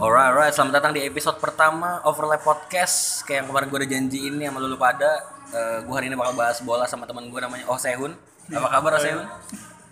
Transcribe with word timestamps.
Alright, 0.00 0.32
alright, 0.32 0.54
selamat 0.56 0.80
datang 0.80 0.92
di 0.96 1.04
episode 1.04 1.36
pertama 1.36 2.00
Overlap 2.08 2.40
Podcast. 2.40 3.20
Kayak 3.28 3.44
yang 3.44 3.48
kemarin 3.52 3.66
gue 3.68 3.78
udah 3.84 3.90
janjiin 3.92 4.32
nih 4.40 4.48
sama 4.48 4.58
lu 4.64 4.80
pada. 4.80 5.10
Uh, 5.52 5.84
Gue 5.84 5.92
hari 5.92 6.08
ini 6.08 6.16
bakal 6.16 6.32
bahas 6.40 6.56
bola 6.64 6.88
sama 6.88 7.04
teman 7.04 7.28
gue 7.28 7.36
namanya 7.36 7.68
Oh 7.68 7.76
Sehun. 7.76 8.16
Apa 8.48 8.80
kabar 8.80 8.96
Oh 8.96 9.00
Sehun? 9.04 9.28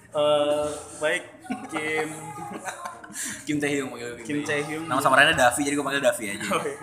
Eh, 0.09 0.67
baik. 0.97 1.23
Kim. 1.69 2.09
Kim 3.45 3.57
Taehyung 3.61 3.93
Kim 4.25 4.49
Taehyung. 4.49 4.89
Nama 4.89 4.97
samarannya 4.97 5.37
Davi, 5.37 5.61
jadi 5.61 5.77
gue 5.77 5.85
panggil 5.85 6.01
Davi 6.01 6.25
aja. 6.33 6.47
Oh, 6.57 6.65
iya. 6.65 6.77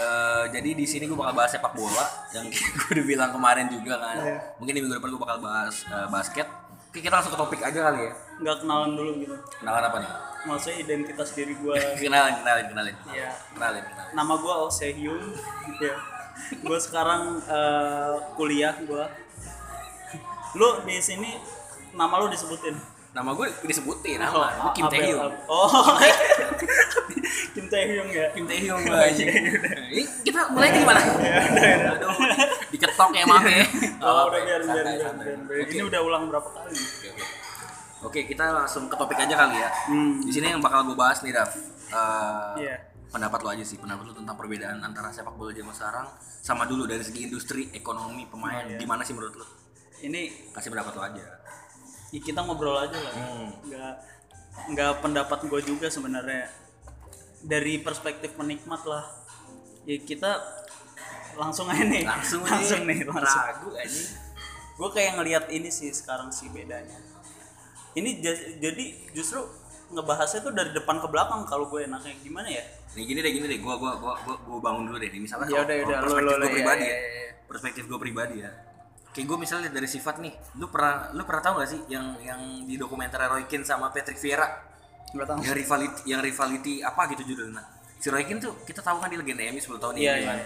Eh, 0.00 0.44
Jadi 0.56 0.70
di 0.80 0.86
sini 0.88 1.04
gue 1.04 1.18
bakal 1.18 1.34
bahas 1.34 1.50
sepak 1.50 1.74
bola 1.74 2.06
Yang 2.32 2.56
gue 2.80 2.88
udah 2.96 3.04
bilang 3.04 3.30
kemarin 3.36 3.68
juga 3.68 4.00
kan. 4.00 4.16
Iya. 4.16 4.36
Mungkin 4.56 4.72
di 4.72 4.80
minggu 4.80 4.96
depan 4.96 5.12
gue 5.12 5.20
bakal 5.20 5.38
bahas 5.44 5.84
eh, 5.92 6.08
basket. 6.08 6.48
Oke, 6.88 7.04
kita 7.04 7.20
langsung 7.20 7.36
ke 7.36 7.40
topik 7.44 7.60
aja 7.60 7.92
kali 7.92 8.08
ya. 8.08 8.12
Nggak 8.40 8.56
kenalan 8.64 8.90
dulu 8.96 9.10
gitu. 9.20 9.36
Kenalan 9.60 9.84
apa 9.84 9.96
nih? 10.00 10.29
Maksudnya 10.42 10.76
identitas 10.78 11.28
diri 11.30 11.52
gue 11.52 11.76
Kenalin, 11.96 12.34
kenalin, 12.38 12.66
kenalin. 12.66 12.96
Ya 13.10 13.28
Kenalin, 13.50 13.82
kenalin. 13.82 14.12
Nama 14.12 14.32
gue 14.34 14.54
Oh 14.54 14.68
Sehyun 14.68 15.22
ya. 15.78 15.94
Gue 16.58 16.78
sekarang 16.78 17.38
eh, 17.42 18.14
kuliah 18.34 18.72
gue 18.78 19.04
lu 20.52 20.82
di 20.82 20.98
sini 20.98 21.36
nama 21.92 22.16
lu 22.16 22.26
disebutin? 22.26 22.74
Nama 23.10 23.34
gue 23.34 23.46
disebutin, 23.64 24.18
nama. 24.18 24.30
Oh, 24.30 24.46
gue 24.46 24.70
Kim 24.72 24.86
Abel- 24.86 25.02
Taehyung. 25.02 25.20
Ab- 25.20 25.42
oh. 25.46 25.70
Kim 27.54 27.66
Taehyung 27.66 28.08
ya? 28.08 28.26
Kim 28.30 28.46
Taehyung 28.46 28.80
gue 28.80 28.94
aja. 28.96 29.24
Ini 29.90 30.02
kita 30.22 30.50
mulai 30.50 30.70
gimana? 30.70 31.02
Aduh, 31.02 32.14
diketok 32.70 33.10
ya 33.10 33.26
maaf 33.26 33.42
ya. 33.42 33.66
oh 34.00 34.30
udah 34.30 34.40
ya, 34.40 34.56
biar 34.62 34.62
biar 34.62 34.86
biar, 35.42 35.66
ini 35.66 35.82
udah 35.82 36.00
ulang 36.00 36.30
berapa 36.30 36.48
kali? 36.48 36.70
Oke, 36.70 37.08
oke. 37.10 37.24
Oke, 38.00 38.24
kita 38.24 38.48
langsung 38.50 38.86
ke 38.86 38.94
topik 38.94 39.18
aja 39.18 39.34
kali 39.36 39.56
ya. 39.56 39.70
hmm 39.86 40.24
Di 40.24 40.32
sini 40.32 40.46
yang 40.48 40.60
bakal 40.60 40.84
gue 40.84 40.94
bahas 40.94 41.20
nih, 41.20 41.30
Daf. 41.30 41.52
Eh, 41.86 42.54
Iya. 42.58 42.76
Pendapat 43.10 43.42
lo 43.42 43.50
aja 43.50 43.60
sih, 43.60 43.74
pendapat 43.74 44.06
lo 44.06 44.14
tentang 44.14 44.34
perbedaan 44.34 44.78
antara 44.78 45.10
sepak 45.10 45.34
bola 45.34 45.50
zaman 45.50 45.70
sekarang 45.70 46.06
sama 46.40 46.62
dulu 46.64 46.86
dari 46.86 47.02
segi 47.02 47.26
industri, 47.26 47.66
ekonomi, 47.72 48.24
pemain. 48.24 48.62
Iya. 48.64 48.78
Gimana 48.78 49.02
sih 49.02 49.12
menurut 49.12 49.34
lo? 49.36 49.46
ini 50.00 50.32
Kasih 50.48 50.70
pendapat 50.70 50.92
lo 50.94 51.02
aja. 51.04 51.24
ya 52.08 52.18
kita 52.18 52.40
ngobrol 52.40 52.72
aja 52.74 52.96
lah 52.96 53.12
Hmm. 53.12 53.52
nggak 53.62 53.92
nggak 54.72 54.92
pendapat 54.98 55.44
gue 55.44 55.60
juga 55.62 55.86
sebenarnya 55.86 56.48
dari 57.38 57.78
perspektif 57.78 58.32
penikmat 58.32 58.80
lah 58.82 59.04
ya 59.84 60.00
kita 60.00 60.40
langsung 61.34 61.68
aja 61.68 61.84
nih 61.84 62.02
Langsung, 62.02 62.40
langsung 62.48 62.82
nih 62.82 63.04
langsung 63.04 63.44
Ragu 63.44 63.70
aja. 63.74 64.02
gue 64.72 64.88
kayak 64.90 65.12
ngelihat 65.14 65.44
ini 65.50 65.68
sih 65.68 65.92
sekarang 65.92 66.30
sih 66.30 66.48
bedanya 66.48 66.96
ini 67.92 68.20
ja- 68.20 68.36
jadi 68.58 68.84
justru 69.10 69.42
ngebahasnya 69.90 70.40
tuh 70.40 70.52
dari 70.52 70.70
depan 70.70 70.98
ke 70.98 71.06
belakang 71.06 71.42
kalau 71.44 71.66
gue 71.66 71.82
enaknya 71.82 72.14
gimana 72.20 72.46
ya 72.46 72.64
Nih 72.90 73.06
gini 73.06 73.22
deh, 73.22 73.30
gini 73.30 73.46
deh. 73.46 73.62
Gua 73.62 73.78
gua 73.78 73.94
gua 73.94 74.18
gua, 74.18 74.34
gua 74.42 74.58
bangun 74.58 74.90
dulu 74.90 74.98
deh. 74.98 75.14
Nih, 75.14 75.22
misalnya 75.22 75.46
Ya 75.46 75.62
kalau- 75.62 75.62
udah, 75.62 75.76
udah. 75.78 75.94
Lo- 75.94 76.02
perspektif 76.02 76.26
lo- 76.26 76.34
gue 76.34 76.42
lo, 76.42 76.50
pribadi 76.50 76.82
iya, 76.82 76.90
ya. 76.90 76.98
iya, 76.98 77.10
iya. 77.22 77.30
Perspektif 77.46 77.82
gue 77.86 77.98
pribadi 78.02 78.36
ya. 78.42 78.50
Kayak 79.10 79.26
gue 79.30 79.38
misalnya 79.38 79.68
dari 79.70 79.86
sifat 79.86 80.14
nih, 80.18 80.32
lu 80.54 80.66
pernah 80.66 80.94
lu 81.10 81.22
pernah 81.22 81.38
tahu 81.40 81.54
gak 81.62 81.70
sih 81.70 81.80
yang 81.86 82.18
yang 82.20 82.40
di 82.66 82.74
dokumenter 82.74 83.22
Roy 83.22 83.46
Keane 83.46 83.62
sama 83.62 83.94
Patrick 83.94 84.18
Vieira 84.18 84.46
yang 85.38 85.54
rivality 85.54 86.00
yang 86.04 86.18
rivality 86.18 86.82
apa 86.82 87.02
gitu 87.10 87.22
judulnya. 87.24 87.62
Si 87.94 88.10
Roy 88.10 88.26
Keane 88.26 88.38
tuh 88.40 88.58
kita 88.60 88.82
tahu 88.82 88.98
kan 88.98 89.06
dia 89.06 89.18
legenda 89.18 89.42
MU 89.44 89.58
10 89.60 89.78
tahun 89.78 89.94
Iya, 89.94 90.10
ini 90.12 90.18
iya, 90.20 90.26
kan. 90.26 90.38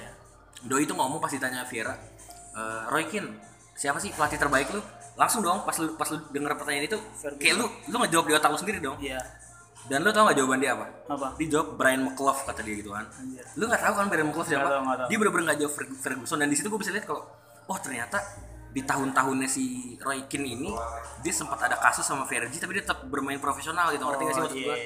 Doi 0.65 0.83
itu 0.83 0.93
ngomong 0.93 1.17
pas 1.19 1.29
ditanya 1.29 1.65
Vieira, 1.65 1.97
"Eh, 2.53 2.83
Roy 2.89 3.05
Keane, 3.07 3.41
siapa 3.75 3.97
sih 3.97 4.13
pelatih 4.13 4.37
terbaik 4.37 4.69
lu? 4.71 4.85
Langsung 5.15 5.41
dong 5.41 5.63
pas 5.63 5.75
lu 5.75 5.95
pas 5.95 6.07
lu 6.07 6.19
denger 6.29 6.53
pertanyaan 6.55 6.87
itu, 6.87 6.99
kayak 7.37 7.55
lu 7.55 7.67
lu 7.87 7.97
ngejawab 7.97 8.25
di 8.25 8.35
otak 8.35 8.51
lu 8.51 8.59
sendiri 8.59 8.79
dong. 8.79 8.99
iya 8.99 9.19
Dan 9.85 10.01
lu 10.01 10.11
tau 10.11 10.25
gak 10.25 10.35
jawaban 10.35 10.59
dia 10.59 10.73
apa? 10.73 10.89
apa 11.07 11.37
Dia 11.37 11.47
jawab 11.51 11.77
Brian 11.77 12.03
McClough 12.03 12.41
kata 12.43 12.61
dia 12.61 12.75
gitu 12.75 12.89
kan. 12.89 13.05
Anjir. 13.15 13.45
Lu 13.55 13.65
gak 13.65 13.79
tahu 13.79 13.95
kan 13.95 14.07
Brian 14.09 14.27
McClough 14.27 14.49
siapa? 14.49 14.65
Tahu, 14.65 14.81
nggak 14.81 14.97
tahu. 14.97 15.07
Dia 15.07 15.17
bener-bener 15.19 15.45
gak 15.47 15.59
jawab 15.61 15.73
Ferg- 15.73 15.99
Ferguson 15.99 16.39
dan 16.39 16.49
di 16.49 16.57
situ 16.57 16.67
gue 16.67 16.81
bisa 16.81 16.89
lihat 16.91 17.05
kalau 17.05 17.21
oh 17.65 17.79
ternyata 17.79 18.17
di 18.71 18.81
tahun-tahunnya 18.81 19.47
si 19.47 19.65
Roy 19.99 20.25
Keane 20.25 20.51
ini 20.51 20.73
dia 21.21 21.31
sempat 21.31 21.63
ada 21.63 21.77
kasus 21.77 22.03
sama 22.03 22.25
Fergie 22.25 22.57
tapi 22.57 22.75
dia 22.75 22.83
tetap 22.83 23.05
bermain 23.05 23.39
profesional 23.39 23.93
gitu 23.93 24.03
ngerti 24.03 24.23
gak 24.23 24.33
sih 24.33 24.41
Oh, 24.41 24.45
maksud 24.45 24.59
iya. 24.59 24.67
gue? 24.67 24.79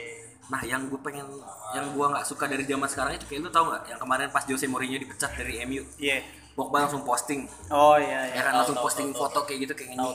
Nah 0.49 0.61
yang 0.63 0.83
gue 0.85 0.99
pengen 0.99 1.27
yang 1.71 1.87
gue 1.89 2.07
nggak 2.07 2.25
suka 2.25 2.45
dari 2.45 2.65
zaman 2.65 2.85
sekarang 2.85 3.13
itu 3.15 3.25
kayak 3.25 3.41
lu 3.41 3.51
tau 3.51 3.65
nggak 3.65 3.83
yang 3.87 3.99
kemarin 3.99 4.29
pas 4.29 4.43
Jose 4.43 4.65
Mourinho 4.65 4.99
dipecat 4.99 5.31
dari 5.33 5.61
MU 5.63 5.85
iya 5.97 6.21
Pogba 6.59 6.83
langsung 6.83 7.07
posting. 7.07 7.47
Oh 7.71 7.95
iya 7.95 8.27
ya 8.27 8.35
iya 8.35 8.41
kan 8.43 8.51
Tahu, 8.51 8.59
langsung 8.59 8.77
tahu, 8.83 8.85
posting 8.91 9.09
tahu, 9.15 9.21
foto 9.23 9.39
kayak 9.47 9.59
gitu 9.63 9.73
kayak 9.79 9.91
ini 9.95 10.09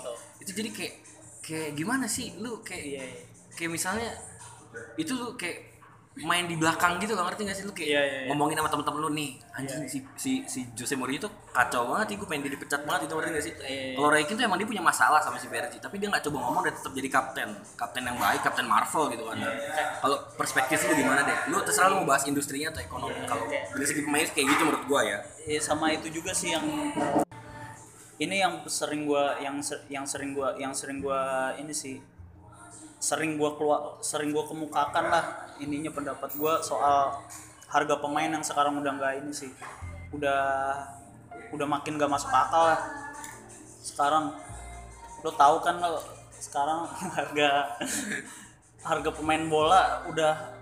itu 0.44 0.52
jadi 0.52 0.70
kayak 0.76 0.94
kayak 1.40 1.70
gimana 1.80 2.06
sih? 2.06 2.36
Lu 2.44 2.60
kayak 2.60 2.84
Iya, 2.84 3.04
iya. 3.08 3.24
kayak 3.56 3.72
misalnya 3.72 4.12
itu 5.00 5.16
lu 5.16 5.40
kayak 5.40 5.73
main 6.16 6.46
di 6.46 6.54
belakang 6.54 7.02
gitu 7.02 7.18
loh 7.18 7.26
ngerti 7.26 7.42
gak 7.42 7.58
sih 7.58 7.66
lu 7.66 7.74
kayak 7.74 7.90
Iya, 7.90 8.02
iya, 8.02 8.18
iya. 8.22 8.28
ngomongin 8.30 8.54
sama 8.54 8.70
temen-temen 8.70 9.00
lu 9.02 9.10
nih. 9.12 9.32
Anjing 9.50 9.82
si, 9.90 9.98
si 10.14 10.32
si 10.46 10.60
Jose 10.72 10.94
Mourinho 10.94 11.26
tuh 11.26 11.34
kacau 11.50 11.90
banget 11.90 12.14
sih 12.14 12.18
gue 12.18 12.28
pengen 12.28 12.46
dia 12.46 12.54
dipecat 12.54 12.86
banget 12.86 13.10
itu 13.10 13.14
ngerti 13.14 13.30
gak 13.32 13.42
sih? 13.42 13.54
Iya. 13.58 13.98
kalau 13.98 14.10
Roy 14.10 14.22
Keane 14.22 14.38
tuh 14.38 14.46
emang 14.46 14.58
dia 14.58 14.68
punya 14.68 14.84
masalah 14.84 15.18
sama 15.20 15.42
si 15.42 15.50
Fergie 15.50 15.82
tapi 15.82 15.98
dia 15.98 16.08
nggak 16.08 16.22
coba 16.24 16.38
ngomong 16.40 16.62
dan 16.62 16.74
tetap 16.76 16.94
jadi 16.94 17.10
kapten. 17.10 17.50
Kapten 17.74 18.04
yang 18.04 18.18
baik 18.18 18.42
kapten 18.42 18.66
Marvel 18.66 19.04
gitu 19.10 19.24
kan. 19.26 19.38
Iya. 19.42 19.52
kalau 20.00 20.18
perspektif 20.36 20.78
lu 20.84 20.94
gimana 20.96 21.22
deh 21.24 21.38
lu 21.50 21.58
terserah 21.60 21.90
lu 21.90 21.96
mau 22.00 22.08
bahas 22.08 22.24
industrinya 22.24 22.70
atau 22.70 22.82
ekonomi. 22.84 23.18
Kalau 23.26 23.44
dari 23.50 23.86
segi 23.88 24.02
pemain 24.02 24.22
kayak 24.24 24.48
gitu 24.48 24.62
menurut 24.64 24.86
gua 24.86 25.02
ya. 25.02 25.18
Eh, 25.44 25.58
sama 25.58 25.90
itu 25.90 26.14
juga 26.14 26.30
sih 26.32 26.54
yang 26.54 26.64
ini 28.16 28.36
yang 28.38 28.62
sering 28.64 29.04
gua 29.04 29.36
yang 29.38 29.58
ser- 29.60 29.84
yang 29.88 30.06
sering 30.06 30.32
gua 30.32 30.54
yang 30.56 30.72
sering 30.72 31.02
gua 31.02 31.22
ini 31.58 31.74
sih 31.74 31.98
sering 33.04 33.36
gua 33.36 33.60
keluar 33.60 34.00
sering 34.00 34.32
gua 34.32 34.48
kemukakan 34.48 35.12
lah 35.12 35.52
ininya 35.60 35.92
pendapat 35.92 36.32
gua 36.40 36.64
soal 36.64 37.20
harga 37.68 38.00
pemain 38.00 38.32
yang 38.32 38.46
sekarang 38.46 38.80
udah 38.80 38.96
nggak 38.96 39.14
ini 39.20 39.32
sih 39.36 39.52
udah 40.16 40.40
udah 41.52 41.68
makin 41.68 42.00
gak 42.00 42.08
masuk 42.08 42.32
akal 42.32 42.72
lah 42.72 42.80
sekarang 43.84 44.32
lo 45.20 45.32
tahu 45.36 45.60
kan 45.60 45.84
lo 45.84 46.00
sekarang 46.40 46.88
harga 47.18 47.76
harga 48.84 49.10
pemain 49.12 49.44
bola 49.52 50.08
udah 50.08 50.56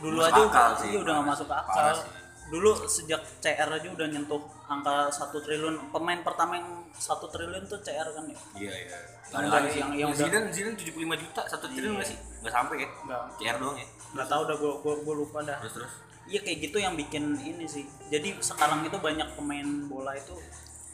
dulu 0.00 0.20
Masuk 0.20 0.32
aja 0.32 0.40
akal 0.48 0.48
udah, 0.48 0.80
sih. 0.80 0.88
iya 0.92 0.98
udah 1.04 1.12
gak 1.20 1.28
masuk 1.28 1.48
akal 1.52 1.84
sih. 1.92 2.08
Dulu 2.46 2.70
sejak 2.86 3.18
CR 3.42 3.66
aja 3.66 3.88
udah 3.90 4.06
nyentuh 4.06 4.38
angka 4.66 5.10
satu 5.10 5.42
triliun. 5.42 5.90
Pemain 5.90 6.22
pertama 6.22 6.54
yang 6.54 6.68
satu 6.94 7.26
triliun 7.26 7.66
tuh 7.66 7.82
CR 7.82 8.06
kan 8.06 8.24
ya? 8.26 8.38
Iya 8.54 8.72
iya. 8.72 8.98
Yang 9.26 9.42
udah- 9.42 9.62
sih. 9.66 9.80
yang- 9.82 9.94
yang 9.98 10.10
udah- 10.14 10.28
Zidane 10.30 10.48
Zidane 10.54 10.76
75 10.78 11.16
juta 11.18 11.40
satu 11.44 11.66
triliun 11.66 11.98
nggak 11.98 12.06
sih? 12.06 12.18
Nggak 12.42 12.54
sampai 12.54 12.76
ya? 12.78 12.88
Nggak. 13.02 13.22
CR 13.36 13.56
doang 13.58 13.76
ya? 13.76 13.86
Nggak 14.14 14.28
tahu 14.30 14.42
dah 14.46 14.56
gua, 14.56 14.72
gua 14.78 14.94
gua 15.02 15.14
lupa 15.16 15.38
dah. 15.42 15.58
Terus 15.60 15.74
terus? 15.74 15.92
Iya 16.26 16.40
kayak 16.42 16.58
gitu 16.60 16.76
yang 16.78 16.94
bikin 16.94 17.24
ini 17.36 17.66
sih. 17.66 17.86
Jadi 18.10 18.38
sekarang 18.38 18.82
itu 18.82 18.98
banyak 18.98 19.28
pemain 19.34 19.68
bola 19.86 20.14
itu 20.14 20.34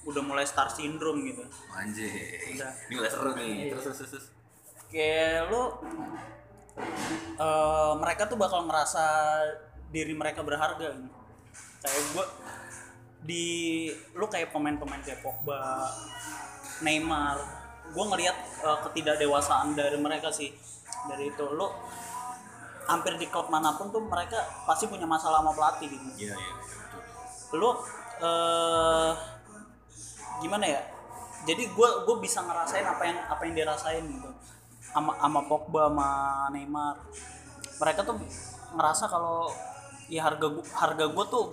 udah 0.02 0.20
mulai 0.20 0.44
star 0.44 0.69
syndrome 0.69 1.24
gitu. 1.24 1.44
Udah. 2.52 2.72
ini 2.88 2.94
udah 2.96 3.10
seru 3.10 3.30
nih. 3.32 3.48
Iya. 3.48 3.64
terus 3.72 3.84
terus 3.92 4.10
terus, 4.10 4.26
kayak 4.88 5.48
lu 5.48 5.62
eh, 7.38 7.92
mereka 7.96 8.24
tuh 8.26 8.36
bakal 8.36 8.64
ngerasa 8.64 9.04
diri 9.88 10.12
mereka 10.12 10.40
berharga. 10.40 10.88
gitu. 10.90 11.22
Kayak 11.82 12.02
gua 12.14 12.26
di 13.22 13.86
lu 14.18 14.26
kayak 14.26 14.50
pemain-pemain 14.50 15.02
kayak 15.02 15.22
Pogba, 15.22 15.86
Neymar, 16.82 17.38
gua 17.94 18.04
ngelihat 18.14 18.36
eh, 18.64 18.78
ketidakdewasaan 18.88 19.74
dari 19.78 19.98
mereka 19.98 20.30
sih. 20.30 20.52
Dari 21.08 21.34
itu 21.34 21.44
lu 21.50 21.66
hampir 22.86 23.14
di 23.14 23.30
klub 23.30 23.46
mana 23.46 23.78
pun 23.78 23.94
tuh 23.94 24.02
mereka 24.02 24.42
pasti 24.66 24.90
punya 24.90 25.06
masalah 25.06 25.38
sama 25.38 25.54
pelatih 25.54 25.86
gitu. 25.86 26.30
Iya 26.30 26.34
iya 26.34 26.54
lu 27.52 27.70
eh 28.22 29.12
gimana 30.40 30.64
ya? 30.66 30.82
Jadi 31.42 31.69
gue 31.74 31.88
gue 32.06 32.16
bisa 32.22 32.40
ngerasain 32.42 32.86
apa 32.86 33.02
yang 33.04 33.19
apa 33.28 33.42
yang 33.44 33.54
dirasain 33.54 34.04
gitu. 34.06 34.30
Sama 34.82 35.16
sama 35.19 35.40
Pogba 35.46 35.90
sama 35.90 36.10
Neymar. 36.55 36.96
Mereka 37.82 38.06
tuh 38.06 38.16
ngerasa 38.72 39.10
kalau 39.10 39.50
ya 40.12 40.29
harga 40.29 40.47
gua, 40.53 40.64
harga 40.76 41.05
gue 41.09 41.25
tuh 41.32 41.44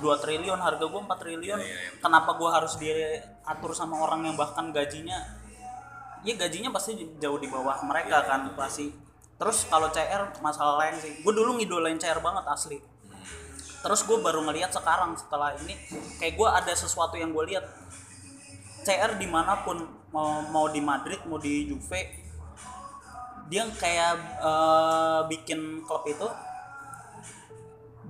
2 0.00 0.22
triliun 0.24 0.56
harga 0.56 0.84
gue 0.88 1.00
4 1.04 1.12
triliun. 1.20 1.60
Iya, 1.60 1.68
iya, 1.68 1.76
iya. 1.92 2.00
kenapa 2.00 2.40
gue 2.40 2.48
harus 2.48 2.80
diatur 2.80 3.76
sama 3.76 4.00
orang 4.00 4.24
yang 4.24 4.36
bahkan 4.40 4.72
gajinya 4.72 5.20
ya 6.20 6.36
gajinya 6.36 6.68
pasti 6.72 6.96
jauh 7.20 7.36
di 7.36 7.48
bawah 7.52 7.76
mereka 7.84 8.24
kan 8.24 8.48
pasti. 8.56 8.88
Terus 9.40 9.64
kalau 9.72 9.88
CR 9.88 10.36
masalah 10.44 10.84
lain 10.84 11.00
sih. 11.00 11.12
Gue 11.24 11.32
dulu 11.32 11.56
ngidolain 11.56 11.96
CR 11.96 12.20
banget 12.20 12.44
asli. 12.44 12.76
Terus 13.80 14.00
gue 14.04 14.20
baru 14.20 14.44
ngelihat 14.44 14.68
sekarang 14.68 15.16
setelah 15.16 15.56
ini 15.64 15.72
kayak 16.20 16.36
gue 16.36 16.48
ada 16.48 16.72
sesuatu 16.76 17.16
yang 17.16 17.32
gue 17.32 17.56
lihat 17.56 17.64
CR 18.84 19.16
di 19.16 19.24
mana 19.28 19.64
pun 19.64 19.80
mau 20.12 20.44
mau 20.52 20.68
di 20.68 20.84
Madrid 20.84 21.22
mau 21.24 21.40
di 21.40 21.70
Juve 21.70 22.20
dia 23.50 23.66
kayak 23.66 24.14
eh, 24.42 25.20
bikin 25.26 25.82
klub 25.82 26.06
itu 26.06 26.26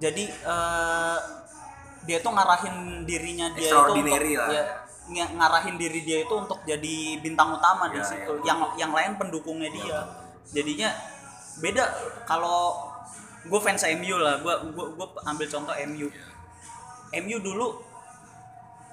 jadi 0.00 0.24
eh, 0.26 1.18
dia 2.02 2.18
tuh 2.18 2.32
ngarahin 2.32 2.76
dirinya 3.04 3.52
dia 3.52 3.68
itu 3.68 3.76
untuk 3.76 4.00
lah. 4.34 4.48
ya, 4.48 4.64
ng- 5.06 5.34
ngarahin 5.36 5.76
diri 5.76 6.00
dia 6.00 6.18
itu 6.22 6.32
untuk 6.32 6.58
jadi 6.64 6.94
bintang 7.18 7.52
utama 7.52 7.86
di 7.86 7.98
Ya, 7.98 8.04
situ 8.04 8.32
ya. 8.40 8.44
yang 8.46 8.58
yang 8.78 8.90
lain 8.90 9.12
pendukungnya 9.14 9.68
dia 9.68 10.00
jadinya 10.48 10.88
beda 11.58 11.84
kalau 12.24 12.88
gue 13.42 13.60
fans 13.60 13.84
MU 13.94 14.16
lah 14.16 14.38
gue 14.38 14.54
gue 14.70 14.86
gue 14.90 15.06
ambil 15.22 15.46
contoh 15.46 15.74
MU 15.86 16.08
MU 17.12 17.36
dulu 17.38 17.66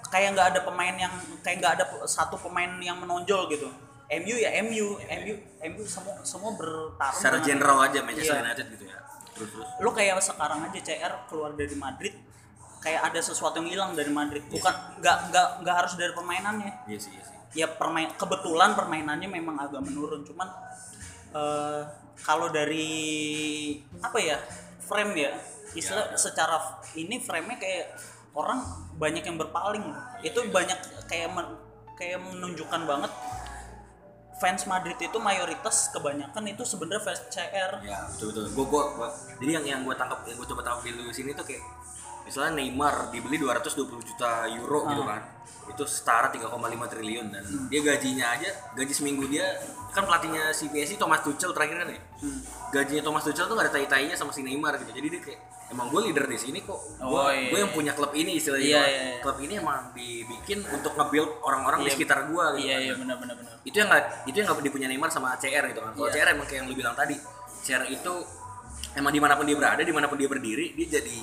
kayak 0.07 0.33
nggak 0.33 0.48
ada 0.51 0.60
pemain 0.63 0.95
yang 0.98 1.12
kayak 1.39 1.57
nggak 1.60 1.74
ada 1.75 1.86
satu 2.03 2.36
pemain 2.38 2.71
yang 2.80 2.95
menonjol 2.98 3.48
gitu 3.48 3.68
MU 4.10 4.36
ya 4.36 4.56
MU 4.63 4.95
MU 4.98 5.33
MU 5.62 5.83
semua 5.86 6.15
semua 6.24 6.51
bertarung 6.53 7.19
Secara 7.19 7.38
general 7.39 7.77
aja 7.81 8.00
Manchester 8.01 8.36
Iya. 8.36 8.44
United 8.45 8.65
gitu 8.71 8.86
ya. 8.88 9.00
Terus 9.38 9.50
terus. 9.54 9.68
lu 9.80 9.89
kayak 9.94 10.18
sekarang 10.19 10.66
aja 10.66 10.80
CR 10.81 11.13
keluar 11.30 11.54
dari 11.54 11.78
Madrid 11.78 12.13
kayak 12.78 13.10
ada 13.10 13.19
sesuatu 13.19 13.57
yang 13.57 13.69
hilang 13.69 13.92
dari 13.94 14.10
Madrid. 14.10 14.42
Bukan 14.48 14.74
nggak 14.98 15.18
nggak 15.30 15.48
nggak 15.62 15.75
harus 15.75 15.94
dari 15.94 16.13
permainannya. 16.13 16.86
Iya 16.86 17.00
sih, 17.00 17.12
iya 17.13 17.24
sih. 17.25 17.36
ya 17.56 17.66
permain 17.66 18.12
kebetulan 18.13 18.74
permainannya 18.74 19.25
memang 19.28 19.57
agak 19.57 19.81
menurun. 19.81 20.22
Cuman 20.22 20.45
eh, 21.34 21.81
kalau 22.18 22.50
dari 22.50 22.89
apa 24.00 24.18
ya 24.18 24.38
frame 24.81 25.13
ya 25.18 25.31
istilah 25.74 26.16
secara 26.16 26.57
f- 26.57 26.95
ini 26.95 27.19
frame-nya 27.19 27.57
kayak 27.57 27.86
orang 28.34 28.62
banyak 28.95 29.25
yang 29.25 29.38
berpaling. 29.38 29.84
Itu 30.22 30.45
banyak 30.50 30.78
kayak 31.06 31.30
men- 31.34 31.57
kayak 31.98 32.22
menunjukkan 32.22 32.81
banget 32.86 33.12
fans 34.38 34.63
Madrid 34.66 34.98
itu 34.98 35.18
mayoritas 35.18 35.89
kebanyakan 35.89 36.44
itu 36.45 36.62
sebenarnya 36.62 37.01
fans 37.04 37.22
CR 37.28 37.72
Ya, 37.81 38.06
betul 38.07 38.25
betul. 38.30 38.45
Gua, 38.54 38.66
gua, 38.66 38.84
gua- 38.94 39.13
jadi 39.38 39.51
yang 39.57 39.66
yang 39.66 39.80
gue 39.81 39.94
tangkap 39.94 40.22
yang 40.24 40.38
gue 40.38 40.48
coba 40.48 40.62
tangkap 40.63 40.86
di 40.86 41.10
sini 41.10 41.34
tuh 41.34 41.42
kayak 41.42 41.63
misalnya 42.22 42.51
Neymar 42.56 43.10
dibeli 43.10 43.36
220 43.36 43.74
juta 44.04 44.31
euro 44.48 44.86
gitu 44.86 45.01
Ah. 45.01 45.07
kan. 45.10 45.22
Itu 45.68 45.84
setara 45.84 46.28
3,5 46.28 46.48
triliun 46.86 47.28
dan 47.30 47.44
Hmm. 47.44 47.68
dia 47.68 47.81
gajinya 47.81 48.31
aja 48.31 48.48
gaji 48.72 48.94
seminggu 48.94 49.25
dia 49.25 49.44
kan 49.89 50.04
pelatihnya 50.04 50.51
si 50.51 50.68
PSG 50.68 50.95
Thomas 50.95 51.19
Tuchel 51.19 51.51
terakhir 51.51 51.81
kan 51.81 51.89
ya. 51.89 52.00
Hmm. 52.19 52.39
Gajinya 52.69 53.01
Thomas 53.01 53.24
Tuchel 53.24 53.45
tuh 53.45 53.56
gak 53.56 53.66
ada 53.66 53.74
tai-tainya 53.74 54.13
sama 54.13 54.30
si 54.30 54.42
Neymar 54.42 54.78
gitu. 54.78 54.92
Jadi 54.94 55.07
dia 55.10 55.22
kayak 55.24 55.39
emang 55.67 55.87
gue 55.89 56.01
leader 56.01 56.25
di 56.25 56.35
sini 56.35 56.59
kok. 56.61 56.79
Gue 56.97 57.11
Oh, 57.11 57.27
iya, 57.27 57.51
yang 57.53 57.71
punya 57.71 57.91
klub 57.91 58.11
ini 58.11 58.35
istilahnya. 58.35 58.63
Iya, 58.63 58.83
iya, 58.83 59.01
iya. 59.09 59.17
Klub 59.19 59.37
ini 59.37 59.53
emang 59.55 59.91
dibikin 59.91 60.63
untuk 60.65 60.93
nge-build 60.93 61.41
orang-orang 61.41 61.79
di 61.79 61.85
Iya. 61.85 61.93
sekitar 61.93 62.19
gue 62.25 62.45
gitu. 62.55 62.63
iya 62.63 62.73
kan 62.73 62.81
iya 62.81 62.93
benar 62.95 63.17
benar 63.17 63.35
benar 63.35 63.53
itu 63.61 63.75
yang 63.75 63.87
nggak 63.87 64.03
itu 64.23 64.35
yang 64.35 64.47
nggak 64.47 64.63
dipunya 64.63 64.87
Neymar 64.87 65.09
sama 65.09 65.35
CR 65.35 65.63
gitu 65.65 65.79
kan 65.79 65.91
kalau 65.91 66.07
Iya. 66.07 66.13
CR 66.15 66.27
emang 66.31 66.45
kayak 66.45 66.59
yang 66.59 66.67
lu 66.67 66.75
bilang 66.75 66.95
tadi 66.95 67.15
CR 67.59 67.83
itu 67.85 68.13
emang 68.93 69.11
di 69.11 69.19
mana 69.19 69.33
pun 69.35 69.43
dia 69.43 69.55
berada 69.55 69.81
di 69.81 69.91
mana 69.91 70.07
pun 70.07 70.15
dia 70.15 70.25
berdiri 70.25 70.71
dia 70.73 70.87
jadi 70.93 71.17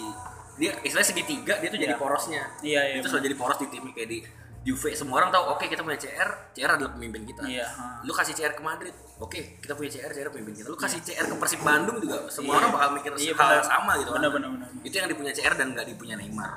dia 0.54 0.70
istilahnya 0.78 1.08
segitiga 1.08 1.54
dia 1.56 1.68
tuh 1.68 1.80
jadi 1.80 1.94
Iya. 1.94 1.98
porosnya 1.98 2.42
Iya, 2.60 2.80
iya, 2.84 2.94
itu 3.00 3.06
selalu 3.06 3.24
jadi 3.24 3.36
poros 3.36 3.58
di 3.58 3.66
tim 3.66 3.84
kayak 3.88 4.06
di 4.06 4.18
Juve 4.64 4.90
semua 4.90 5.20
orang 5.20 5.28
tahu 5.28 5.44
oke 5.50 5.64
kita 5.64 5.80
punya 5.80 5.94
CR 5.94 6.30
CR 6.50 6.70
adalah 6.72 6.92
pemimpin 6.92 7.22
kita 7.22 7.44
Iya, 7.44 7.68
lu 8.00 8.10
kasih 8.10 8.32
CR 8.32 8.52
ke 8.52 8.60
Madrid 8.60 8.96
oke 9.14 9.60
kita 9.60 9.72
punya 9.72 9.90
CR 9.90 10.08
CR 10.08 10.28
pemimpin 10.28 10.56
kita 10.56 10.66
lu 10.66 10.74
kasih 10.74 10.98
CR 10.98 11.26
ke 11.26 11.36
Persib 11.36 11.60
Bandung 11.60 11.96
juga 11.98 12.24
semua 12.26 12.48
Iya. 12.50 12.58
orang 12.58 12.70
bakal 12.72 12.88
mikir 12.92 13.10
Iya, 13.14 13.32
hal 13.32 13.38
benar. 13.38 13.52
yang 13.54 13.66
sama 13.66 13.92
gitu 13.94 14.08
kan 14.08 14.18
Benar, 14.18 14.32
benar, 14.32 14.48
benar. 14.50 14.68
itu 14.80 14.94
yang 14.94 15.06
dipunya 15.06 15.32
CR 15.32 15.54
dan 15.54 15.66
nggak 15.70 15.86
dipunya 15.86 16.14
Neymar 16.14 16.50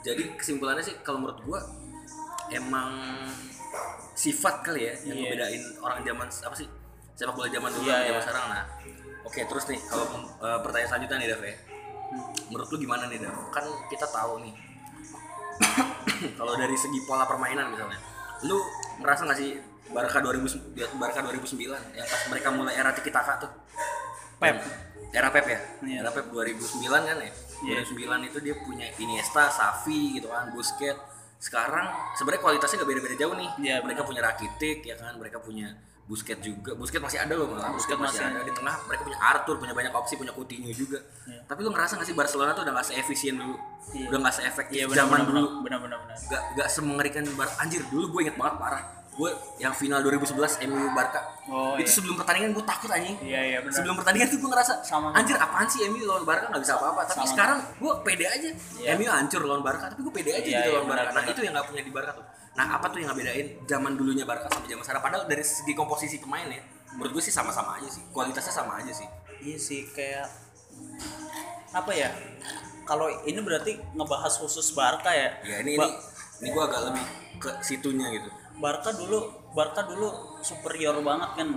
jadi 0.00 0.22
kesimpulannya 0.32 0.80
sih 0.80 0.96
kalau 0.98 1.20
menurut 1.20 1.38
gua 1.42 1.60
emang 2.48 2.90
sifat 4.12 4.54
kali 4.62 4.80
ya 4.82 4.94
yang 5.04 5.14
Iya. 5.14 5.24
ngebedain 5.26 5.62
orang 5.78 5.98
zaman 6.02 6.26
apa 6.28 6.54
sih 6.54 6.68
sepak 7.12 7.34
bola 7.34 7.48
zaman 7.48 7.68
dulu 7.70 7.84
Iya, 7.84 7.92
sama 7.92 8.00
zaman 8.00 8.12
iya. 8.12 8.22
sekarang 8.22 8.44
nah 8.48 8.64
oke 9.22 9.40
terus 9.42 9.64
nih 9.66 9.80
kalau 9.82 10.04
eh, 10.40 10.58
pertanyaan 10.58 10.88
selanjutnya 10.88 11.18
nih 11.18 11.28
Dev 11.28 11.42
ya 11.42 11.56
Hmm. 12.12 12.28
menurut 12.48 12.68
lu 12.68 12.76
gimana 12.78 13.08
nih 13.08 13.16
Dev 13.18 13.32
kan 13.48 13.64
kita 13.88 14.04
tahu 14.04 14.40
nih 14.40 14.52
kalau 16.38 16.52
dari 16.56 16.76
segi 16.78 17.00
pola 17.04 17.24
permainan 17.26 17.72
misalnya 17.72 17.98
lu 18.46 18.58
merasa 18.98 19.26
nggak 19.26 19.38
sih 19.38 19.50
Barca 19.92 20.18
2000 20.24 20.96
Barca 20.96 21.20
2009 21.20 21.68
yang 21.68 22.06
pas 22.08 22.22
mereka 22.32 22.48
mulai 22.50 22.74
era 22.74 22.90
tiki 22.96 23.12
taka 23.12 23.44
tuh? 23.44 23.52
Pep. 24.40 24.56
era 25.12 25.28
Pep 25.28 25.46
ya? 25.46 25.60
Iya. 25.84 25.96
era 26.02 26.10
Pep 26.10 26.26
2009 26.32 26.88
kan 26.88 27.18
ya? 27.20 27.32
Iya. 27.62 27.84
2009 27.84 28.32
itu 28.32 28.38
dia 28.40 28.54
punya 28.64 28.88
Iniesta, 28.96 29.52
Xavi 29.52 30.18
gitu 30.18 30.32
kan, 30.32 30.50
Busquets. 30.50 30.98
Sekarang 31.36 32.16
sebenarnya 32.16 32.42
kualitasnya 32.42 32.80
gak 32.80 32.90
beda-beda 32.90 33.16
jauh 33.20 33.36
nih. 33.36 33.50
Iya, 33.60 33.76
mereka 33.84 34.08
punya 34.08 34.24
Rakitic 34.24 34.82
ya 34.88 34.96
kan? 34.96 35.20
Mereka 35.20 35.38
punya 35.44 35.76
Busquets 36.02 36.40
juga. 36.40 36.74
Busquets 36.74 37.00
masih 37.00 37.18
ada 37.18 37.32
loh 37.32 37.46
malah 37.48 37.70
Busquets 37.70 37.94
masih 37.96 38.20
masih 38.20 38.34
ada. 38.34 38.40
di 38.42 38.52
tengah 38.52 38.74
mereka 38.84 39.02
punya 39.02 39.18
Arthur 39.18 39.54
punya 39.56 39.72
banyak 39.72 39.92
opsi 39.92 40.12
punya 40.14 40.30
Coutinho 40.30 40.68
juga. 40.70 40.98
Iya. 41.24 41.40
tapi 41.44 41.62
lu 41.62 41.70
ngerasa 41.70 41.94
gak 41.94 42.04
sih 42.04 42.12
Barcelona 42.12 42.50
tuh 42.52 42.62
udah 42.62 42.74
gak 42.74 42.86
seefisien 42.88 43.34
dulu? 43.36 43.54
Iya. 43.92 44.06
udah 44.08 44.18
gak 44.20 44.34
seefektif 44.36 44.74
iya 44.74 44.84
benar 44.84 44.98
zaman 45.00 45.18
benar 45.20 45.28
dulu. 45.30 45.48
benar 45.62 45.78
benar 45.80 45.98
benar 46.00 46.16
gak 46.20 46.42
gak 46.54 46.68
semengerikan 46.68 47.22
Bar 47.32 47.48
anjir 47.56 47.82
dulu 47.86 48.04
gue 48.10 48.20
inget 48.22 48.36
banget 48.36 48.56
parah. 48.56 48.84
Gue 49.12 49.28
yang 49.60 49.76
final 49.76 50.00
2011 50.00 50.40
MU 50.66 50.88
Barca. 50.90 51.20
Oh, 51.44 51.76
itu 51.76 51.84
iya. 51.84 51.92
sebelum 51.92 52.16
pertandingan 52.16 52.56
gue 52.56 52.64
takut 52.64 52.88
anjing. 52.88 53.12
Iya 53.20 53.40
iya 53.44 53.58
benar. 53.60 53.76
Sebelum 53.76 53.94
pertandingan 53.94 54.24
tuh 54.26 54.38
gue 54.40 54.48
ngerasa 54.48 54.72
Sama. 54.82 55.12
anjir 55.12 55.36
apaan 55.36 55.68
sih 55.68 55.84
MU 55.86 56.00
lawan 56.02 56.24
Barca? 56.24 56.48
Nggak 56.48 56.62
bisa 56.64 56.74
apa-apa. 56.74 57.00
Tapi 57.04 57.20
Sama. 57.20 57.28
sekarang 57.28 57.58
gue 57.76 57.92
pede 58.02 58.24
aja. 58.24 58.48
Iya. 58.80 58.96
MU 58.96 59.06
hancur 59.06 59.40
lawan 59.44 59.60
Barca 59.60 59.84
tapi 59.86 60.00
gue 60.00 60.12
pede 60.12 60.32
aja 60.32 60.40
Iya, 60.42 60.56
gitu 60.56 60.64
iya, 60.64 60.74
lawan 60.74 60.88
Barca. 60.88 61.12
nah 61.12 61.24
itu 61.28 61.40
yang 61.40 61.52
nggak 61.52 61.66
punya 61.68 61.82
di 61.84 61.92
Barca 61.92 62.12
tuh 62.16 62.24
nah 62.52 62.76
apa 62.76 62.92
tuh 62.92 63.00
yang 63.00 63.16
ngebedain 63.16 63.64
zaman 63.64 63.96
dulunya 63.96 64.28
Barca 64.28 64.48
sama 64.52 64.68
zaman 64.68 64.84
sekarang? 64.84 65.02
Padahal 65.02 65.24
dari 65.24 65.40
segi 65.40 65.72
komposisi 65.72 66.20
pemain 66.20 66.44
ya 66.52 66.60
menurut 66.92 67.16
gue 67.16 67.24
sih 67.24 67.32
sama-sama 67.32 67.80
aja 67.80 67.88
sih. 67.88 68.04
Kualitasnya 68.12 68.52
sama 68.52 68.76
aja 68.80 68.92
sih. 68.92 69.08
Iya 69.40 69.58
sih 69.58 69.80
kayak 69.88 70.28
apa 71.72 71.92
ya? 71.96 72.12
Kalau 72.84 73.08
ini 73.24 73.40
berarti 73.40 73.80
ngebahas 73.96 74.36
khusus 74.36 74.76
Barca 74.76 75.08
ya? 75.16 75.32
Ya 75.48 75.64
ini 75.64 75.80
Ba- 75.80 75.88
ini 75.88 75.96
ini 76.44 76.48
gue 76.52 76.62
agak 76.62 76.80
lebih 76.92 77.04
ke 77.40 77.50
situnya 77.64 78.12
gitu. 78.12 78.28
Barca 78.60 78.92
dulu 78.92 79.32
Barca 79.56 79.88
dulu 79.88 80.36
superior 80.44 81.00
banget 81.00 81.30
kan? 81.40 81.48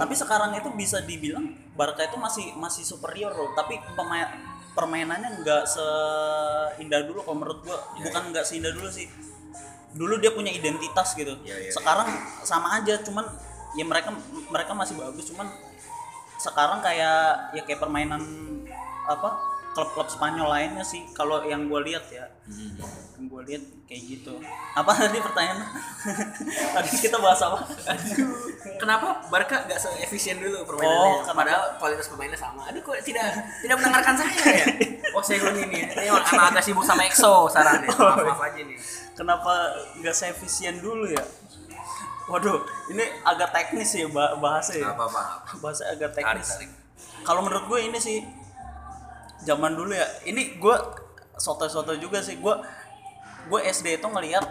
Tapi 0.00 0.14
sekarang 0.16 0.56
itu 0.56 0.72
bisa 0.72 1.04
dibilang 1.04 1.44
Barca 1.76 2.00
itu 2.00 2.16
masih 2.16 2.56
masih 2.56 2.80
superior 2.80 3.36
loh. 3.36 3.52
Tapi 3.52 3.76
pemain 3.92 4.32
permainannya 4.72 5.44
nggak 5.44 5.62
seindah 5.68 7.04
dulu 7.04 7.20
kalau 7.28 7.36
menurut 7.44 7.60
gua. 7.60 7.78
Iya, 8.00 8.08
bukan 8.08 8.22
nggak 8.32 8.44
seindah 8.48 8.72
dulu 8.72 8.88
sih 8.88 9.06
dulu 9.94 10.18
dia 10.18 10.34
punya 10.34 10.50
identitas 10.50 11.14
gitu 11.14 11.38
Iya, 11.46 11.56
iya, 11.56 11.70
sekarang 11.70 12.06
sama 12.42 12.76
aja 12.76 12.98
cuman 13.00 13.24
ya 13.74 13.86
mereka 13.86 14.10
mereka 14.50 14.72
masih 14.74 14.98
bagus 14.98 15.30
cuman 15.30 15.46
sekarang 16.36 16.82
kayak 16.82 17.54
ya 17.54 17.62
kayak 17.62 17.78
permainan 17.80 18.20
apa 19.06 19.38
klub-klub 19.74 20.06
Spanyol 20.06 20.46
lainnya 20.46 20.86
sih 20.86 21.02
kalau 21.10 21.42
yang 21.42 21.66
gue 21.66 21.80
lihat 21.82 22.06
ya 22.10 22.26
Hmm. 22.44 22.76
yang 23.16 23.24
gue 23.32 23.42
lihat 23.48 23.64
kayak 23.88 24.02
gitu 24.04 24.36
apa 24.76 24.92
tadi 24.92 25.16
pertanyaan 25.16 25.64
tadi 26.76 26.88
kita 27.00 27.16
bahas 27.16 27.40
apa 27.40 27.64
Kenapa 28.74 29.22
Barca 29.32 29.64
gak 29.64 29.80
seefisien 29.80 30.40
dulu 30.40 30.60
permainannya? 30.66 30.98
Oh, 30.98 31.20
kenapa? 31.22 31.36
Padahal 31.40 31.62
kualitas 31.80 32.06
pemainnya 32.10 32.36
sama. 32.36 32.68
Aduh 32.68 32.80
kok 32.84 32.96
tidak 33.00 33.32
tidak 33.64 33.76
mendengarkan 33.80 34.14
saya 34.18 34.34
ya? 34.60 34.66
Oh 35.14 35.22
saya 35.22 35.40
ini. 35.54 35.78
Ini 35.94 36.10
emang 36.10 36.26
agak 36.26 36.58
sibuk 36.60 36.82
sama 36.82 37.06
EXO 37.06 37.46
saran 37.46 37.86
ya. 37.86 37.88
Maaf, 37.94 38.18
maaf 38.18 38.40
aja 38.50 38.60
nih. 38.60 38.74
Kenapa 39.14 39.74
nggak 40.02 40.14
seefisien 40.14 40.82
dulu 40.82 41.08
ya? 41.08 41.24
Waduh 42.28 42.64
ini 42.90 43.04
agak 43.22 43.52
teknis 43.54 43.94
ya 43.94 44.08
bah- 44.10 44.36
bahasa 44.40 44.74
ya. 44.74 44.90
Gak 44.90 44.96
apa-apa. 44.96 45.22
bahasa 45.62 45.82
agak 45.88 46.10
teknis. 46.16 46.50
kalau 47.24 47.40
menurut 47.40 47.64
gue 47.72 47.80
ini 47.88 47.98
sih 48.00 48.20
zaman 49.48 49.72
dulu 49.72 49.96
ya 49.96 50.04
ini 50.28 50.56
gue 50.60 50.76
soto-soto 51.38 51.94
juga 51.96 52.20
sih. 52.20 52.36
Gue 52.40 52.54
gue 53.48 53.60
SD 53.64 54.00
itu 54.00 54.06
ngelihat 54.08 54.44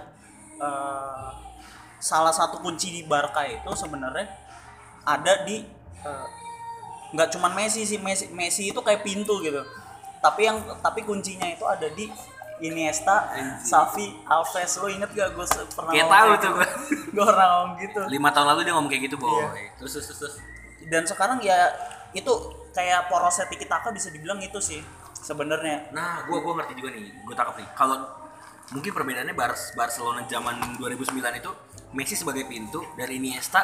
eh, 0.62 1.30
salah 1.98 2.34
satu 2.34 2.60
kunci 2.62 2.92
di 2.94 3.02
Barca 3.08 3.42
itu 3.48 3.72
sebenarnya 3.74 4.30
ada 5.04 5.44
di 5.44 5.66
eh, 6.06 6.28
nggak 7.14 7.30
cuman 7.38 7.54
Messi 7.58 7.86
sih. 7.90 7.98
Messi, 7.98 8.30
Messi 8.34 8.70
itu 8.70 8.80
kayak 8.82 9.02
pintu 9.02 9.42
gitu. 9.42 9.62
Tapi 10.22 10.46
yang 10.46 10.62
tapi 10.80 11.04
kuncinya 11.04 11.50
itu 11.50 11.66
ada 11.66 11.90
di 11.90 12.08
Iniesta, 12.62 13.34
Xavi, 13.64 14.22
Alves 14.30 14.74
lo 14.78 14.88
inget 14.88 15.10
gak 15.10 15.34
gue 15.34 15.46
pernah 15.74 15.92
Kayak 15.92 16.06
ngomong 16.06 16.14
tahu 16.14 16.28
kayak 16.28 16.38
tuh 16.38 16.52
gitu? 16.52 16.54
gue. 16.54 16.68
gue 17.14 17.26
pernah 17.26 17.48
ngomong 17.50 17.74
gitu 17.82 18.00
Lima 18.12 18.30
tahun 18.30 18.48
lalu 18.54 18.60
dia 18.66 18.74
ngomong 18.78 18.92
kayak 18.92 19.04
gitu 19.10 19.16
boy. 19.18 19.32
Iya. 19.34 19.48
Terus 19.82 19.92
terus 19.98 20.08
terus. 20.22 20.36
dan 20.84 21.04
sekarang 21.08 21.40
ya 21.40 21.72
itu 22.12 22.34
kayak 22.76 23.08
porosnya 23.10 23.48
Tiki 23.48 23.66
Taka 23.66 23.90
bisa 23.90 24.12
dibilang 24.12 24.38
itu 24.38 24.60
sih 24.60 24.84
sebenarnya 25.16 25.90
Nah, 25.96 26.28
gua 26.28 26.44
gua 26.44 26.60
ngerti 26.60 26.76
juga 26.76 26.92
nih. 26.92 27.10
Gua 27.24 27.34
tangkap 27.34 27.56
nih. 27.58 27.68
Kalau 27.74 27.98
mungkin 28.76 28.92
perbedaannya 28.92 29.34
Bar 29.34 29.56
Barcelona 29.74 30.22
zaman 30.28 30.78
2009 30.78 31.14
itu 31.40 31.52
Messi 31.94 32.16
sebagai 32.18 32.44
pintu 32.50 32.84
dari 32.98 33.22
Iniesta 33.22 33.62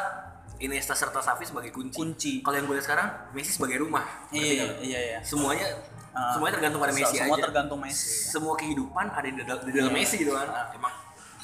Iniesta 0.60 0.92
serta 0.92 1.24
Xavi 1.24 1.44
sebagai 1.48 1.72
kunci. 1.72 1.96
Kunci. 1.96 2.32
Kalau 2.44 2.52
yang 2.52 2.68
gue 2.68 2.76
lihat 2.76 2.84
sekarang 2.84 3.08
Messi 3.32 3.56
sebagai 3.56 3.80
rumah. 3.80 4.04
Iya 4.28 4.76
iya 4.84 4.98
iya 5.00 5.18
Semuanya 5.24 5.64
Ah. 6.10 6.34
semuanya 6.34 6.58
tergantung 6.58 6.80
pada 6.80 6.90
Messi 6.90 7.14
semua 7.14 7.32
aja. 7.32 7.42
tergantung 7.44 7.78
Messi 7.78 8.06
semua 8.26 8.54
kehidupan 8.54 9.06
ada 9.08 9.22
di, 9.22 9.40
dal- 9.40 9.62
di 9.62 9.70
dalam 9.70 9.92
Messi 9.92 10.16
gitu 10.16 10.32
kan. 10.32 10.48
Emang 10.72 10.92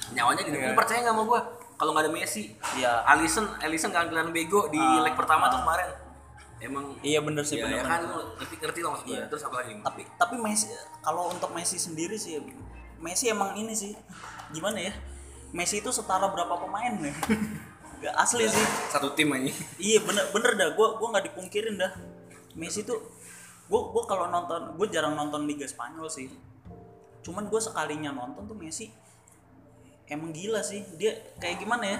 nyawanya 0.08 0.42
di 0.42 0.50
Iya. 0.52 0.66
Lu 0.66 0.74
percaya 0.74 0.98
nggak 1.00 1.14
sama 1.14 1.22
gua? 1.24 1.40
Kalau 1.76 1.90
nggak 1.92 2.04
ada 2.04 2.12
Messi 2.12 2.42
Iya. 2.74 2.92
Alisson 3.06 3.46
Alisson 3.58 3.90
gak 3.90 4.06
kelihatan 4.06 4.30
bego 4.30 4.66
di 4.66 4.76
Ah, 4.76 5.02
leg 5.02 5.14
pertama 5.14 5.46
tuh 5.46 5.60
kemarin. 5.60 5.88
Emang 6.56 6.84
iya 7.00 7.20
bener 7.20 7.44
sih 7.44 7.56
ya, 7.56 7.68
bener, 7.68 7.78
ya 7.78 7.84
kan 7.84 8.00
ngerti 8.40 8.54
ngerti 8.56 8.78
lah 8.80 8.90
maksud 8.90 9.04
gua 9.04 9.14
Iya. 9.14 9.24
terus 9.28 9.42
apa 9.44 9.54
lagi? 9.56 9.72
Tapi 9.78 10.02
tapi 10.16 10.34
Messi 10.36 10.66
kalau 10.98 11.28
untuk 11.28 11.50
Messi 11.52 11.76
sendiri 11.76 12.16
sih 12.16 12.40
Messi 12.96 13.28
emang 13.28 13.54
ini 13.54 13.70
sih 13.70 13.92
gimana 14.50 14.80
ya? 14.80 14.92
Messi 15.52 15.78
itu 15.78 15.90
setara 15.90 16.26
berapa 16.26 16.56
pemain 16.56 16.90
ya? 16.96 17.14
Gak 18.02 18.14
asli 18.14 18.44
sih. 18.44 18.66
Satu 18.88 19.12
tim 19.12 19.30
aja. 19.30 19.52
Iya 19.76 20.00
bener 20.00 20.26
bener 20.28 20.52
dah. 20.54 20.68
Gue 20.72 20.88
gua 20.96 21.08
nggak 21.12 21.30
dipungkirin 21.30 21.76
dah. 21.76 21.92
Messi 22.52 22.82
tuh 22.82 22.98
gue 23.66 23.80
gue 23.90 24.04
kalau 24.06 24.30
nonton 24.30 24.78
gue 24.78 24.86
jarang 24.94 25.18
nonton 25.18 25.42
Liga 25.46 25.66
Spanyol 25.66 26.06
sih. 26.06 26.30
Cuman 27.26 27.50
gue 27.50 27.58
sekalinya 27.58 28.14
nonton 28.14 28.46
tuh 28.46 28.54
Messi. 28.54 28.94
Emang 30.06 30.30
gila 30.30 30.62
sih. 30.62 30.86
Dia 30.94 31.18
kayak 31.42 31.58
gimana 31.58 31.84
ya? 31.84 31.98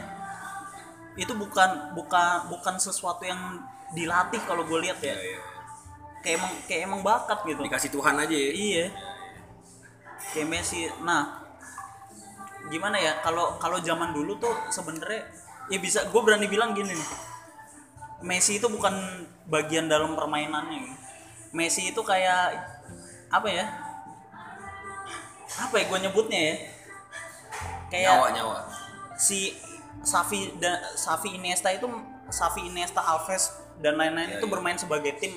Itu 1.19 1.35
bukan 1.35 1.99
bukan 1.99 2.47
bukan 2.47 2.75
sesuatu 2.79 3.27
yang 3.27 3.59
dilatih 3.99 4.39
kalau 4.47 4.63
gue 4.63 4.79
lihat 4.87 5.03
ya. 5.03 5.15
Iya, 5.15 5.19
iya. 5.19 5.41
kayak 6.23 6.37
emang 6.43 6.53
kayak 6.67 6.83
emang 6.87 7.01
bakat 7.03 7.39
gitu. 7.47 7.61
Dikasih 7.67 7.91
Tuhan 7.91 8.15
aja 8.15 8.37
ya. 8.37 8.51
iya. 8.55 8.87
Kayak 10.31 10.49
Messi. 10.55 10.87
Nah 11.03 11.43
gimana 12.71 12.95
ya? 13.03 13.19
Kalau 13.27 13.59
kalau 13.59 13.83
zaman 13.83 14.15
dulu 14.15 14.39
tuh 14.39 14.55
sebenarnya 14.71 15.27
ya 15.67 15.79
bisa 15.83 16.07
gue 16.07 16.21
berani 16.23 16.47
bilang 16.47 16.79
gini 16.79 16.95
nih. 16.95 17.11
Messi 18.23 18.63
itu 18.63 18.71
bukan 18.71 18.95
bagian 19.51 19.91
dalam 19.91 20.15
permainannya. 20.15 20.79
gitu. 20.87 21.06
Messi 21.57 21.89
itu 21.89 22.01
kayak 22.03 22.53
apa 23.29 23.49
ya 23.49 23.65
apa 25.57 25.75
ya 25.75 25.85
gue 25.87 25.99
nyebutnya 26.03 26.41
ya 26.43 26.55
kayak 27.89 28.13
Nyawa, 28.13 28.29
nyawa. 28.31 28.57
si 29.17 29.57
Safi 30.03 30.53
dan 30.61 30.77
Safi 30.95 31.33
Iniesta 31.33 31.73
itu 31.73 31.89
Safi 32.29 32.61
Iniesta 32.63 33.01
Alves 33.01 33.49
dan 33.79 33.97
lain-lain 33.97 34.29
Ya, 34.29 34.37
itu 34.37 34.45
ya. 34.45 34.53
bermain 34.53 34.77
sebagai 34.77 35.17
tim 35.17 35.33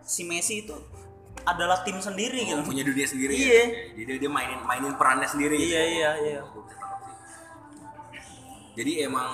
si 0.00 0.24
Messi 0.24 0.64
itu 0.64 0.72
adalah 1.44 1.84
tim 1.84 1.98
sendiri 1.98 2.40
gitu 2.42 2.64
Punya 2.64 2.80
dunia 2.82 3.04
sendiri 3.04 3.32
Iya. 3.34 3.52
ya. 3.52 3.64
Jadi 4.00 4.12
dia 4.18 4.30
mainin 4.30 4.60
mainin 4.62 4.96
perannya 4.96 5.28
sendiri 5.28 5.54
gitu. 5.54 5.68
iya 5.70 5.82
iya 5.84 6.10
iya. 6.18 6.40
Jadi 8.74 8.92
emang 9.04 9.28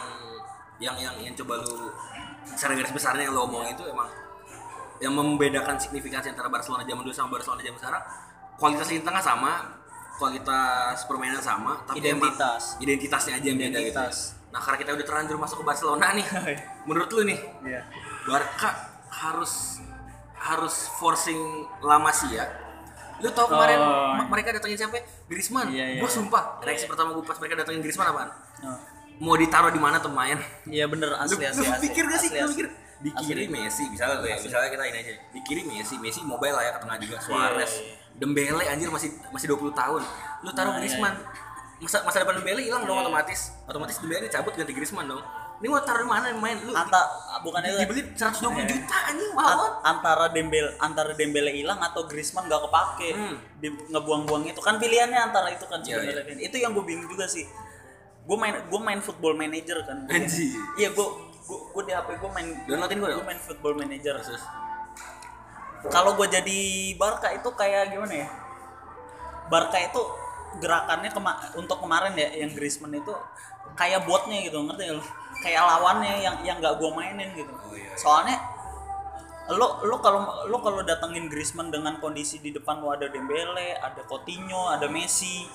yang 0.76 0.96
yang 0.96 1.14
yang 1.18 1.34
coba 1.34 1.60
lu 1.60 1.92
secara 2.46 2.72
garis 2.74 2.90
besarnya 2.90 3.24
yang 3.24 3.34
lo 3.34 3.46
omong 3.46 3.68
itu 3.68 3.84
emang 3.84 4.08
yang 5.00 5.12
membedakan 5.12 5.76
signifikansi 5.76 6.28
antara 6.28 6.46
Barcelona 6.46 6.84
zaman 6.84 7.00
dulu 7.00 7.12
sama 7.12 7.28
Barcelona 7.32 7.60
zaman 7.60 7.78
sekarang 7.78 8.02
kualitas 8.54 8.86
lini 8.88 9.00
tengah 9.00 9.20
sama 9.20 9.52
kualitas 10.14 11.08
permainan 11.08 11.40
sama 11.40 11.80
tapi 11.82 11.98
Identitas. 11.98 12.76
emang 12.76 12.82
identitasnya 12.82 13.32
aja 13.34 13.46
yang 13.46 13.56
beda 13.56 13.66
gitu 13.66 13.72
ya. 13.72 13.80
Identitas. 13.88 14.16
nah 14.50 14.60
karena 14.60 14.78
kita 14.78 14.90
udah 14.92 15.06
terlanjur 15.06 15.36
masuk 15.36 15.56
ke 15.60 15.64
Barcelona 15.64 16.06
nih 16.12 16.26
menurut 16.88 17.08
lu 17.10 17.22
nih 17.24 17.38
iya 17.64 17.80
Barca 18.22 18.70
harus 19.08 19.80
harus 20.36 20.88
forcing 20.96 21.36
La 21.80 21.96
Masia. 21.96 22.48
Lu 23.20 23.28
tau 23.30 23.44
kemarin 23.46 23.76
Oh. 23.76 24.24
mereka 24.26 24.48
datangin 24.50 24.76
siapa? 24.78 24.96
Griezmann. 25.28 25.68
Iya, 25.68 25.84
iya, 25.86 26.00
Gua 26.00 26.08
iya. 26.08 26.16
sumpah, 26.16 26.56
reaksi 26.60 26.88
pertama 26.88 27.12
gue 27.12 27.20
pas 27.20 27.36
mereka 27.36 27.60
datangin 27.60 27.84
Griezmann 27.84 28.08
apaan? 28.08 28.32
Oh. 28.64 28.78
Mau 29.20 29.36
ditaruh 29.36 29.68
di 29.68 29.76
mana 29.76 30.00
tuh 30.00 30.08
main? 30.08 30.40
iya 30.64 30.88
bener 30.88 31.12
Lu, 31.12 31.16
asli 31.18 31.44
asli 31.44 31.60
lu 31.60 31.68
asli 31.68 31.84
pikir 31.84 32.08
gak 32.08 32.16
sih? 32.18 32.32
Asli, 32.32 32.40
Lu 32.40 32.48
asli. 32.48 32.64
Di 33.00 33.10
kiri 33.10 33.46
Messi, 33.46 33.84
misalnya 33.86 34.20
ya, 34.22 34.36
misalnya 34.36 34.68
kita 34.68 34.84
ini 34.84 34.98
aja. 34.98 35.12
Di 35.28 35.40
kiri 35.40 35.62
Messi, 35.64 35.96
Messi 35.96 36.20
mobile 36.20 36.52
lah 36.52 36.62
ya 36.62 36.72
ke 36.72 36.80
tengah 36.80 36.96
juga. 36.98 37.16
Suarez, 37.18 37.72
iya, 37.74 37.84
iya. 37.86 37.94
Dembele 38.12 38.64
anjir 38.66 38.88
masih 38.88 39.08
masih 39.30 39.46
20 39.50 39.72
tahun. 39.72 40.02
Lu 40.40 40.50
taruh 40.50 40.70
Nah, 40.70 40.76
iya, 40.76 40.84
Griezmann. 40.84 41.16
Masa 41.78 42.04
masa 42.04 42.16
depan 42.18 42.36
Dembele 42.36 42.60
hilang 42.60 42.84
dong 42.84 42.94
Iya. 42.94 43.08
otomatis. 43.08 43.40
Otomatis 43.64 43.96
Dembele 43.96 44.28
cabut 44.28 44.52
ganti 44.52 44.70
Griezmann 44.70 45.08
dong. 45.08 45.24
Ini 45.56 45.68
mau 45.68 45.76
taruh 45.78 46.00
di 46.00 46.08
mana 46.08 46.28
main? 46.34 46.56
Lu 46.58 46.72
Anta 46.72 47.00
bukan 47.40 47.60
itu 47.62 47.76
dibeli 47.78 48.00
120 48.10 48.52
Iya. 48.58 48.64
juta 48.66 48.96
anjing 49.06 49.32
mahal 49.34 49.60
antara 49.82 50.28
Dembel 50.28 50.72
antara 50.78 51.12
Dembele 51.12 51.52
hilang 51.52 51.76
atau 51.78 52.04
Griezmann 52.04 52.44
gak 52.46 52.60
kepake 52.62 53.08
Hmm. 53.10 53.36
di 53.56 53.68
ngebuang-buang 53.86 54.44
itu 54.46 54.56
kan 54.58 54.76
pilihannya 54.76 55.20
antara 55.22 55.48
itu 55.48 55.64
kan 55.64 55.80
Iya, 55.80 56.00
sebenarnya 56.00 56.24
kan. 56.26 56.36
itu 56.42 56.56
yang 56.58 56.72
gue 56.72 56.80
bingung 56.82 57.04
juga 57.06 57.24
sih 57.24 57.44
gue 58.20 58.36
main 58.36 58.56
gue 58.62 58.80
main 58.82 59.00
football 59.00 59.32
manager 59.34 59.80
kan 59.82 60.04
Anjir. 60.06 60.52
iya 60.76 60.88
gue 60.90 61.06
gue 61.70 61.82
di 61.88 61.92
hp 61.94 62.08
gue 62.18 62.30
main 62.30 62.48
Downloadin 62.66 62.98
gua 63.00 63.08
dong. 63.10 63.18
gue 63.22 63.26
main 63.26 63.40
football 63.40 63.74
manager. 63.78 64.14
Terus 64.20 64.44
kalau 65.88 66.12
gue 66.18 66.26
jadi 66.28 66.60
Barca 67.00 67.32
itu 67.32 67.48
kayak 67.56 67.90
gimana 67.90 68.14
ya? 68.24 68.28
Barca 69.48 69.78
itu 69.80 70.00
gerakannya 70.60 71.10
kema- 71.14 71.54
untuk 71.56 71.78
kemarin 71.80 72.12
ya 72.18 72.28
yang 72.42 72.50
Griezmann 72.52 72.94
itu 72.94 73.14
kayak 73.78 74.02
botnya 74.02 74.42
gitu 74.42 74.58
ngerti 74.66 74.90
gak 74.90 74.98
lo 74.98 75.04
kayak 75.40 75.62
lawannya 75.62 76.20
yang 76.20 76.36
yang 76.42 76.56
nggak 76.58 76.74
gue 76.76 76.90
mainin 76.90 77.30
gitu. 77.38 77.54
Oh, 77.54 77.72
iya, 77.72 77.86
iya. 77.86 77.96
soalnya 77.96 78.36
lo 79.50 79.82
lo 79.82 79.98
kalau 79.98 80.46
lo 80.46 80.58
kalau 80.62 80.82
datengin 80.86 81.26
Griezmann 81.26 81.70
dengan 81.74 81.98
kondisi 81.98 82.38
di 82.38 82.54
depan 82.54 82.82
lo 82.82 82.94
ada 82.94 83.10
Dembele 83.10 83.74
ada 83.78 84.02
Coutinho 84.06 84.70
ada 84.70 84.86
Messi 84.86 85.46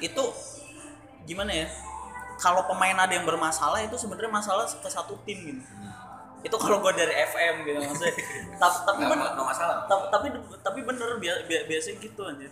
itu 0.00 0.24
gimana 1.24 1.52
ya 1.64 1.68
kalau 2.40 2.66
pemain 2.66 2.96
ada 2.98 3.12
yang 3.14 3.26
bermasalah 3.26 3.80
itu 3.82 3.94
sebenarnya 3.94 4.32
masalah 4.32 4.64
ke 4.66 4.88
satu 4.90 5.14
tim 5.24 5.38
gitu. 5.54 5.62
Itu 6.44 6.56
kalau 6.60 6.84
gue 6.84 6.92
dari 6.92 7.14
FM 7.14 7.54
gitu 7.64 7.78
maksudnya. 7.80 8.14
Tapi 8.62 8.76
tapi 8.84 9.02
bener 9.08 9.26
nggak 9.32 9.46
masalah. 9.48 9.76
tapi 9.88 10.04
tapi, 10.12 10.26
tapi 10.60 10.80
bener 10.84 11.16
bia- 11.16 11.44
bia- 11.48 11.64
biasanya 11.64 11.96
gitu 12.04 12.22
aja 12.26 12.48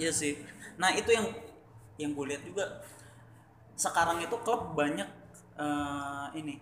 iya 0.00 0.08
sih. 0.08 0.40
Nah 0.80 0.88
itu 0.96 1.12
yang 1.12 1.28
yang 2.00 2.16
gue 2.16 2.24
lihat 2.32 2.42
juga. 2.48 2.64
Sekarang 3.76 4.20
itu 4.24 4.32
klub 4.40 4.72
banyak 4.72 5.08
eh, 5.60 6.26
ini. 6.40 6.56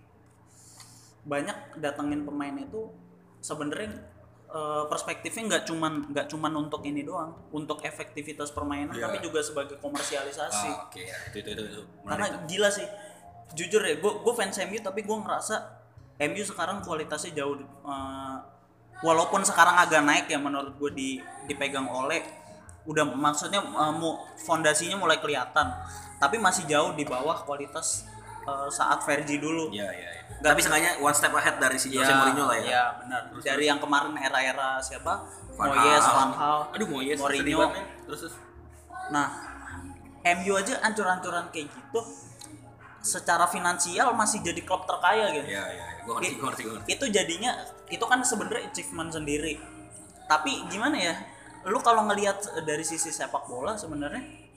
Banyak 1.22 1.78
datengin 1.78 2.26
pemain 2.26 2.56
itu 2.58 2.90
sebenarnya 3.38 3.94
eh, 4.48 4.84
perspektifnya 4.86 5.42
nggak 5.46 5.64
cuman 5.64 5.92
nggak 6.08 6.26
cuman 6.26 6.52
untuk 6.58 6.80
ini 6.82 7.02
doang 7.02 7.36
untuk 7.50 7.80
efektivitas 7.82 8.48
permainan 8.48 8.90
Iya. 8.90 9.04
tapi 9.04 9.20
juga 9.20 9.40
sebagai 9.40 9.76
komersialisasi 9.76 10.68
Ah, 10.70 10.84
oke 10.84 10.98
ya 10.98 11.16
itu 11.28 11.36
itu 11.38 11.50
itu, 11.50 11.62
itu. 11.68 11.82
karena 12.02 12.26
tuh. 12.26 12.40
gila 12.46 12.68
sih 12.68 12.86
jujur 13.50 13.80
ya 13.80 13.94
gue 13.94 14.12
gue 14.14 14.34
fans 14.34 14.56
MU 14.62 14.78
tapi 14.78 15.00
gue 15.02 15.16
ngerasa 15.18 15.56
MU 16.22 16.42
sekarang 16.42 16.80
kualitasnya 16.80 17.32
jauh 17.34 17.56
eh, 17.60 18.36
walaupun 18.98 19.40
sekarang 19.42 19.78
agak 19.78 20.00
naik 20.00 20.26
ya 20.26 20.36
menurut 20.36 20.74
gue 20.74 20.90
di 20.90 21.08
dipegang 21.44 21.86
oleh 21.86 22.24
udah 22.82 23.04
maksudnya 23.04 23.60
mu- 23.92 24.16
fondasinya 24.38 24.96
mulai 24.96 25.16
kelihatan 25.16 25.68
tapi 26.16 26.36
masih 26.36 26.64
jauh 26.64 26.92
di 26.92 27.04
bawah 27.04 27.36
kualitas 27.38 28.08
eh, 28.48 28.68
saat 28.72 29.00
Fergie 29.04 29.40
dulu 29.40 29.68
Iya 29.68 29.88
iya. 29.92 30.10
iya. 30.16 30.22
Nggak 30.38 30.50
Tapi 30.54 30.60
seenggaknya 30.62 30.92
one 31.02 31.16
step 31.16 31.32
ahead 31.34 31.56
dari 31.58 31.78
si 31.82 31.90
Jose 31.90 32.12
Mourinho 32.14 32.44
lah 32.46 32.56
ya. 32.62 32.64
Iya, 32.64 32.84
benar. 33.02 33.22
Dari 33.42 33.64
yang 33.66 33.80
kemarin 33.82 34.14
era-era 34.14 34.78
siapa? 34.78 35.26
Van 35.58 35.66
Moyes. 35.74 36.04
Van 36.06 36.30
Gaal. 36.30 36.60
Aduh 36.78 36.86
Moyes 36.86 37.18
Mourinho. 37.18 37.66
Terus 38.06 38.18
terus. 38.22 38.34
Nah, 39.10 39.26
MU 40.22 40.52
aja 40.54 40.78
ancur-ancuran 40.84 41.50
kayak 41.50 41.66
gitu 41.74 42.00
secara 43.02 43.46
finansial 43.48 44.14
masih 44.14 44.42
jadi 44.46 44.62
klub 44.62 44.86
terkaya 44.86 45.32
gitu. 45.34 45.48
Iya 45.50 45.64
iya. 45.74 45.86
Gua 46.06 46.22
ngerti 46.22 46.34
gua 46.38 46.46
ngerti 46.50 46.62
gua 46.62 46.72
ngerti. 46.78 46.90
Itu 46.94 47.04
jadinya 47.10 47.50
itu 47.90 48.04
kan 48.06 48.22
sebenarnya 48.22 48.70
achievement 48.70 49.10
sendiri. 49.10 49.58
Tapi 50.30 50.70
gimana 50.70 50.96
ya? 50.98 51.14
Lu 51.66 51.82
kalau 51.82 52.06
ngelihat 52.06 52.62
dari 52.62 52.86
sisi 52.86 53.10
sepak 53.10 53.50
bola 53.50 53.74
sebenarnya 53.74 54.47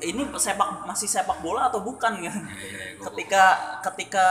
ini 0.00 0.22
sepak 0.36 0.88
masih 0.88 1.08
sepak 1.08 1.38
bola 1.44 1.68
atau 1.68 1.80
bukan? 1.84 2.20
Gua- 2.20 2.44
ketika 3.10 3.44
ketika 3.90 4.28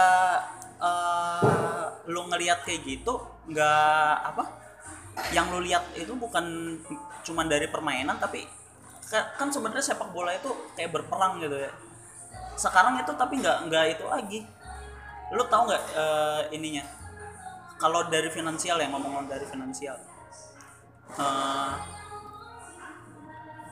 eh, 0.82 1.86
lu 2.10 2.26
ngelihat 2.30 2.66
kayak 2.66 2.82
gitu 2.86 3.20
nggak 3.50 4.16
apa? 4.34 4.44
Yang 5.36 5.46
lu 5.52 5.60
lihat 5.66 5.84
itu 5.96 6.14
bukan 6.16 6.46
cuman 7.26 7.46
dari 7.52 7.68
permainan 7.68 8.18
tapi 8.18 8.48
ka- 9.10 9.36
kan 9.36 9.52
sebenarnya 9.52 9.84
sepak 9.94 10.10
bola 10.16 10.32
itu 10.34 10.50
kayak 10.74 10.94
berperang 10.96 11.42
gitu 11.44 11.58
ya. 11.58 11.72
Sekarang 12.56 13.00
itu 13.00 13.12
tapi 13.16 13.40
nggak 13.42 13.68
nggak 13.68 13.86
itu 14.00 14.06
lagi. 14.08 14.40
Lu 15.36 15.44
tahu 15.46 15.70
nggak 15.70 15.84
eh, 15.96 16.42
ininya? 16.56 16.86
Kalau 17.80 18.12
dari 18.12 18.28
finansial 18.28 18.76
ya 18.82 18.88
ngomong 18.92 19.28
dari 19.32 19.46
finansial. 19.48 19.96
Eh, 21.16 21.74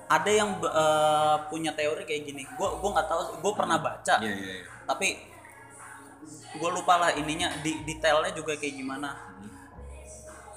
ada 0.08 0.32
yang 0.32 0.56
eh, 0.58 1.36
punya 1.48 1.72
teori 1.72 2.04
kayak 2.04 2.24
gini. 2.26 2.44
Gue 2.56 2.70
gue 2.74 2.90
nggak 2.90 3.08
tahu 3.08 3.22
gue 3.40 3.54
pernah 3.54 3.78
baca. 3.78 4.16
Iya 4.20 4.34
iya 4.34 4.54
iya. 4.60 4.66
tapi 4.84 5.20
gue 6.58 6.70
lupa 6.72 6.98
lah 6.98 7.12
ininya 7.14 7.52
di 7.60 7.84
detailnya 7.84 8.32
juga 8.32 8.56
kayak 8.56 8.76
gimana. 8.76 9.12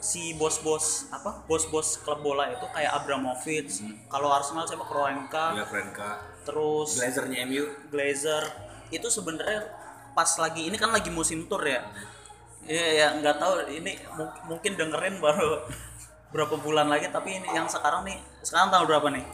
Si 0.01 0.33
bos-bos 0.33 1.13
apa 1.13 1.45
bos-bos 1.45 2.01
klub 2.01 2.25
bola 2.25 2.49
itu 2.49 2.65
kayak 2.73 2.89
Abramovich 2.97 3.85
kalau 4.09 4.33
Arsenal 4.33 4.65
siapa 4.65 4.87
Kroenka. 4.87 5.53
Keren 5.67 5.91
kak. 5.93 6.17
terus 6.41 6.97
Glazernya 6.97 7.45
MU. 7.45 7.69
Glazer. 7.93 8.49
Itu 8.89 9.13
sebenarnya 9.13 9.69
pas 10.11 10.31
lagi 10.41 10.67
ini 10.67 10.75
kan 10.75 10.89
lagi 10.89 11.13
musim 11.13 11.45
tour 11.47 11.61
ya? 11.63 11.85
Iya 12.65 12.87
ya 12.93 13.07
nggak 13.19 13.37
tahu 13.37 13.53
ini 13.69 13.93
mu- 14.15 14.37
mungkin 14.47 14.73
dengerin 14.75 15.21
baru 15.21 15.65
berapa 16.33 16.55
bulan 16.57 16.87
lagi 16.87 17.11
tapi 17.11 17.37
ini 17.37 17.49
yang 17.51 17.67
sekarang 17.67 18.07
nih 18.07 18.17
sekarang 18.41 18.71
tanggal 18.71 18.87
berapa 18.87 19.11
nih 19.11 19.25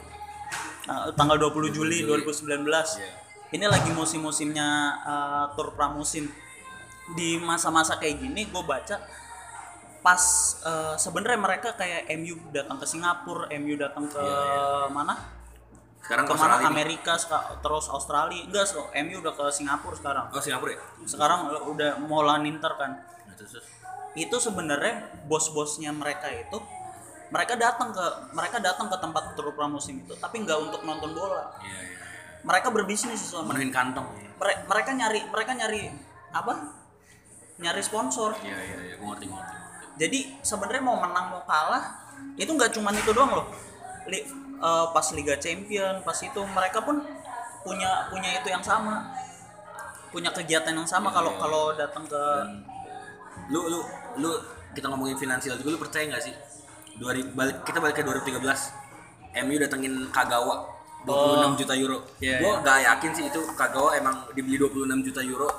Nah, 0.87 1.11
tanggal 1.13 1.35
20 1.35 1.67
Juli 1.69 2.07
2019 2.07 2.63
Iya. 2.63 3.11
ini 3.51 3.65
lagi 3.67 3.91
musim-musimnya 3.91 4.67
uh, 5.03 5.45
tur 5.53 5.75
pramusim. 5.75 6.31
Di 7.11 7.39
masa-masa 7.39 7.95
kayak 7.95 8.19
gini 8.19 8.47
gue 8.47 8.63
baca 8.63 8.99
pas 9.99 10.23
uh, 10.63 10.95
sebenarnya 10.95 11.39
mereka 11.39 11.75
kayak 11.75 12.07
MU 12.15 12.39
datang 12.51 12.79
ke 12.79 12.87
Singapura 12.87 13.51
MU 13.59 13.75
datang 13.75 14.07
ke 14.07 14.23
mana? 14.91 15.15
Sekarang 15.99 16.23
ke 16.23 16.31
ke 16.31 16.39
mana 16.39 16.55
Australia. 16.55 16.71
Amerika 16.71 17.13
seka- 17.19 17.59
terus 17.59 17.85
Australia. 17.91 18.43
Enggak 18.47 18.65
so 18.67 18.87
MU 18.95 19.19
udah 19.19 19.33
ke 19.35 19.45
Singapura 19.51 19.95
sekarang. 19.95 20.25
Oh 20.31 20.39
Singapura 20.39 20.71
ya? 20.71 20.79
sekarang 21.03 21.39
udah 21.67 21.99
mau 22.07 22.23
Inter 22.39 22.71
kan. 22.79 22.91
Terus. 23.35 23.59
itu 24.17 24.33
sebenarnya 24.41 25.13
bos-bosnya 25.29 25.93
mereka 25.93 26.25
itu 26.33 26.57
mereka 27.27 27.53
datang 27.55 27.91
ke 27.91 28.05
mereka 28.31 28.57
datang 28.57 28.87
ke 28.87 28.97
tempat 28.97 29.35
tur 29.35 29.51
pramusim 29.51 29.99
itu 29.99 30.13
tapi 30.15 30.41
nggak 30.41 30.57
untuk 30.61 30.81
nonton 30.81 31.11
bola 31.11 31.51
Iya 31.59 31.79
iya. 31.83 31.97
mereka 32.41 32.67
berbisnis 32.69 33.19
sana 33.21 33.43
Menuhin 33.45 33.69
kantong. 33.69 34.07
Mere- 34.37 34.63
mereka 34.63 34.91
nyari 34.91 35.19
mereka 35.25 35.51
nyari 35.53 35.91
apa 36.29 36.53
nyari 37.57 37.81
sponsor 37.81 38.31
Iya 38.39 38.57
iya 38.57 38.77
iya. 38.83 38.95
Ngerti 38.97 39.25
ngerti. 39.25 39.55
jadi 39.97 40.19
sebenarnya 40.39 40.83
mau 40.83 40.97
menang 40.97 41.25
mau 41.29 41.43
kalah 41.43 41.83
itu 42.35 42.47
nggak 42.47 42.71
cuma 42.71 42.89
itu 42.91 43.11
doang 43.11 43.33
loh 43.33 43.47
Li- 44.07 44.23
eh, 44.57 44.85
pas 44.89 45.07
Liga 45.11 45.35
Champion 45.35 45.99
pas 46.01 46.15
itu 46.17 46.41
mereka 46.47 46.79
pun 46.79 47.03
punya 47.61 48.07
punya 48.07 48.39
itu 48.39 48.47
yang 48.47 48.61
sama 48.61 49.11
punya 50.07 50.31
kegiatan 50.31 50.71
yang 50.71 50.87
sama 50.87 51.11
kalau 51.11 51.35
Iya. 51.35 51.39
kalau 51.39 51.63
datang 51.73 52.03
ke 52.03 52.23
Lu 53.47 53.63
lu 53.63 53.79
lu 54.17 54.31
kita 54.71 54.87
ngomongin 54.87 55.15
finansial 55.15 55.55
juga 55.55 55.71
lu 55.71 55.79
percaya 55.79 56.03
nggak 56.05 56.19
sih? 56.19 56.33
2000 56.97 57.33
balik 57.33 57.57
kita 57.63 57.77
balik 57.77 57.95
ke 57.95 58.03
2013. 58.03 58.41
MU 59.37 59.55
datengin 59.55 59.93
Kagawa 60.09 60.65
26 61.05 61.59
juta 61.61 61.73
euro. 61.73 61.97
Iya, 62.17 62.41
Gua 62.41 62.53
nggak 62.59 62.77
yakin 62.83 63.11
sih 63.13 63.25
itu 63.27 63.41
Kagawa 63.53 63.95
emang 63.95 64.25
dibeli 64.33 64.57
26 64.57 64.73
juta 65.03 65.21
euro 65.21 65.49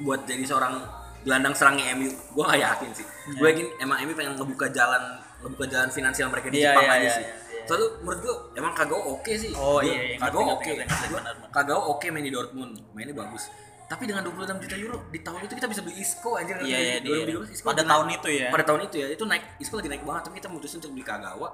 buat 0.00 0.22
jadi 0.22 0.42
seorang 0.42 0.74
gelandang 1.20 1.52
serangnya 1.52 1.92
MU. 1.94 2.08
Gua 2.32 2.48
nggak 2.48 2.62
yakin 2.62 2.90
sih. 2.94 3.06
Gue 3.32 3.46
yakin 3.48 3.66
emang 3.80 3.98
MU 4.02 4.14
pengen 4.14 4.34
ngebuka 4.34 4.70
jalan 4.70 5.02
ngebuka 5.40 5.66
jalan 5.66 5.88
finansial 5.90 6.30
mereka 6.30 6.48
di 6.48 6.58
Iya, 6.58 6.72
Jepang 6.72 6.84
iya, 6.84 6.92
aja 6.92 7.00
iya, 7.00 7.12
sih. 7.12 7.24
iya, 7.24 7.34
iya. 7.34 7.64
Soalnya 7.64 7.88
menurut 7.98 8.20
gua 8.20 8.34
emang 8.54 8.72
Kagawa 8.72 9.02
oke 9.10 9.32
sih. 9.34 9.50
Oh, 9.52 9.76
Gua- 9.76 9.84
iya, 9.84 10.00
iya, 10.04 10.16
Kagawa 10.16 10.44
oke. 10.54 10.70
benar. 10.72 11.34
Kagawa 11.50 11.82
oke 11.90 12.06
main 12.08 12.22
di 12.22 12.32
Dortmund, 12.32 12.72
mainnya 12.92 13.14
bagus. 13.14 13.50
Tapi 13.84 14.08
dengan 14.08 14.24
26 14.24 14.64
juta 14.64 14.76
euro 14.80 14.98
di 15.08 15.20
tahun 15.20 15.40
itu 15.44 15.54
kita 15.54 15.68
bisa 15.68 15.80
beli 15.84 15.96
Isco 16.00 16.30
anjir. 16.34 16.56
Iya, 16.58 16.78
iya, 16.78 16.96
Di 17.04 17.08
2013 17.08 17.28
iya. 17.28 17.54
Isco 17.54 17.64
Pada 17.68 17.82
tahun 17.84 18.06
naik. 18.08 18.18
itu 18.18 18.28
ya. 18.32 18.48
Pada 18.48 18.64
tahun 18.64 18.80
itu 18.88 18.96
ya, 18.96 19.06
itu 19.12 19.24
naik 19.24 19.44
Isco 19.60 19.74
lagi 19.76 19.88
naik 19.92 20.02
banget 20.02 20.22
tapi 20.24 20.34
kita 20.40 20.48
mutusin 20.48 20.78
untuk 20.80 20.92
beli 20.92 21.04
Kagawa 21.04 21.48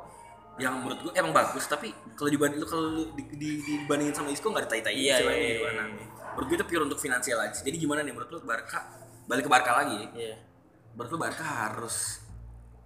yang 0.60 0.74
menurut 0.76 1.00
gua 1.00 1.12
emang 1.16 1.32
bagus 1.32 1.64
tapi 1.64 1.88
kalau 2.12 2.28
dibanding 2.28 2.60
kalau 2.68 2.84
di, 3.16 3.22
di, 3.32 3.50
dibandingin 3.64 4.12
sama 4.12 4.28
Isco 4.28 4.46
nggak 4.46 4.68
ditai-tai 4.68 4.92
Iya, 4.92 5.14
istilahnya 5.18 5.40
iya, 5.40 5.56
gimana. 5.56 5.82
iya, 5.88 6.06
Menurut 6.30 6.46
gua 6.46 6.56
itu 6.60 6.66
pure 6.68 6.82
untuk 6.84 7.00
finansial 7.00 7.38
aja. 7.40 7.58
Jadi 7.60 7.76
gimana 7.76 8.00
nih 8.00 8.12
menurut 8.12 8.30
lu 8.30 8.38
Barca 8.44 8.80
balik 9.24 9.44
ke 9.46 9.50
Barca 9.50 9.72
lagi? 9.74 10.00
Iya. 10.12 10.36
Menurut 10.94 11.10
lu 11.10 11.18
Barca 11.18 11.42
harus 11.42 12.20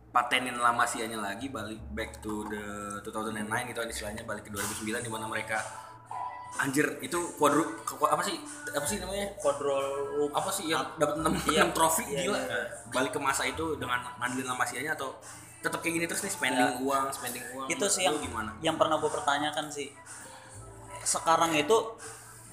patenin 0.08 0.54
La 0.54 0.70
Masia-nya 0.70 1.18
lagi 1.18 1.50
balik 1.50 1.82
back 1.90 2.22
to 2.22 2.46
the 2.46 2.62
2009 3.02 3.44
gitu 3.66 3.78
kan 3.82 3.90
istilahnya 3.90 4.22
balik 4.22 4.46
ke 4.46 4.50
2009 4.54 5.02
di 5.02 5.10
mana 5.10 5.26
mereka 5.26 5.58
anjir 6.54 6.86
itu 7.02 7.18
kuadru 7.34 7.66
apa 8.06 8.22
sih? 8.22 8.38
Apa 8.70 8.86
sih 8.86 9.02
namanya? 9.02 9.26
Quadrol 9.38 9.86
apa 10.30 10.50
sih 10.50 10.70
yang 10.70 10.86
dapat 10.96 11.18
6, 11.18 11.34
Iya. 11.50 11.66
trofi? 11.74 12.06
Iya, 12.06 12.30
gila. 12.30 12.38
iya. 12.38 12.62
balik 12.94 13.10
ke 13.10 13.18
masa 13.18 13.42
itu 13.42 13.74
dengan 13.74 13.98
ngandelin 14.22 14.46
La 14.46 14.54
Masia-nya 14.54 14.94
atau 14.94 15.18
tetap 15.58 15.82
kayak 15.82 15.98
gini 15.98 16.06
terus 16.06 16.22
nih 16.22 16.30
spending 16.30 16.70
uang 16.86 17.10
spending 17.10 17.42
uang. 17.56 17.66
Itu 17.66 17.86
sih 17.90 18.06
yang 18.06 18.20
gimana? 18.22 18.54
yang 18.62 18.78
pernah 18.78 19.02
gue 19.02 19.10
pertanyakan 19.10 19.66
sih. 19.66 19.90
Sekarang 21.02 21.50
itu 21.58 21.74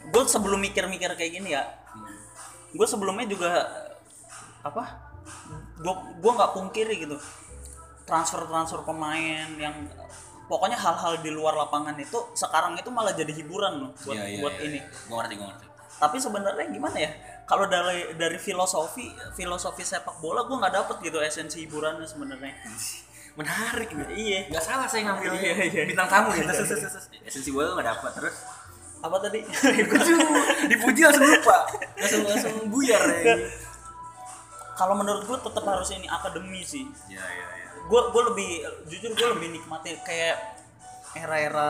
gue 0.09 0.23
sebelum 0.25 0.57
mikir-mikir 0.59 1.13
kayak 1.13 1.31
gini 1.37 1.53
ya 1.53 1.61
gue 2.73 2.87
sebelumnya 2.89 3.27
juga 3.29 3.51
apa 4.63 5.13
gue 5.77 5.93
gue 6.17 6.31
nggak 6.31 6.51
pungkiri 6.57 6.95
gitu. 7.05 7.17
Transfer 8.09 8.49
transfer 8.49 8.81
pemain 8.81 9.45
yang 9.61 9.75
pokoknya 10.51 10.75
hal-hal 10.75 11.23
di 11.23 11.31
luar 11.31 11.55
lapangan 11.55 11.95
itu 11.95 12.19
sekarang 12.35 12.75
itu 12.75 12.91
malah 12.91 13.15
jadi 13.15 13.31
hiburan 13.31 13.79
loh 13.79 13.91
buat 14.03 14.19
Iya, 14.19 14.25
iya, 14.27 14.39
buat 14.43 14.55
iya, 14.59 14.67
ini. 14.67 14.79
iya. 14.83 15.07
gua 15.07 15.15
ngerti 15.23 15.35
gua 15.39 15.47
ngerti. 15.47 15.65
Tapi 16.01 16.17
sebenarnya 16.19 16.65
gimana 16.67 16.97
ya? 16.99 17.11
Kalau 17.47 17.69
dari 17.69 18.11
dari 18.19 18.35
filosofi 18.35 19.07
filosofi 19.31 19.85
sepak 19.85 20.19
bola 20.19 20.43
gue 20.43 20.57
nggak 20.57 20.73
dapet 20.73 20.95
gitu 21.07 21.23
esensi 21.23 21.63
hiburannya 21.63 22.03
sebenarnya. 22.03 22.51
Menarik 23.39 23.95
nih 23.95 24.07
iya. 24.11 24.39
Nggak 24.51 24.63
salah 24.65 24.87
saya 24.91 25.07
ngambil 25.07 25.31
Iya, 25.39 25.53
iya. 25.71 25.81
bintang 25.87 26.09
tamu 26.11 26.35
ya 26.35 26.43
terus, 26.43 26.67
terus, 26.67 26.83
terus. 26.83 27.05
esensi 27.23 27.49
bola 27.55 27.79
nggak 27.79 27.87
dapat 27.95 28.11
terus? 28.19 28.35
Apa 29.01 29.17
tadi? 29.23 29.39
Dipuji 30.71 30.99
langsung 31.01 31.25
lupa. 31.25 31.57
Langsung 31.95 32.21
langsung 32.27 32.53
buyar 32.67 33.01
ya. 33.23 33.35
Kalau 34.75 34.97
menurut 34.97 35.23
gue 35.23 35.37
tetap 35.37 35.63
harus 35.63 35.89
ini 35.93 36.09
akademi 36.09 36.59
sih. 36.65 36.83
Ya 37.07 37.21
ya 37.21 37.45
ya 37.55 37.60
gue 37.83 38.01
gue 38.07 38.23
lebih 38.27 38.49
jujur 38.85 39.11
gue 39.11 39.27
lebih 39.31 39.47
nikmati 39.51 39.97
kayak 40.01 40.37
era-era 41.11 41.69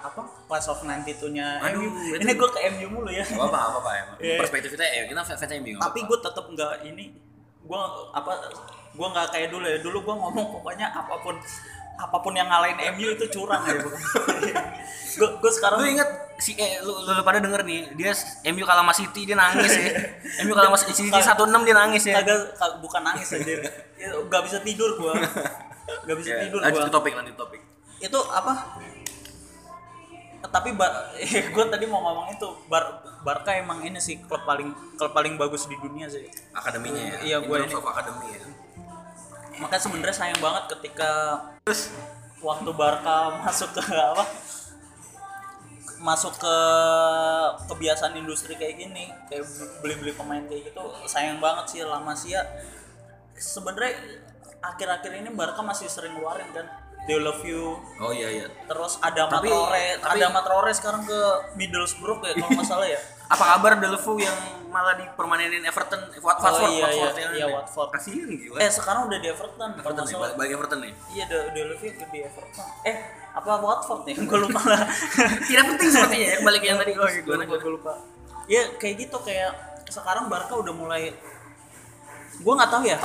apa 0.00 0.20
class 0.44 0.64
of 0.66 0.80
92 0.80 1.04
nya 1.30 1.60
Aduh, 1.60 1.84
MU 1.84 2.08
itu- 2.08 2.24
ini 2.24 2.32
gue 2.32 2.48
ke 2.48 2.60
MU 2.70 2.86
mulu 2.90 3.10
ya. 3.10 3.20
Apa 3.22 3.44
apa 3.44 3.58
apa 3.60 3.78
apa 3.78 3.90
emang. 3.94 4.16
Iya. 4.18 4.36
perspektif 4.38 4.70
kita 4.72 4.84
ya 4.86 5.02
kita 5.04 5.20
fans 5.22 5.42
MU 5.54 5.76
tapi 5.76 5.76
apa-apa. 5.76 6.00
gue 6.06 6.18
tetap 6.22 6.44
nggak 6.48 6.74
ini 6.86 7.04
gue 7.60 7.80
apa 8.10 8.30
gue 8.90 9.06
nggak 9.06 9.26
kayak 9.28 9.48
dulu 9.48 9.66
ya. 9.66 9.78
Dulu 9.78 9.98
gue 10.00 10.14
ngomong 10.16 10.46
pokoknya 10.50 10.86
apa 10.88 11.14
pun 11.20 11.36
apa 11.98 12.16
pun 12.22 12.30
yang 12.30 12.46
ngalahin 12.46 12.78
MU 12.94 13.10
itu 13.10 13.26
curang 13.28 13.62
ya 13.66 13.74
gue 15.18 15.28
gue 15.42 15.50
sekarang 15.50 15.82
lu 15.82 15.86
inget 15.98 16.08
si 16.38 16.54
eh 16.54 16.78
lu, 16.78 16.94
lu, 17.02 17.10
lu 17.10 17.22
pada 17.26 17.42
denger 17.42 17.66
nih 17.66 17.90
dia 17.98 18.14
MU 18.54 18.62
kalah 18.62 18.86
sama 18.86 18.94
City 18.94 19.26
dia 19.26 19.34
nangis 19.34 19.74
ya. 19.74 19.90
MU 20.46 20.54
kalah 20.54 20.70
sama 20.70 20.78
City 20.94 21.10
1-6 21.10 21.66
dia 21.66 21.74
nangis 21.74 22.02
ya. 22.06 22.22
Kagak 22.22 22.54
kag- 22.54 22.78
bukan 22.78 23.02
nangis 23.02 23.28
aja 23.34 23.54
Ya, 23.98 24.14
nggak 24.14 24.42
bisa 24.46 24.62
tidur 24.62 24.94
gue 24.94 25.12
nggak 26.06 26.16
bisa 26.22 26.28
Ya, 26.30 26.38
tidur 26.46 26.62
lanjut 26.62 26.78
gue 26.78 26.86
ke 26.86 26.94
topik 26.94 27.12
lanjut 27.18 27.34
topik. 27.34 27.60
Itu 27.98 28.18
apa? 28.30 28.78
Tapi 30.38 30.68
gue 31.54 31.64
tadi 31.66 31.84
mau 31.90 31.98
ngomong 31.98 32.30
itu 32.30 32.46
Bar 32.70 33.02
Barca 33.26 33.50
emang 33.58 33.82
ini 33.82 33.98
sih 33.98 34.22
klub 34.22 34.46
paling 34.46 34.70
klub 34.94 35.10
paling 35.10 35.34
bagus 35.34 35.66
di 35.66 35.74
dunia 35.74 36.06
sih. 36.06 36.30
Akademinya 36.54 37.02
ya? 37.02 37.16
Iya, 37.26 37.36
gua 37.42 37.58
terms 37.58 37.74
ini. 37.74 37.82
akademi 37.82 38.26
ya 38.30 38.40
makanya 39.58 39.82
sebenarnya 39.82 40.16
sayang 40.16 40.40
banget 40.40 40.64
ketika 40.78 41.10
waktu 42.42 42.70
Barca 42.74 43.16
masuk 43.44 43.70
ke 43.74 43.82
apa? 43.92 44.24
Masuk 45.98 46.38
ke 46.38 46.56
kebiasaan 47.66 48.14
industri 48.14 48.54
kayak 48.54 48.78
gini 48.78 49.10
kayak 49.26 49.42
beli-beli 49.82 50.14
pemain 50.14 50.46
kayak 50.46 50.70
gitu 50.70 50.82
sayang 51.10 51.42
banget 51.42 51.74
sih 51.74 51.82
La 51.82 51.98
Masia 51.98 52.46
sebenarnya 53.34 53.98
akhir-akhir 54.62 55.10
ini 55.14 55.30
Barca 55.34 55.62
masih 55.62 55.90
sering 55.90 56.14
ngeluarin 56.14 56.50
kan 56.54 56.66
They 57.06 57.16
love 57.16 57.40
you. 57.40 57.78
Oh 58.02 58.12
iya 58.12 58.28
iya. 58.28 58.46
Terus 58.68 59.00
ada 59.00 59.28
Tapi- 59.28 59.48
Traore 59.48 59.86
tapi- 60.02 60.20
ada 60.20 60.40
Traore 60.44 60.72
sekarang 60.74 61.02
ke 61.08 61.20
Middlesbrough 61.56 62.20
ya 62.20 62.32
kalau 62.36 62.50
nggak 62.52 62.68
salah 62.68 62.88
ya. 62.88 63.00
Apa 63.32 63.44
kabar 63.56 63.76
Delfu 63.76 64.16
yang 64.16 64.32
malah 64.72 64.96
dipermanenin 64.96 65.60
Everton? 65.60 66.00
Oh, 66.00 66.20
Watford 66.24 66.64
iya, 66.72 66.88
Watford 66.88 67.12
iya, 67.12 67.24
yang 67.24 67.32
iya, 67.36 67.46
ini. 67.48 67.54
Watford. 67.56 67.88
kasihan 67.92 68.28
gila 68.32 68.56
eh 68.56 68.70
sekarang 68.72 69.02
udah 69.08 69.18
di 69.20 69.28
Everton. 69.28 69.70
Everton 69.76 70.04
salah 70.08 70.20
balik, 70.20 70.34
balik 70.40 70.50
Everton 70.56 70.78
nih? 70.80 70.92
Iya 71.12 71.24
De 71.28 71.36
De 71.52 71.60
Levy 71.68 71.88
di 71.92 72.18
Everton. 72.24 72.66
Eh 72.88 72.96
apa 73.36 73.50
Watford 73.60 74.00
nih? 74.08 74.16
Gue 74.28 74.38
lupa. 74.48 74.60
Lah 74.64 74.80
tidak 75.48 75.64
penting 75.76 75.88
sepertinya 75.92 76.26
ya 76.28 76.38
balik 76.40 76.62
yang 76.64 76.76
tadi. 76.80 76.92
Oh, 76.96 77.04
gue 77.04 77.20
gimana 77.24 77.44
lupa, 77.44 77.56
gue 77.60 77.72
lupa. 77.76 77.92
Ya 78.48 78.62
kayak 78.80 78.94
gitu 78.96 79.16
kayak 79.20 79.50
sekarang 79.88 80.28
Barca 80.28 80.56
udah 80.56 80.72
mulai 80.76 81.12
gue 82.38 82.52
nggak 82.52 82.70
tahu 82.70 82.84
ya 82.84 82.96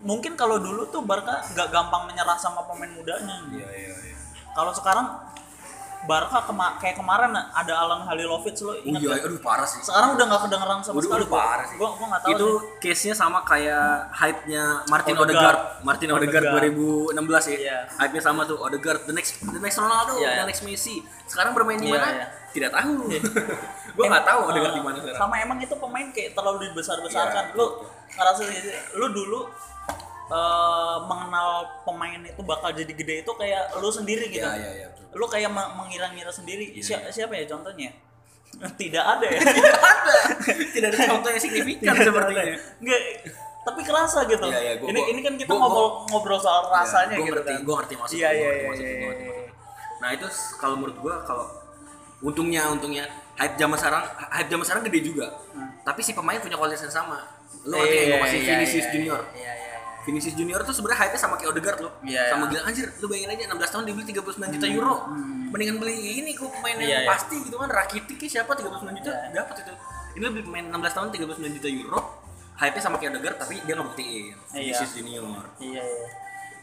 mungkin 0.00 0.32
kalau 0.32 0.56
dulu 0.56 0.88
tuh 0.88 1.04
Barca 1.04 1.44
nggak 1.46 1.68
gampang 1.68 2.08
menyerah 2.08 2.36
sama 2.36 2.64
pemain 2.64 2.88
mudanya 2.88 3.36
iya 3.52 3.68
iya 3.68 3.94
iya 4.00 4.16
kalau 4.50 4.72
sekarang 4.72 5.06
Barca 6.00 6.40
kema 6.48 6.80
kayak 6.80 6.96
kemarin 6.96 7.28
ada 7.36 7.72
Alan 7.76 8.08
Halilovic 8.08 8.56
lo 8.64 8.72
oh 8.72 8.74
ingat 8.80 9.04
iya 9.04 9.20
nggak? 9.20 9.28
aduh 9.28 9.40
parah 9.44 9.68
sih 9.68 9.84
sekarang 9.84 10.16
udah 10.16 10.24
nggak 10.24 10.42
kedengeran 10.48 10.78
sama 10.80 10.96
Udah- 10.96 11.04
sekali 11.04 11.22
udah 11.22 11.32
parah 11.36 11.64
sih. 11.68 11.76
gue 11.76 11.88
gue 11.92 12.06
nggak 12.08 12.22
tahu 12.24 12.32
itu 12.32 12.48
sih. 12.48 12.60
case-nya 12.80 13.14
sama 13.14 13.38
kayak 13.44 14.08
hype-nya 14.10 14.64
Martin 14.88 15.12
Odegaard. 15.14 15.36
Odegaard, 15.60 15.84
Martin 15.84 16.08
Odegaard, 16.08 16.44
Odegaard. 16.48 16.72
2016 17.12 17.52
ya. 17.52 17.58
Iya. 17.60 17.78
Hype-nya 18.00 18.22
sama 18.24 18.40
tuh 18.48 18.56
Odegaard, 18.56 19.04
the 19.04 19.12
next 19.12 19.44
the 19.44 19.60
next 19.60 19.76
Ronaldo, 19.76 20.16
Iya, 20.16 20.24
the 20.24 20.36
iya. 20.40 20.44
next 20.48 20.62
Messi. 20.64 21.04
Sekarang 21.28 21.52
bermain 21.52 21.76
di 21.76 21.92
Iya, 21.92 22.00
mana? 22.00 22.08
iya. 22.16 22.26
Tidak 22.48 22.70
tahu. 22.72 22.92
Gue 24.00 24.04
nggak 24.08 24.24
tahu 24.24 24.40
Odegaard 24.48 24.72
eh, 24.72 24.76
di 24.80 24.82
mana 24.82 24.96
sekarang. 24.96 25.20
Sama 25.20 25.34
emang 25.36 25.58
itu 25.60 25.74
pemain 25.76 26.08
kayak 26.08 26.30
terlalu 26.32 26.58
dibesar-besarkan. 26.64 27.44
Iya, 27.44 27.58
lu 27.60 27.66
ngerasa 28.10 28.40
lu 28.96 29.06
dulu 29.12 29.40
eh, 30.30 30.96
mengenal 31.04 31.50
pemain 31.82 32.20
itu 32.20 32.40
bakal 32.40 32.70
jadi 32.70 32.92
gede 32.92 33.14
itu 33.20 33.32
kayak 33.32 33.74
lu 33.76 33.90
sendiri 33.90 34.26
gitu. 34.28 34.42
Iya, 34.42 34.54
iya, 34.56 34.70
iya. 34.76 34.88
Lu 35.10 35.26
kayak 35.26 35.48
me- 35.48 35.72
mengira-ngira 35.76 36.30
sendiri. 36.30 36.70
Iya, 36.72 37.02
Si- 37.02 37.12
siapa 37.12 37.34
ya 37.34 37.46
contohnya? 37.46 37.90
Tidak 38.80 39.04
ada 39.04 39.26
ya. 39.26 39.40
Tidak 39.56 39.74
ada. 39.76 40.14
Tidak 40.70 40.88
ada 40.88 40.98
contoh 41.08 41.28
yang 41.28 41.38
signifikan 41.40 41.94
sepertinya. 41.96 42.42
Enggak 42.78 43.00
tapi 43.60 43.80
kerasa 43.82 44.24
gitu. 44.24 44.46
Iya, 44.46 44.58
iya, 44.58 44.72
gua- 44.76 44.88
ini 44.88 44.96
gua- 44.96 45.08
ini 45.08 45.20
kan 45.20 45.34
kita 45.36 45.50
gua- 45.50 45.60
ngobrol 45.60 45.88
ngobrol 46.08 46.38
soal 46.38 46.64
rasanya 46.66 47.12
gue 47.12 47.22
gitu 47.22 47.34
ngerti, 47.36 47.52
kan. 47.52 47.60
gue 47.60 47.74
ngerti 47.76 47.94
maksud 47.94 48.14
Iya, 48.16 48.28
iya, 48.30 48.40
gua 48.40 48.72
iya, 48.72 48.88
iya, 48.88 48.96
gua 48.96 49.12
iya. 49.12 49.26
lu. 49.26 49.34
Nah 50.00 50.08
itu 50.10 50.26
kalau 50.56 50.74
menurut 50.76 50.96
gue 50.96 51.14
kalau 51.24 51.44
untungnya 52.20 52.62
untungnya 52.68 53.04
hype 53.34 53.56
zaman 53.56 53.76
sekarang 53.76 54.00
hype 54.30 54.48
zaman 54.48 54.64
sekarang 54.64 54.84
gede 54.86 55.00
juga. 55.04 55.26
Tapi 55.80 56.00
si 56.00 56.12
pemain 56.12 56.38
punya 56.38 56.56
kualitas 56.56 56.82
yang 56.82 56.94
sama. 56.94 57.18
Lu 57.62 57.76
ngerti 57.76 57.96
Iya, 58.06 58.16
masih 58.16 58.38
iya, 58.38 58.48
Vinicius 58.50 58.80
iya, 58.82 58.90
Junior. 58.90 59.20
Iya, 59.26 59.36
iya, 59.36 59.52
iya. 59.52 59.59
Vinicius 60.00 60.32
Junior 60.32 60.64
tuh 60.64 60.72
sebenarnya 60.72 61.04
hype-nya 61.04 61.20
sama 61.20 61.34
kayak 61.36 61.52
Odegaard 61.52 61.80
loh. 61.84 61.92
Iya, 62.00 62.32
sama 62.32 62.48
iya. 62.48 62.50
gila 62.50 62.62
anjir, 62.66 62.86
lu 62.96 63.06
bayangin 63.06 63.30
aja 63.36 63.44
16 63.52 63.68
tahun 63.68 63.84
dibeli 63.84 64.04
39 64.08 64.54
juta 64.56 64.66
euro. 64.66 64.94
Mendingan 65.50 65.76
beli 65.76 65.96
ini 66.18 66.30
kok 66.32 66.48
pemain 66.48 66.76
yang 66.76 66.88
Iya, 66.88 66.98
iya. 67.04 67.08
pasti 67.08 67.36
gitu 67.36 67.56
kan 67.60 67.68
Rakitic 67.68 68.20
siapa 68.24 68.52
39 68.56 68.96
juta 68.96 69.10
Iya. 69.12 69.28
dapat 69.36 69.54
itu. 69.60 69.72
Ini 70.16 70.24
beli 70.26 70.42
pemain 70.42 70.66
16 70.72 70.96
tahun 70.96 71.08
39 71.12 71.56
juta 71.56 71.68
euro. 71.68 72.00
hype-nya 72.56 72.82
sama 72.84 73.00
kayak 73.00 73.16
Odegaard 73.16 73.38
tapi 73.40 73.56
dia 73.64 73.72
ngebuktiin 73.72 74.36
Iya. 74.52 74.76
Vinicius 74.76 74.92
Junior. 74.92 75.44
iya 75.58 75.80
iya 75.80 76.08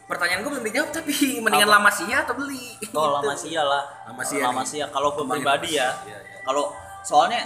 Pertanyaan 0.06 0.40
gue 0.40 0.50
belum 0.54 0.64
dijawab 0.64 0.90
tapi 0.94 1.12
mendingan 1.42 1.68
lama 1.68 1.90
Masia 1.90 2.22
atau 2.22 2.32
beli? 2.32 2.78
Oh, 2.94 3.12
La 3.12 3.20
Gitu. 3.20 3.28
Masia 3.28 3.62
lah. 3.62 3.82
La 4.06 4.12
Masia 4.14 4.40
La 4.40 4.48
nih. 4.48 4.56
Masia. 4.62 4.84
Kalau 4.88 5.08
gue 5.12 5.24
pribadi 5.26 5.74
ya, 5.74 5.90
Masia, 5.92 6.16
iya. 6.22 6.38
kalau 6.46 6.64
soalnya 7.02 7.42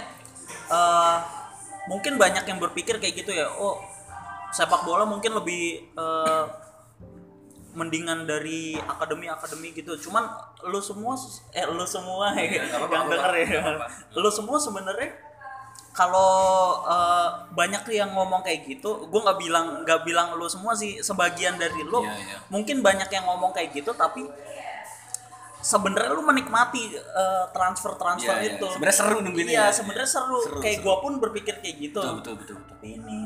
eh 0.69 1.17
mungkin 1.89 2.15
banyak 2.15 2.45
yang 2.45 2.59
berpikir 2.61 3.01
kayak 3.01 3.25
gitu 3.25 3.35
ya. 3.35 3.49
Oh, 3.57 3.81
sepak 4.53 4.85
bola 4.85 5.03
mungkin 5.03 5.33
lebih 5.33 5.63
eh, 5.97 6.45
mendingan 7.73 8.29
dari 8.29 8.77
akademi-akademi 8.77 9.73
gitu. 9.73 9.97
Cuman 9.97 10.29
lu 10.69 10.77
semua 10.77 11.17
eh 11.51 11.65
lu 11.65 11.81
semua 11.89 12.37
nggak 12.37 12.69
apa-apa, 12.69 12.93
yang 12.93 13.05
denger 13.09 13.33
ya. 13.33 13.59
apa-apa. 13.65 13.85
Lu 14.13 14.29
semua 14.29 14.57
sebenarnya 14.61 15.09
kalau 15.93 16.33
eh, 16.85 17.29
banyak 17.53 17.81
yang 17.93 18.13
ngomong 18.13 18.45
kayak 18.45 18.65
gitu, 18.65 19.09
gue 19.09 19.19
nggak 19.21 19.39
bilang 19.41 19.65
nggak 19.81 20.01
bilang 20.05 20.37
lu 20.37 20.45
semua 20.45 20.77
sih, 20.77 21.01
sebagian 21.01 21.57
dari 21.57 21.81
lu 21.81 22.01
Iya, 22.05 22.13
iya. 22.13 22.37
mungkin 22.49 22.81
banyak 22.81 23.09
yang 23.09 23.25
ngomong 23.25 23.53
kayak 23.53 23.73
gitu, 23.73 23.93
tapi 23.93 24.25
sebenarnya 25.63 26.11
lu 26.11 26.21
menikmati 26.21 26.91
transfer 27.55 27.95
transfer 27.95 28.35
Iya, 28.35 28.43
iya. 28.43 28.53
itu. 28.57 28.67
Sebenarnya 28.67 28.97
seru 28.99 29.17
nungguinnya 29.21 29.53
Iya, 29.53 29.65
ya. 29.69 29.73
sebenarnya 29.73 30.09
seru. 30.09 30.39
Seru, 30.43 30.59
Kayak 30.61 30.77
gua 30.83 30.95
pun 31.01 31.13
berpikir 31.17 31.61
kayak 31.61 31.77
gitu. 31.79 32.01
Betul 32.01 32.19
betul 32.19 32.33
betul. 32.41 32.55
betul. 32.59 32.69
Tapi 32.73 32.87
ini 32.99 33.17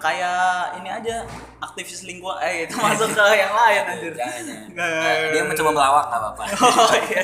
kayak 0.00 0.80
ini 0.80 0.88
aja 0.88 1.28
aktivis 1.60 2.08
lingkungan 2.08 2.40
eh 2.40 2.64
itu 2.64 2.74
masuk 2.80 3.12
ke 3.12 3.24
yang 3.36 3.52
lain 3.52 3.82
anjir. 3.84 4.12
Jangan, 4.16 4.42
jangan. 4.48 5.28
Dia 5.36 5.42
mencoba 5.44 5.70
melawak 5.76 6.04
nggak 6.08 6.20
apa-apa. 6.24 6.44
Oh 6.80 6.94
iya. 7.12 7.22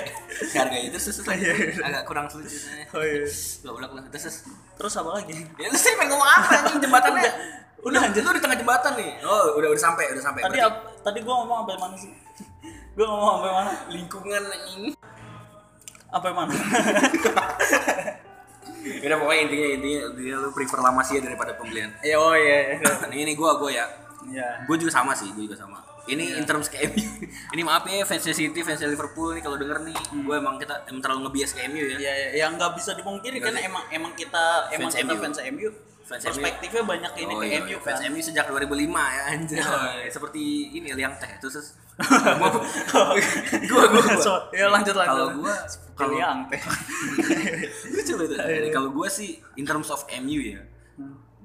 Harga 0.52 0.76
itu 0.76 0.98
susah 1.00 1.32
agak 1.32 2.04
kurang 2.04 2.28
lucu. 2.28 2.44
Oh 2.92 3.00
iya. 3.00 3.24
Goblok 3.64 3.96
lah. 3.96 4.04
Terus 4.12 4.44
terus. 4.76 4.92
Apa 5.00 5.16
lagi? 5.16 5.32
Ya 5.56 5.72
lu 5.72 5.78
sih 5.80 5.96
pengen 5.96 6.12
ngomong 6.12 6.28
apa 6.28 6.48
anjing 6.60 6.78
jembatannya? 6.84 7.24
Udah, 7.80 7.88
udah, 7.88 8.00
anjir. 8.12 8.20
Lu 8.20 8.30
di 8.36 8.42
tengah 8.44 8.58
jembatan 8.60 8.92
nih. 9.00 9.10
Oh, 9.24 9.56
udah 9.56 9.68
udah 9.72 9.82
sampai, 9.82 10.04
udah 10.12 10.22
sampai. 10.22 10.40
Tadi 10.44 10.58
Berarti 10.60 11.00
tadi 11.00 11.18
gua 11.24 11.34
ngomong 11.42 11.58
sampai 11.64 11.76
mana 11.80 11.96
sih? 11.96 12.12
Gua 12.92 13.06
ngomong 13.08 13.30
sampai 13.40 13.52
mana? 13.56 13.72
lingkungan 13.88 14.42
anjing. 14.52 14.82
Sampai 16.12 16.32
mana? 16.36 16.52
Udah 19.02 19.16
pokoknya 19.18 19.42
intinya 19.50 19.68
intinya 19.80 20.02
dia 20.14 20.34
lu 20.38 20.48
prefer 20.54 20.78
La 20.82 20.92
Masia 20.94 21.18
daripada 21.18 21.52
pembelian. 21.58 21.90
Ya 22.00 22.16
oh 22.18 22.34
iya. 22.34 22.78
iya. 22.78 22.92
Ini 23.10 23.18
ini 23.26 23.32
gua 23.34 23.58
gua 23.58 23.70
ya. 23.70 23.86
Iya. 24.26 24.66
Gue 24.66 24.76
juga 24.78 24.90
sama 24.90 25.14
sih, 25.14 25.30
gue 25.30 25.46
juga 25.46 25.54
sama. 25.54 25.78
Ini 26.06 26.38
in 26.38 26.44
terms 26.46 26.70
ke 26.70 26.78
MU. 26.86 26.98
ini 27.54 27.62
maaf 27.62 27.86
ya 27.86 28.02
fansnya 28.06 28.34
City, 28.34 28.62
fansnya 28.62 28.90
Liverpool 28.90 29.34
nih 29.34 29.42
kalau 29.42 29.58
denger 29.58 29.82
nih, 29.86 29.94
gue 29.94 30.34
emang 30.38 30.58
kita 30.58 30.86
emang 30.90 31.02
terlalu 31.02 31.30
ngebias 31.30 31.50
ke 31.54 31.66
MU 31.70 31.82
ya. 31.82 31.98
Ya, 31.98 32.12
ya, 32.14 32.28
yang 32.46 32.58
nggak 32.58 32.74
bisa 32.78 32.94
dipungkiri 32.94 33.38
kan 33.42 33.54
emang 33.58 33.86
emang 33.90 34.12
kita 34.14 34.70
emang 34.74 34.90
Fans 34.90 34.98
kita 34.98 35.14
MU. 35.14 35.22
fans 35.22 35.38
MU. 35.50 35.68
Fans 36.06 36.22
Perspektifnya 36.22 36.82
banyak 36.86 37.12
ini 37.18 37.32
Oh 37.34 37.42
ke 37.42 37.46
iya, 37.50 37.58
MU 37.66 37.76
fans 37.82 37.98
kan. 37.98 38.10
MU 38.14 38.20
sejak 38.22 38.46
2005 38.46 38.86
ya 38.86 39.22
anjir. 39.34 39.58
Oh, 39.58 39.90
Seperti 40.06 40.42
ini 40.78 40.94
liang 40.94 41.18
teh 41.18 41.30
terus 41.42 41.74
terus. 41.96 43.24
gua 43.72 43.84
gua 43.84 43.84
gua. 43.88 44.00
gua. 44.04 44.14
So, 44.20 44.32
ya 44.52 44.68
lanjut 44.68 44.94
lanjut. 44.94 45.16
Kalau 45.16 45.26
gua 45.40 45.54
kalau 45.96 46.12
yang 46.12 46.44
teh. 46.52 46.60
lucu 47.96 48.12
itu. 48.20 48.34
Jadi 48.36 48.68
Kalau 48.68 48.90
gua 48.92 49.08
sih 49.08 49.40
in 49.56 49.64
terms 49.64 49.88
of 49.88 50.04
MU 50.20 50.40
ya. 50.40 50.60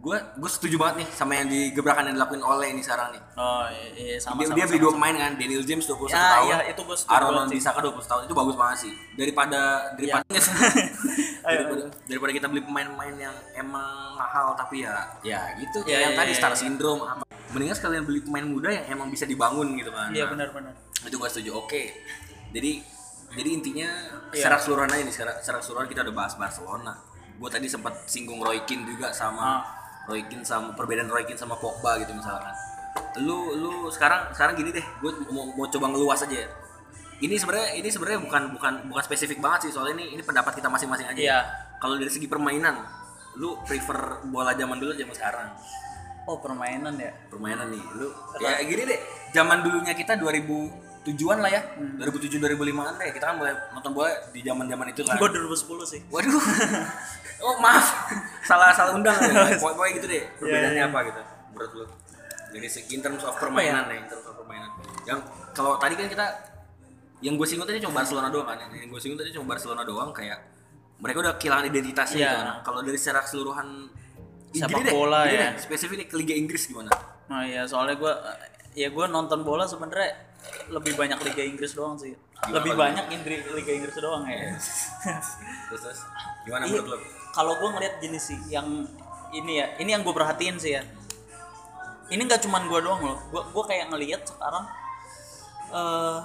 Gua 0.01 0.17
gua 0.33 0.49
setuju 0.49 0.81
banget 0.81 1.05
nih 1.05 1.09
sama 1.13 1.37
yang 1.37 1.45
digebrakan 1.45 2.09
yang 2.09 2.17
dilakuin 2.17 2.41
oleh 2.41 2.73
ini 2.73 2.81
sekarang 2.81 3.13
nih. 3.13 3.21
Oh 3.37 3.69
iya, 3.69 3.85
iya 3.93 4.17
sama 4.17 4.41
dia, 4.41 4.49
sama. 4.49 4.57
dia 4.57 4.65
beli 4.65 4.79
dua 4.81 4.91
pemain 4.97 5.13
kan, 5.13 5.31
Daniel 5.37 5.61
James 5.61 5.85
21 5.85 6.09
Ya, 6.09 6.17
tahun. 6.17 6.49
ya, 6.49 6.57
itu 6.73 6.81
gua 6.81 6.97
setuju 6.97 7.13
Aaron 7.13 7.29
sih. 7.29 7.37
Wan-Bissaka 7.61 7.79
20 7.85 8.09
tahun 8.09 8.21
itu 8.25 8.33
bagus 8.33 8.55
banget 8.57 8.77
sih. 8.81 8.93
Daripada 9.13 9.61
daripada 9.93 10.25
daripada, 11.43 11.83
daripada 12.05 12.31
kita 12.31 12.47
beli 12.47 12.61
pemain-pemain 12.61 13.15
yang 13.19 13.35
emang 13.55 13.89
mahal 14.13 14.53
tapi 14.53 14.83
ya 14.83 14.93
ya 15.21 15.41
gitu 15.57 15.81
kayak 15.81 15.91
Ya, 15.91 15.99
yang 16.05 16.13
ya, 16.13 16.19
tadi 16.19 16.31
ya, 16.31 16.37
star 16.37 16.53
ya. 16.53 16.57
syndrome 16.57 17.01
apa. 17.01 17.23
Mendingan 17.51 17.75
sekalian 17.75 18.03
beli 18.03 18.21
pemain 18.21 18.45
muda 18.45 18.69
yang 18.69 18.85
emang 18.89 19.07
bisa 19.07 19.25
dibangun 19.25 19.75
gitu 19.75 19.89
kan. 19.89 20.09
Iya 20.09 20.23
Nah, 20.23 20.31
benar-benar. 20.31 20.73
Itu 21.01 21.15
gua 21.15 21.27
setuju. 21.27 21.57
Oke. 21.57 21.91
Jadi 22.49 22.79
jadi 23.31 23.49
intinya 23.49 23.89
Iya. 24.29 24.37
secara 24.37 24.55
keseluruhan 24.57 24.89
aja 24.89 25.01
nih 25.01 25.13
secara, 25.13 25.31
secara 25.37 25.57
keseluruhan 25.59 25.87
kita 25.87 26.01
udah 26.03 26.15
bahas 26.15 26.33
Barcelona. 26.35 26.93
Gua 27.35 27.49
tadi 27.49 27.65
sempat 27.65 28.05
singgung 28.05 28.39
Roy 28.39 28.61
Keane 28.63 28.85
juga 28.85 29.09
sama 29.11 29.41
Ah. 29.41 29.59
Roy 30.05 30.23
Keane 30.25 30.43
sama 30.43 30.71
perbedaan 30.71 31.07
Roy 31.07 31.23
Keane 31.23 31.37
sama 31.37 31.55
Pogba 31.55 31.97
gitu 31.97 32.11
misalkan. 32.11 32.53
Lu 33.17 33.55
lu 33.55 33.71
sekarang 33.87 34.31
sekarang 34.31 34.55
gini 34.55 34.71
deh, 34.71 34.83
gue 34.83 35.11
mau, 35.27 35.47
mau 35.49 35.63
coba 35.65 35.87
ngeluas 35.87 36.21
aja 36.21 36.37
ya. 36.37 36.49
Ini 37.21 37.35
sebenarnya 37.37 37.69
ini 37.77 37.89
sebenarnya 37.93 38.19
bukan 38.25 38.41
bukan 38.57 38.73
bukan 38.89 39.03
spesifik 39.05 39.37
banget 39.37 39.69
sih 39.69 39.71
soalnya 39.77 40.01
ini 40.01 40.17
ini 40.17 40.21
pendapat 40.25 40.57
kita 40.57 40.73
masing-masing 40.73 41.05
aja. 41.05 41.21
Iya. 41.21 41.39
Kalau 41.77 42.01
dari 42.01 42.09
segi 42.09 42.25
permainan, 42.25 42.81
lu 43.37 43.61
prefer 43.61 44.25
bola 44.25 44.57
zaman 44.57 44.81
dulu 44.81 44.89
atau 44.93 45.01
zaman 45.05 45.15
sekarang? 45.15 45.47
Oh 46.25 46.41
permainan 46.41 46.97
ya. 46.97 47.13
Permainan 47.29 47.69
nih, 47.69 47.83
lu 47.97 48.09
ya 48.41 48.57
gini 48.65 48.89
deh. 48.89 48.99
Zaman 49.37 49.61
dulunya 49.61 49.93
kita 49.93 50.17
2007-an 50.17 51.39
lah 51.45 51.51
ya. 51.53 51.61
Hmm. 51.77 52.01
2007 52.01 52.41
2005-an 52.41 52.93
deh. 52.97 53.09
Kita 53.13 53.25
kan 53.29 53.35
mulai 53.37 53.53
nonton 53.69 53.91
bola 53.93 54.09
di 54.33 54.41
zaman-zaman 54.41 54.85
itu 54.89 55.01
kan. 55.05 55.21
Gue 55.21 55.29
2010 55.29 55.93
sih. 55.93 56.01
Waduh. 56.09 56.41
Oh 57.41 57.57
maaf, 57.57 58.13
salah 58.45 58.69
salah 58.69 58.93
undang 58.93 59.17
ya. 59.17 59.57
Pokoknya 59.57 59.97
gitu 59.97 60.05
deh. 60.05 60.23
Perbedaannya 60.37 60.77
iya. 60.77 60.93
apa 60.93 60.99
gitu? 61.09 61.21
Menurut 61.49 61.71
lu? 61.73 61.85
Dari 62.53 62.69
segi 62.69 62.93
in 62.93 63.01
terms 63.01 63.25
of 63.25 63.33
permainan 63.33 63.89
nih, 63.89 63.97
in 63.97 64.05
terms 64.05 64.29
of 64.29 64.37
permainan. 64.37 64.69
Yang 65.09 65.25
kalau 65.57 65.73
tadi 65.81 65.97
kan 65.97 66.05
kita 66.05 66.25
yang 67.21 67.33
gue 67.33 67.45
singgung 67.45 67.63
tadi 67.63 67.79
cuma 67.79 67.95
Barcelona 67.95 68.27
doang 68.27 68.47
kan. 68.47 68.57
Yang 68.67 68.89
gue 68.89 68.99
singgung 68.99 69.19
tadi 69.19 69.29
cuma 69.31 69.45
Barcelona 69.47 69.81
doang 69.81 70.09
kayak 70.11 70.39
mereka 70.97 71.17
udah 71.19 71.33
kehilangan 71.35 71.65
identitasnya 71.67 72.17
Iya. 72.17 72.27
gitu 72.27 72.37
kan. 72.39 72.57
Kalau 72.61 72.79
dari 72.81 72.97
secara 72.97 73.19
keseluruhan 73.21 73.67
Sepak 74.51 74.83
deh, 74.83 74.91
bola 74.91 75.23
ya. 75.25 75.55
deh, 75.55 75.63
spesifik 75.63 75.95
nih 75.97 76.07
ke 76.07 76.15
Liga 76.15 76.35
Inggris 76.35 76.65
gimana? 76.65 76.91
Nah 77.25 77.41
iya 77.41 77.63
soalnya 77.63 77.95
gue 77.95 78.13
ya 78.73 78.87
gue 78.87 79.05
nonton 79.07 79.41
bola 79.41 79.63
sebenarnya 79.63 80.11
lebih 80.67 80.93
banyak 80.93 81.15
Liga 81.21 81.41
Inggris 81.41 81.71
doang 81.71 81.95
sih. 81.95 82.11
Gimana 82.11 82.51
lebih 82.51 82.73
banyak 82.73 83.05
Indri- 83.11 83.45
Liga 83.47 83.71
Inggris 83.71 83.95
doang 83.95 84.25
ya. 84.25 84.51
Terus 85.69 85.81
terus 85.81 85.99
gimana 86.43 86.65
menurut 86.65 86.87
lu? 86.89 86.97
kalau 87.31 87.55
gue 87.55 87.69
ngeliat 87.71 87.95
gini 87.97 88.17
sih, 88.17 88.35
yang 88.49 88.67
ini 89.31 89.61
ya, 89.61 89.71
ini 89.77 89.89
yang 89.89 90.01
gue 90.01 90.11
perhatiin 90.11 90.57
sih 90.57 90.75
ya. 90.75 90.83
Ini 92.07 92.19
nggak 92.19 92.43
cuman 92.43 92.67
gue 92.67 92.79
doang 92.81 92.99
loh, 92.99 93.17
gue 93.29 93.41
gue 93.45 93.63
kayak 93.63 93.87
ngeliat 93.87 94.21
sekarang 94.25 94.65
eh 95.71 96.17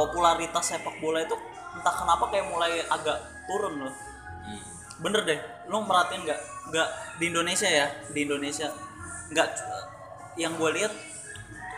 popularitas 0.00 0.64
sepak 0.66 0.96
bola 0.98 1.20
itu 1.20 1.36
entah 1.70 1.94
kenapa 1.94 2.24
kayak 2.26 2.46
mulai 2.46 2.80
agak 2.82 3.18
turun 3.44 3.74
loh. 3.80 3.94
Hmm. 4.42 4.62
Bener 5.00 5.20
deh, 5.22 5.38
lo 5.66 5.80
merhatiin 5.80 6.24
nggak? 6.24 6.40
Nggak 6.68 6.88
di 7.16 7.24
Indonesia 7.26 7.68
ya, 7.68 7.86
di 8.08 8.20
Indonesia 8.22 8.68
nggak 9.28 9.48
yang 10.36 10.56
gue 10.56 10.70
lihat 10.72 10.92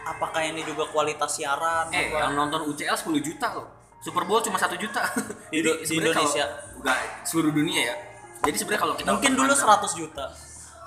apakah 0.05 0.43
ini 0.43 0.63
juga 0.63 0.87
kualitas 0.87 1.31
siaran 1.33 1.91
Eh, 1.91 2.09
apa? 2.09 2.19
yang 2.21 2.33
nonton 2.35 2.63
UCL 2.65 2.95
10 2.97 3.19
juta 3.21 3.49
loh. 3.53 3.67
Super 3.99 4.25
Bowl 4.25 4.41
cuma 4.41 4.57
satu 4.57 4.75
juta. 4.75 4.99
Di- 5.53 5.63
di 5.63 5.71
sebenarnya 5.83 6.15
Indonesia. 6.17 6.45
kalau- 6.45 6.79
enggak 6.79 6.97
seluruh 7.23 7.53
dunia 7.53 7.81
ya. 7.85 7.97
Jadi 8.43 8.57
sebenarnya 8.57 8.83
kalau 8.83 8.95
kita 8.97 9.11
mungkin 9.13 9.33
dulu 9.33 9.47
pandang- 9.49 9.79
100 9.79 9.93
juta. 9.95 10.25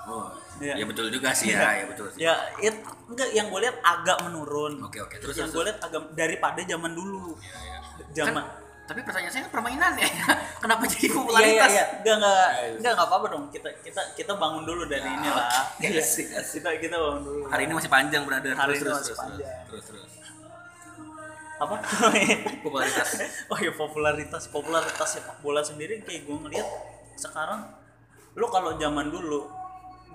Oh, 0.06 0.28
Iya. 0.56 0.74
ya 0.80 0.84
betul 0.88 1.06
juga 1.12 1.30
sih 1.30 1.52
ya, 1.52 1.60
ya 1.60 1.84
betul 1.84 2.06
sih. 2.08 2.24
Ya, 2.24 2.32
it, 2.58 2.72
enggak 3.06 3.28
yang 3.30 3.52
gue 3.52 3.60
lihat 3.60 3.76
agak 3.80 4.24
menurun. 4.24 4.80
Oke 4.84 4.98
oke 4.98 5.20
terus 5.20 5.36
yang 5.36 5.52
gue 5.52 5.64
lihat 5.68 5.78
agak 5.84 6.16
daripada 6.16 6.60
zaman 6.64 6.92
dulu. 6.96 7.36
Iya, 7.36 7.56
iya. 7.60 7.78
Zaman. 8.16 8.40
Kan, 8.40 8.46
tapi 8.86 9.00
pertanyaan 9.02 9.32
saya 9.34 9.42
kan 9.50 9.52
permainan 9.60 9.92
ya. 9.98 10.08
Kenapa 10.62 10.82
jadi 10.86 10.96
Iya 10.96 11.10
iya 11.10 11.16
popularitas? 11.18 11.70
iya, 11.74 11.84
enggak 12.00 12.14
enggak 12.16 12.32
Iya, 12.32 12.56
iya. 12.56 12.76
enggak 12.78 12.92
enggak 12.96 13.08
apa-apa 13.10 13.26
dong. 13.28 13.44
Kita 13.50 13.68
kita 13.82 14.02
kita 14.14 14.32
bangun 14.38 14.62
dulu 14.64 14.82
dari 14.86 15.08
inilah. 15.10 15.46
oke, 15.76 15.84
Iya, 15.84 16.00
asik, 16.00 16.26
asik. 16.32 16.62
kita 16.62 16.70
kita 16.80 16.96
bangun 16.96 17.22
dulu. 17.22 17.42
Hari 17.50 17.62
ini 17.66 17.72
masih 17.74 17.90
panjang 17.90 18.22
brother. 18.24 18.54
Hari 18.54 18.72
terus, 18.72 18.78
ini 18.78 18.84
terus, 18.86 18.96
masih 18.96 19.06
terus, 19.06 19.20
panjang. 19.20 19.58
Terus 19.68 19.84
terus. 19.90 20.10
apa? 21.56 21.74
Popularitas. 22.64 23.08
oh 23.52 23.58
ya 23.58 23.72
popularitas 23.72 24.42
popularitas 24.48 25.08
sepak 25.08 25.36
bola 25.40 25.60
sendiri 25.60 26.04
kayak 26.04 26.28
gue 26.28 26.36
ngeliat 26.36 26.68
sekarang 27.16 27.64
lu 28.36 28.44
kalau 28.46 28.76
zaman 28.76 29.08
dulu 29.08 29.48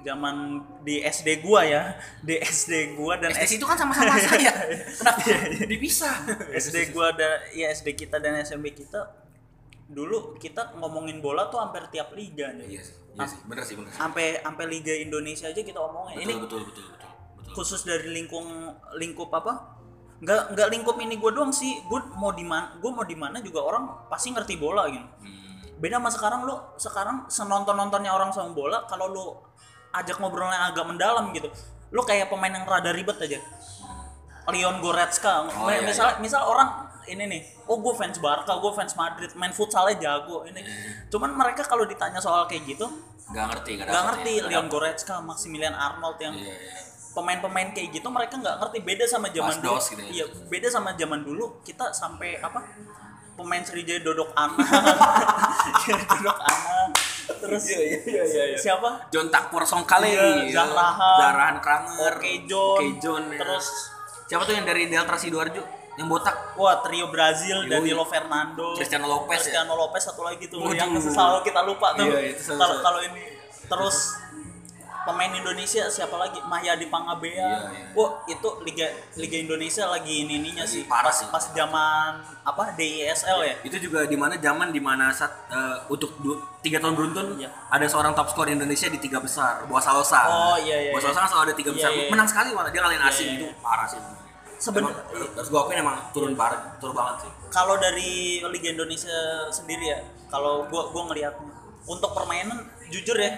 zaman 0.02 0.62
di 0.82 1.02
SD 1.02 1.46
gua 1.46 1.62
ya 1.66 1.84
di 2.28 2.38
SD 2.38 2.98
gua 2.98 3.18
dan 3.22 3.32
SD 3.34 3.62
itu 3.62 3.66
kan 3.66 3.78
sama-sama 3.78 4.18
saya. 4.30 4.54
Kenapa 4.98 5.20
dipisah? 5.66 6.16
SD 6.62 6.94
gua 6.94 7.14
ada 7.14 7.46
ya 7.54 7.70
SD 7.72 7.94
kita 7.96 8.18
dan 8.18 8.42
SMP 8.42 8.74
kita 8.74 9.22
dulu 9.92 10.40
kita 10.40 10.72
ngomongin 10.80 11.20
bola 11.20 11.52
tuh 11.52 11.60
hampir 11.60 11.84
tiap 11.92 12.16
liga 12.16 12.56
nih. 12.56 12.80
Iya 12.80 12.82
sih, 12.88 12.96
iya 12.96 13.26
sih, 13.28 13.40
bener 13.44 13.64
sih 13.68 13.76
bener. 13.76 13.92
sih. 13.92 14.00
Sampai 14.00 14.40
sampai 14.40 14.66
liga 14.72 14.94
Indonesia 14.96 15.52
aja 15.52 15.62
kita 15.62 15.80
omongin. 15.84 16.16
Betul, 16.16 16.26
Ini 16.26 16.34
betul 16.40 16.60
betul 16.64 16.86
betul 16.96 17.10
betul. 17.36 17.52
khusus 17.60 17.82
dari 17.84 18.08
lingkung 18.08 18.48
lingkup 18.96 19.28
apa? 19.36 19.84
Nggak 20.24 20.56
nggak 20.56 20.68
lingkup 20.72 20.96
ini 21.04 21.20
gua 21.20 21.32
doang 21.36 21.52
sih. 21.52 21.84
Gua 21.92 22.08
mau 22.16 22.32
di 22.32 22.48
mana 22.48 22.80
gua 22.80 22.92
mau 22.96 23.06
di 23.06 23.18
mana 23.20 23.44
juga 23.44 23.68
orang 23.68 24.08
pasti 24.08 24.32
ngerti 24.32 24.56
bola 24.56 24.88
gitu. 24.88 25.04
Hmm. 25.04 25.76
Beda 25.82 25.98
sama 26.00 26.10
sekarang 26.14 26.42
lu 26.48 26.56
sekarang 26.80 27.18
senonton-nontonnya 27.28 28.16
orang 28.16 28.32
sama 28.32 28.56
bola 28.56 28.88
kalau 28.88 29.12
lu 29.12 29.26
ajak 29.94 30.18
ngobrolnya 30.18 30.68
agak 30.68 30.84
mendalam 30.84 31.30
gitu. 31.32 31.48
Lu 31.92 32.02
kayak 32.02 32.28
pemain 32.28 32.50
yang 32.50 32.64
rada 32.64 32.92
ribet 32.92 33.18
aja. 33.18 33.40
Leon 34.48 34.82
Goretzka, 34.82 35.48
Oh, 35.54 35.70
iya, 35.70 35.80
misal 35.80 36.18
misal 36.18 36.44
orang 36.44 36.68
ini 37.08 37.24
nih 37.26 37.42
oh 37.66 37.78
gue 37.78 37.94
fans 37.94 38.18
Barca 38.18 38.52
gue 38.54 38.72
fans 38.72 38.94
Madrid 38.94 39.32
main 39.34 39.50
futsalnya 39.50 39.98
jago 39.98 40.46
ini 40.46 40.62
cuman 41.08 41.34
mereka 41.34 41.64
kalau 41.64 41.82
ditanya 41.84 42.20
soal 42.20 42.46
kayak 42.46 42.62
gitu 42.68 42.86
Gak 43.32 43.48
ngerti, 43.48 43.80
gak, 43.80 43.88
nggak 43.88 44.04
ngerti 44.06 44.32
ya, 44.32 44.42
nggak 44.44 44.52
Leon 44.52 44.68
Goretzka 44.68 45.16
Maximilian 45.20 45.72
Arnold 45.72 46.20
yang 46.20 46.36
Iya, 46.36 46.52
iya. 46.52 46.74
pemain-pemain 47.12 47.70
kayak 47.72 47.90
gitu 47.92 48.08
mereka 48.08 48.38
nggak 48.38 48.56
ngerti 48.60 48.78
beda 48.82 49.06
sama 49.08 49.28
zaman 49.30 49.50
Mas 49.50 49.60
dulu 49.60 49.72
Dos 49.72 49.86
gitu 49.90 50.02
ya. 50.04 50.10
iya 50.12 50.26
beda 50.46 50.68
sama 50.68 50.90
zaman 50.94 51.20
dulu 51.22 51.46
kita 51.62 51.86
sampai 51.92 52.38
apa 52.38 52.60
pemain 53.42 53.60
Sriwijaya 53.60 54.00
Dodok 54.00 54.30
Anang 54.32 54.58
Dodok 56.12 56.40
Anang 56.40 56.90
terus 57.34 57.64
Iya, 57.66 57.80
iya, 57.80 57.98
iya, 58.00 58.24
iya, 58.24 58.44
iya. 58.48 58.58
siapa 58.58 59.10
John 59.10 59.28
Takpur 59.28 59.64
Songkale, 59.64 60.08
Iya, 60.08 60.54
Zahrahan. 60.54 61.16
Zahrahan 61.18 61.58
Kranger, 61.58 62.14
Oke 62.16 62.32
John, 62.46 62.78
Oke 62.78 62.88
John, 63.00 63.24
ya. 63.28 63.38
terus 63.38 63.66
siapa 64.26 64.44
tuh 64.44 64.54
yang 64.54 64.64
dari 64.64 64.86
Delta 64.86 65.16
Sidoarjo 65.16 65.64
yang 65.94 66.08
botak? 66.08 66.56
wah 66.56 66.80
trio 66.80 67.10
Brazil 67.10 67.66
Yoi. 67.66 67.70
Danilo 67.70 68.06
Fernando 68.06 68.74
Cristiano 68.74 69.06
Lopez 69.06 69.42
ya? 69.42 69.60
Cristiano 69.60 69.74
Lopez 69.76 70.02
satu 70.04 70.22
lagi 70.22 70.46
tuh 70.46 70.62
Waduh. 70.62 70.72
yang 70.72 70.92
selalu 70.96 71.38
kita 71.42 71.62
lupa 71.62 71.88
tuh 71.94 72.06
Iya, 72.06 72.20
itu 72.32 72.42
selalu- 72.46 72.60
kalau 72.60 72.72
selalu. 72.72 72.82
kalau 72.82 73.00
ini 73.04 73.24
terus 73.64 73.98
pemain 75.02 75.32
Indonesia 75.32 75.86
siapa 75.88 76.14
lagi 76.14 76.38
Mahyadi 76.42 76.86
Pangabea 76.86 77.34
Iya, 77.34 77.58
iya. 77.68 77.86
wah 77.92 78.22
itu 78.26 78.48
liga 78.62 78.86
liga 79.16 79.38
Indonesia 79.40 79.86
lagi 79.86 80.22
ini 80.22 80.38
ininya 80.38 80.62
sih 80.64 80.86
parah 80.86 81.10
sih. 81.10 81.26
pas 81.28 81.42
zaman 81.42 82.12
apa 82.40 82.74
DISL 82.74 83.40
ya 83.42 83.56
Itu 83.62 83.78
juga 83.80 84.04
di 84.04 84.14
mana 84.14 84.38
zaman 84.38 84.70
di 84.70 84.80
mana 84.80 85.10
saat 85.10 85.34
eh, 85.48 85.78
untuk 85.88 86.14
tiga 86.60 86.78
tahun 86.78 86.94
beruntun 86.94 87.28
Iya. 87.36 87.50
ada 87.68 87.86
seorang 87.86 88.14
top 88.14 88.30
skor 88.30 88.46
Indonesia 88.48 88.86
di 88.86 88.98
tiga 88.98 89.18
besar, 89.18 89.66
Boa 89.66 89.80
Salosa. 89.80 90.22
Oh, 90.24 90.56
iya, 90.56 90.78
iya, 90.80 90.92
Boa 90.92 90.98
iya. 90.98 91.06
Salosa 91.08 91.20
kan 91.20 91.30
selalu 91.30 91.44
ada 91.44 91.56
tiga 91.56 91.70
Iya, 91.70 91.78
besar. 91.78 91.92
iya. 91.92 92.08
Menang 92.08 92.28
sekali 92.28 92.50
malah 92.52 92.70
dia 92.70 92.80
ngalahin 92.80 93.04
asing 93.04 93.28
iya. 93.28 93.38
itu 93.38 93.48
parah 93.60 93.86
sih. 93.86 94.00
Seben- 94.56 94.86
Emang, 94.86 94.94
harus 95.34 95.50
gue 95.50 95.58
akuin 95.60 95.80
emang 95.80 95.98
turun 96.12 96.38
parah, 96.38 96.78
turun 96.78 96.94
banget 96.94 97.16
sih. 97.20 97.32
kalau 97.50 97.76
dari 97.76 98.12
Liga 98.46 98.70
Indonesia 98.70 99.18
sendiri 99.50 99.90
ya 99.90 100.00
kalau 100.30 100.64
gua 100.66 100.88
gua 100.88 101.10
ngelihatnya 101.10 101.50
untuk 101.84 102.14
permainan 102.14 102.62
jujur 102.88 103.18
ya 103.18 103.34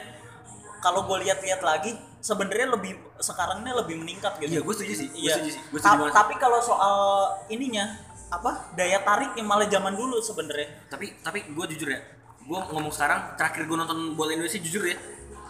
kalau 0.83 1.01
gua 1.01 1.17
lihat-lihat 1.17 1.61
lagi 1.61 1.91
sebenarnya 2.19 2.67
lebih 2.69 2.91
sekarang 3.17 3.63
ini 3.63 3.71
lebih 3.73 3.95
meningkat 3.97 4.35
gitu 4.37 4.47
Iya, 4.49 4.61
gue 4.61 4.73
setuju 4.73 4.93
sih. 4.97 5.07
Gue 5.09 5.19
Iya. 5.21 5.33
setuju 5.33 5.49
sih. 5.49 5.61
Gue 5.65 5.75
Ta- 5.77 5.83
setuju 5.89 6.01
banget. 6.01 6.15
tapi 6.17 6.33
kalau 6.37 6.59
soal 6.59 6.97
ininya 7.47 7.85
apa 8.29 8.51
daya 8.71 8.99
tarik 8.99 9.31
yang 9.33 9.45
malah 9.45 9.67
zaman 9.67 9.93
dulu 9.93 10.17
sebenarnya 10.19 10.65
tapi 10.87 11.13
tapi 11.19 11.45
gue 11.47 11.65
jujur 11.69 11.85
ya 11.87 12.01
gue 12.39 12.59
ngomong 12.67 12.89
sekarang 12.89 13.19
terakhir 13.33 13.63
gue 13.63 13.77
nonton 13.77 13.99
bola 14.13 14.31
Indonesia 14.31 14.57
jujur 14.57 14.83
ya 14.83 14.97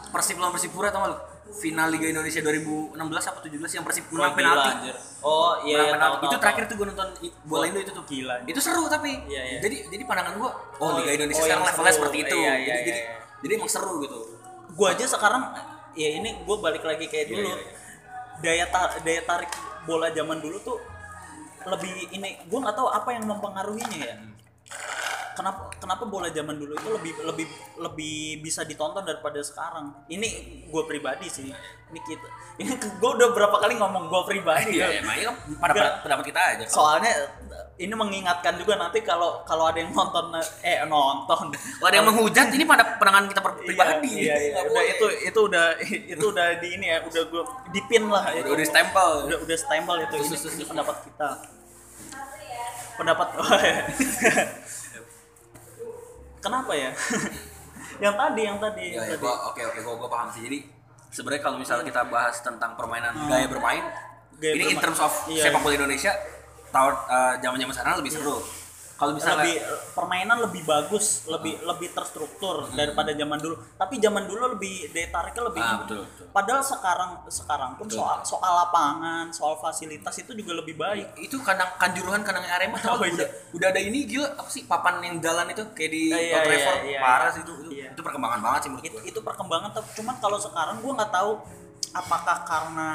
Persib 0.09 0.35
lawan 0.35 0.51
Persipura 0.51 0.91
tau 0.91 1.07
lu 1.07 1.15
final 1.53 1.87
Liga 1.87 2.05
Indonesia 2.07 2.37
2016 2.39 2.91
apa 3.23 3.39
17 3.39 3.49
yang 3.71 3.83
Persib 3.83 4.03
menang 4.09 4.19
gila, 4.27 4.35
penalti 4.35 4.69
anjir. 4.69 4.95
oh 5.21 5.53
iya, 5.63 5.77
iya 5.79 5.83
penalti. 5.89 6.01
tahu, 6.03 6.13
itu 6.13 6.27
tahu, 6.29 6.41
terakhir 6.41 6.61
tahu. 6.61 6.67
tuh 6.67 6.75
gue 6.75 6.87
nonton 6.89 7.07
bola 7.45 7.63
Indo 7.63 7.79
itu 7.79 7.91
tuh 7.93 8.03
Gila. 8.03 8.35
itu 8.43 8.59
seru 8.59 8.83
tapi 8.87 9.11
Iya, 9.23 9.41
iya. 9.47 9.59
jadi 9.59 9.77
jadi 9.87 10.03
pandangan 10.03 10.33
gue 10.35 10.49
oh, 10.75 10.83
Oh, 10.83 10.89
Liga 10.97 11.11
Indonesia 11.13 11.39
oh, 11.39 11.45
sekarang 11.45 11.63
yang 11.63 11.71
levelnya 11.71 11.93
seperti 11.95 12.17
itu 12.19 12.35
Iya, 12.35 12.43
iya, 12.43 12.51
jadi, 12.51 12.67
iya, 12.67 12.75
jadi 12.83 12.99
iya. 12.99 13.13
jadi 13.39 13.51
emang 13.55 13.71
seru 13.71 13.93
gitu 14.01 14.19
gua 14.73 14.91
aja 14.91 15.05
sekarang 15.05 15.43
ya 15.93 16.09
ini 16.13 16.41
gua 16.43 16.57
balik 16.59 16.81
lagi 16.81 17.05
kayak 17.05 17.25
Iya, 17.27 17.33
dulu. 17.33 17.47
iya, 17.47 17.55
iya. 17.55 17.71
daya 18.41 18.65
ta- 18.67 18.97
daya 18.99 19.21
tarik 19.23 19.51
bola 19.83 20.09
zaman 20.09 20.37
dulu 20.37 20.57
tuh 20.59 20.77
lebih 21.63 21.91
ini 22.11 22.43
gua 22.47 22.67
nggak 22.67 22.75
tahu 22.75 22.87
apa 22.89 23.09
yang 23.13 23.23
mempengaruhinya 23.23 23.99
ya. 23.99 24.15
Kenapa 25.33 25.65
kenapa 25.81 26.05
bola 26.05 26.29
zaman 26.29 26.53
dulu 26.53 26.77
itu 26.77 26.89
lebih 26.93 27.11
lebih 27.25 27.47
lebih 27.81 28.17
bisa 28.45 28.61
ditonton 28.61 29.01
daripada 29.01 29.41
sekarang? 29.41 29.89
Ini 30.05 30.29
gue 30.69 30.83
pribadi 30.85 31.25
sih. 31.25 31.49
Ini 31.89 31.99
kita 32.05 32.27
ini 32.61 32.69
gue 32.77 33.09
udah 33.17 33.33
berapa 33.33 33.57
kali 33.57 33.73
ngomong 33.81 34.13
gue 34.13 34.21
pribadi 34.29 34.77
iya 34.77 34.93
ya. 34.93 35.01
emangnya 35.01 35.33
kan 35.33 35.35
pada 35.57 35.81
pendapat 36.05 36.25
kita 36.29 36.37
aja 36.53 36.63
soalnya 36.69 37.09
ini 37.73 37.89
mengingatkan 37.89 38.53
juga 38.53 38.77
nanti 38.77 39.01
kalau 39.01 39.41
kalau 39.43 39.65
ada 39.65 39.81
yang 39.81 39.89
nonton 39.89 40.29
eh 40.61 40.77
nonton 40.85 41.49
kalau 41.49 41.87
ada 41.89 41.97
yang 41.97 42.05
menghujat 42.05 42.53
ini 42.53 42.69
pada 42.69 43.01
pandangan 43.01 43.25
kita 43.25 43.41
per- 43.41 43.57
pribadi 43.59 44.29
Iya, 44.29 44.35
iya, 44.37 44.61
iya. 44.61 44.69
Udah 44.69 44.83
itu 44.85 45.05
itu 45.25 45.39
udah 45.41 45.65
itu 46.13 46.25
udah 46.29 46.47
di 46.61 46.67
ini 46.77 46.85
ya, 46.93 47.01
udah 47.01 47.23
gue 47.25 47.43
dipin 47.73 48.05
lah 48.13 48.29
udah, 48.29 48.39
itu. 48.45 48.49
udah 48.53 48.65
stempel 48.69 49.09
Udah 49.25 49.37
udah 49.41 49.57
stempel 49.57 49.95
itu. 50.05 50.15
Ini, 50.21 50.37
ini 50.53 50.63
pendapat 50.69 50.95
kita. 51.01 51.29
Pendapat 52.93 53.27
Kenapa 56.43 56.71
ya? 56.75 56.91
yang 58.03 58.15
tadi, 58.19 58.41
yang 58.43 58.59
tadi, 58.59 58.85
Iya, 58.93 59.15
ya, 59.15 59.17
gua 59.17 59.33
oke 59.49 59.61
oke 59.63 59.79
gua, 59.81 59.95
gua 59.95 60.09
paham 60.11 60.27
sih. 60.29 60.43
Jadi 60.43 60.59
sebenarnya 61.07 61.41
kalau 61.41 61.57
misalnya 61.57 61.85
kita 61.87 62.03
bahas 62.05 62.35
tentang 62.43 62.75
permainan 62.75 63.15
gaya 63.31 63.47
bermain, 63.47 63.81
Gaya 64.37 64.53
ini 64.59 64.63
in 64.67 64.75
bermain. 64.75 64.83
terms 64.83 64.99
of 64.99 65.13
Iya, 65.31 65.47
sepak 65.47 65.57
iya. 65.57 65.63
bola 65.63 65.73
Indonesia 65.79 66.11
tahun 66.73 66.93
eh, 67.07 67.33
zaman-zaman 67.39 67.73
sekarang 67.73 68.01
lebih 68.01 68.13
seru. 68.13 68.37
Kalau 68.93 69.09
misalnya 69.17 69.41
lebih 69.43 69.57
permainan 69.97 70.37
lebih 70.47 70.63
bagus, 70.63 71.25
lebih 71.27 71.59
lebih 71.65 71.91
terstruktur 71.91 72.69
daripada 72.71 73.11
zaman 73.11 73.35
dulu. 73.41 73.57
Tapi 73.75 73.97
zaman 73.97 74.23
dulu 74.29 74.53
lebih 74.55 74.93
daya 74.93 75.09
tariknya 75.09 75.43
lebih. 75.49 75.59
Ah, 75.59 75.81
betul, 75.81 76.05
betul. 76.07 76.25
Padahal 76.29 76.61
sekarang 76.63 77.11
sekarang 77.27 77.71
pun 77.75 77.89
Betul. 77.89 77.99
soal 77.99 78.21
soal 78.23 78.53
lapangan, 78.63 79.33
soal 79.33 79.57
fasilitas 79.59 80.13
itu 80.21 80.31
juga 80.37 80.61
lebih 80.61 80.77
baik. 80.77 81.19
itu 81.19 81.35
kandang 81.41 81.73
kanjuruhan 81.75 82.21
kandang 82.21 82.45
Arema 82.47 82.77
Oh, 82.85 83.01
iya. 83.01 83.11
udah 83.17 83.27
udah 83.57 83.67
ada 83.73 83.81
ini 83.81 84.05
gila 84.07 84.29
apa 84.29 84.47
sih 84.47 84.63
papan 84.63 85.01
yang 85.01 85.17
jalan 85.19 85.51
itu 85.51 85.63
kayak 85.73 85.91
di 85.91 86.03
Iya, 86.13 86.15
Old 86.15 86.29
iya, 86.29 86.39
Trafford 86.45 86.79
iya, 86.85 86.99
parah 87.01 87.27
iya. 87.27 87.41
itu 87.41 87.51
itu, 87.59 87.69
Iya. 87.73 87.87
itu 87.97 88.01
perkembangan 88.05 88.39
banget 88.39 88.59
sih 88.61 88.69
menurut 88.71 88.85
itu, 88.87 88.93
gua. 88.95 89.09
itu 89.09 89.19
perkembangan 89.19 89.69
tapi 89.73 89.89
cuman 89.99 90.15
kalau 90.21 90.37
sekarang 90.37 90.75
gue 90.79 90.91
nggak 90.93 91.11
tahu 91.11 91.31
apakah 91.91 92.37
karena 92.45 92.89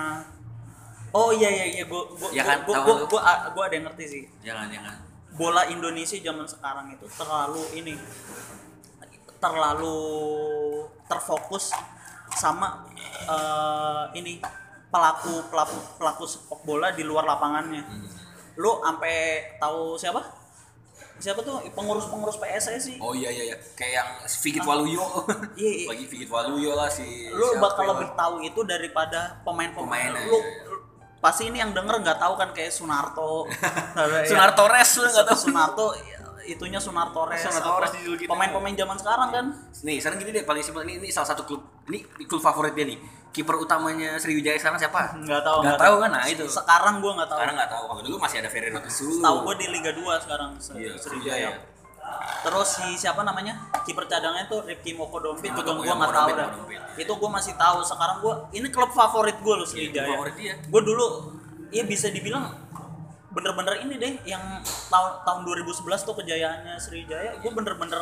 oh 1.10 1.30
iya 1.30 1.48
iya 1.48 1.66
iya 1.70 1.84
gue 1.84 2.02
gue 2.10 2.28
Ya 2.30 2.42
kan, 2.42 2.62
gue 2.62 2.70
tahu 2.70 2.84
gue 2.84 2.94
lu. 2.96 3.06
gue 3.06 3.20
gue 3.48 3.62
ada 3.62 3.74
yang 3.74 3.86
ngerti 3.86 4.04
sih 4.04 4.22
Jangan 4.40 4.66
jangan. 4.68 4.94
bola 5.30 5.62
Indonesia 5.66 6.16
zaman 6.16 6.44
sekarang 6.44 6.86
itu 6.90 7.06
terlalu 7.10 7.62
ini 7.74 7.94
terlalu 9.38 9.98
terfokus 11.06 11.70
sama 12.34 12.84
eh, 13.24 14.04
ini 14.14 14.42
pelaku 14.88 15.46
pelaku 15.48 15.78
pelaku 15.96 16.24
sepak 16.24 16.60
bola 16.62 16.90
di 16.90 17.02
luar 17.02 17.24
lapangannya 17.24 17.82
Hmm. 17.82 18.08
lu 18.56 18.82
sampai 18.82 19.14
tahu 19.56 19.94
siapa 19.94 20.18
siapa 21.16 21.42
tuh 21.42 21.62
pengurus-pengurus 21.70 22.34
PSSI 22.36 22.98
Oh 22.98 23.10
iya 23.12 23.26
iya 23.28 23.44
iya 23.48 23.56
kayak 23.72 23.92
yang 23.92 24.08
Figit 24.24 24.62
Waluyo. 24.62 25.02
Iya, 25.54 25.70
iya. 25.76 25.86
Lagi 25.90 26.06
Figit 26.06 26.26
Waluyo 26.26 26.74
lah 26.74 26.86
si 26.88 27.26
lu 27.28 27.58
bakal 27.58 27.84
ya? 27.84 27.90
lebih 27.92 28.08
tahu 28.14 28.34
itu 28.40 28.60
daripada 28.64 29.38
pemain-pemain 29.42 30.10
lu 30.10 30.18
iya. 30.18 30.26
lu- 30.26 30.46
pasti 31.18 31.42
ini 31.44 31.58
yang 31.58 31.70
denger 31.70 31.98
nggak 31.98 32.16
tahu 32.16 32.34
kan 32.34 32.50
kayak 32.50 32.70
Sunarto 32.70 33.44
Ada 33.92 34.16
ya. 34.22 34.26
Sunarto 34.26 34.64
Res 34.66 34.90
lu 34.94 35.04
enggak 35.04 35.26
tahu. 35.26 35.38
Sunarto 35.40 35.86
itunya 36.44 36.78
Sunarto 36.78 37.20
Res 37.24 37.42
Sunarto 37.42 37.76
Res 37.78 37.92
dijulukin. 37.92 38.26
pemain-pemain 38.26 38.74
zaman 38.74 38.96
sekarang 38.96 39.28
kan 39.28 39.44
Nih, 39.80 39.98
sekarang 39.98 40.18
gini 40.18 40.30
deh 40.32 40.42
paling 40.42 40.60
simpel 40.60 40.82
ini 40.82 40.96
ini 40.98 41.08
salah 41.08 41.28
satu 41.28 41.42
klub 41.42 41.60
ini 41.86 42.00
klub 42.20 42.38
favorit 42.38 42.72
dia 42.72 42.84
nih. 42.84 42.98
Kiper 43.28 43.54
utamanya 43.54 44.16
Sriwijaya 44.16 44.56
sekarang 44.56 44.78
siapa? 44.78 45.14
nggak 45.18 45.42
tahu 45.42 45.58
Nggak 45.60 45.78
tahu 45.78 45.94
kan? 46.00 46.10
Nah, 46.10 46.24
itu. 46.24 46.44
sekarang 46.46 46.94
gua 46.98 47.12
nggak 47.14 47.28
tahu 47.28 47.38
Sekarang 47.38 47.54
nggak 47.54 47.70
tahu. 47.70 47.84
Kalau 47.86 48.02
dulu 48.02 48.16
masih 48.18 48.36
ada 48.38 48.48
Ferry 48.48 48.68
Rotisul. 48.68 49.20
tahu 49.20 49.36
gua 49.42 49.54
di 49.54 49.66
Liga 49.68 49.90
2 49.92 50.00
sekarang 50.18 50.50
Se- 50.56 50.74
Iya, 50.74 50.92
Sriwijaya. 50.96 51.50
Terus 52.38 52.68
si 52.72 52.86
siapa 52.96 53.20
namanya? 53.20 53.54
Kiper 53.82 54.04
cadangnya 54.04 54.46
tuh 54.46 54.62
Rifki 54.62 54.92
Moko 54.92 55.18
Dompit 55.18 55.48
Moko 55.48 55.58
juga 55.58 55.70
Dompit, 55.70 55.84
gua 55.84 55.94
nggak 55.96 56.12
tahu 56.12 56.28
dah 56.32 56.48
itu 56.94 57.12
gua 57.14 57.30
masih 57.32 57.54
tahu. 57.54 57.78
Sekarang 57.82 58.16
gua 58.18 58.34
ini 58.50 58.68
klub 58.68 58.90
favorit 58.90 59.36
gua 59.38 59.54
loh 59.56 59.64
Iya, 59.64 59.72
Sriwijaya 59.90 60.04
klub 60.04 60.14
favorit 60.16 60.34
dia. 60.36 60.54
gue 60.60 60.80
dulu 60.82 61.06
ya 61.68 61.82
bisa 61.82 62.08
dibilang 62.08 62.44
bener-bener 63.28 63.74
ini 63.80 63.94
deh 63.94 64.12
yang 64.24 64.40
tahun 64.88 65.10
tahun 65.22 65.40
2011 65.44 65.84
tuh 66.00 66.14
kejayaannya 66.16 66.74
Sriwijaya 66.76 67.30
gue 67.36 67.50
bener-bener 67.50 68.00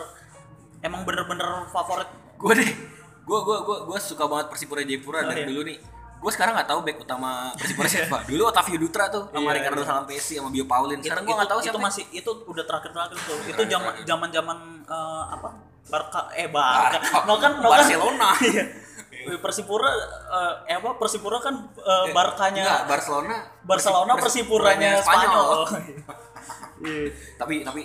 emang 0.81 1.03
bener-bener 1.03 1.67
favorit. 1.69 2.07
Gue 2.37 2.53
deh 2.55 2.71
gue 3.23 3.39
gue 3.43 3.59
gue 3.61 3.77
gue 3.85 3.99
suka 3.99 4.25
banget 4.25 4.47
Persipura 4.49 4.81
Jayapura 4.81 5.19
Oh, 5.19 5.27
dari 5.27 5.43
iya. 5.43 5.49
dulu 5.49 5.61
nih 5.65 5.79
gue 6.17 6.31
sekarang 6.31 6.53
nggak 6.53 6.67
tahu 6.67 6.81
back 6.81 6.99
utama 6.99 7.53
Persipura 7.55 7.87
siapa 7.87 8.19
dulu 8.31 8.43
Otavio 8.47 8.79
Dutra 8.79 9.07
tuh 9.07 9.29
sama 9.29 9.47
Iya, 9.47 9.57
Ricardo 9.57 9.81
iya. 9.81 9.87
Salampesi 9.87 10.33
sama 10.35 10.49
Bio 10.49 10.65
Paulin 10.65 10.97
itu, 10.97 11.07
sekarang 11.07 11.23
gue 11.23 11.29
itu, 11.29 11.39
nggak 11.39 11.51
tahu 11.51 11.59
itu 11.59 11.67
siapa 11.67 11.79
masih 11.79 12.05
itu 12.11 12.31
udah 12.43 12.65
terakhir-terakhir 12.65 13.17
tuh 13.19 13.37
itu 13.39 13.53
terakhir, 13.53 13.69
zaman 13.69 13.85
terakhir. 13.87 14.05
zaman 14.05 14.29
zaman 14.31 14.59
eh, 14.85 15.25
apa 15.31 15.49
Barca 15.87 16.21
eh 16.33 16.49
Barca 16.49 16.99
no 17.23 17.35
kan 17.37 17.53
no 17.57 17.69
kan 17.69 17.75
Barcelona. 17.75 18.29
Iya. 19.17 19.39
Persipura 19.39 19.91
eh, 19.91 20.55
eh 20.67 20.77
apa 20.77 20.95
Persipura 20.97 21.39
kan 21.39 21.55
eh, 21.75 22.07
Barkanya 22.11 22.63
Enggak, 22.63 22.83
Barcelona 22.87 23.37
Barcelona 23.61 24.13
Persi- 24.15 24.43
Persipuranya 24.47 24.91
Spanyol, 24.99 25.47
iya. 26.87 27.11
tapi 27.35 27.55
tapi 27.61 27.83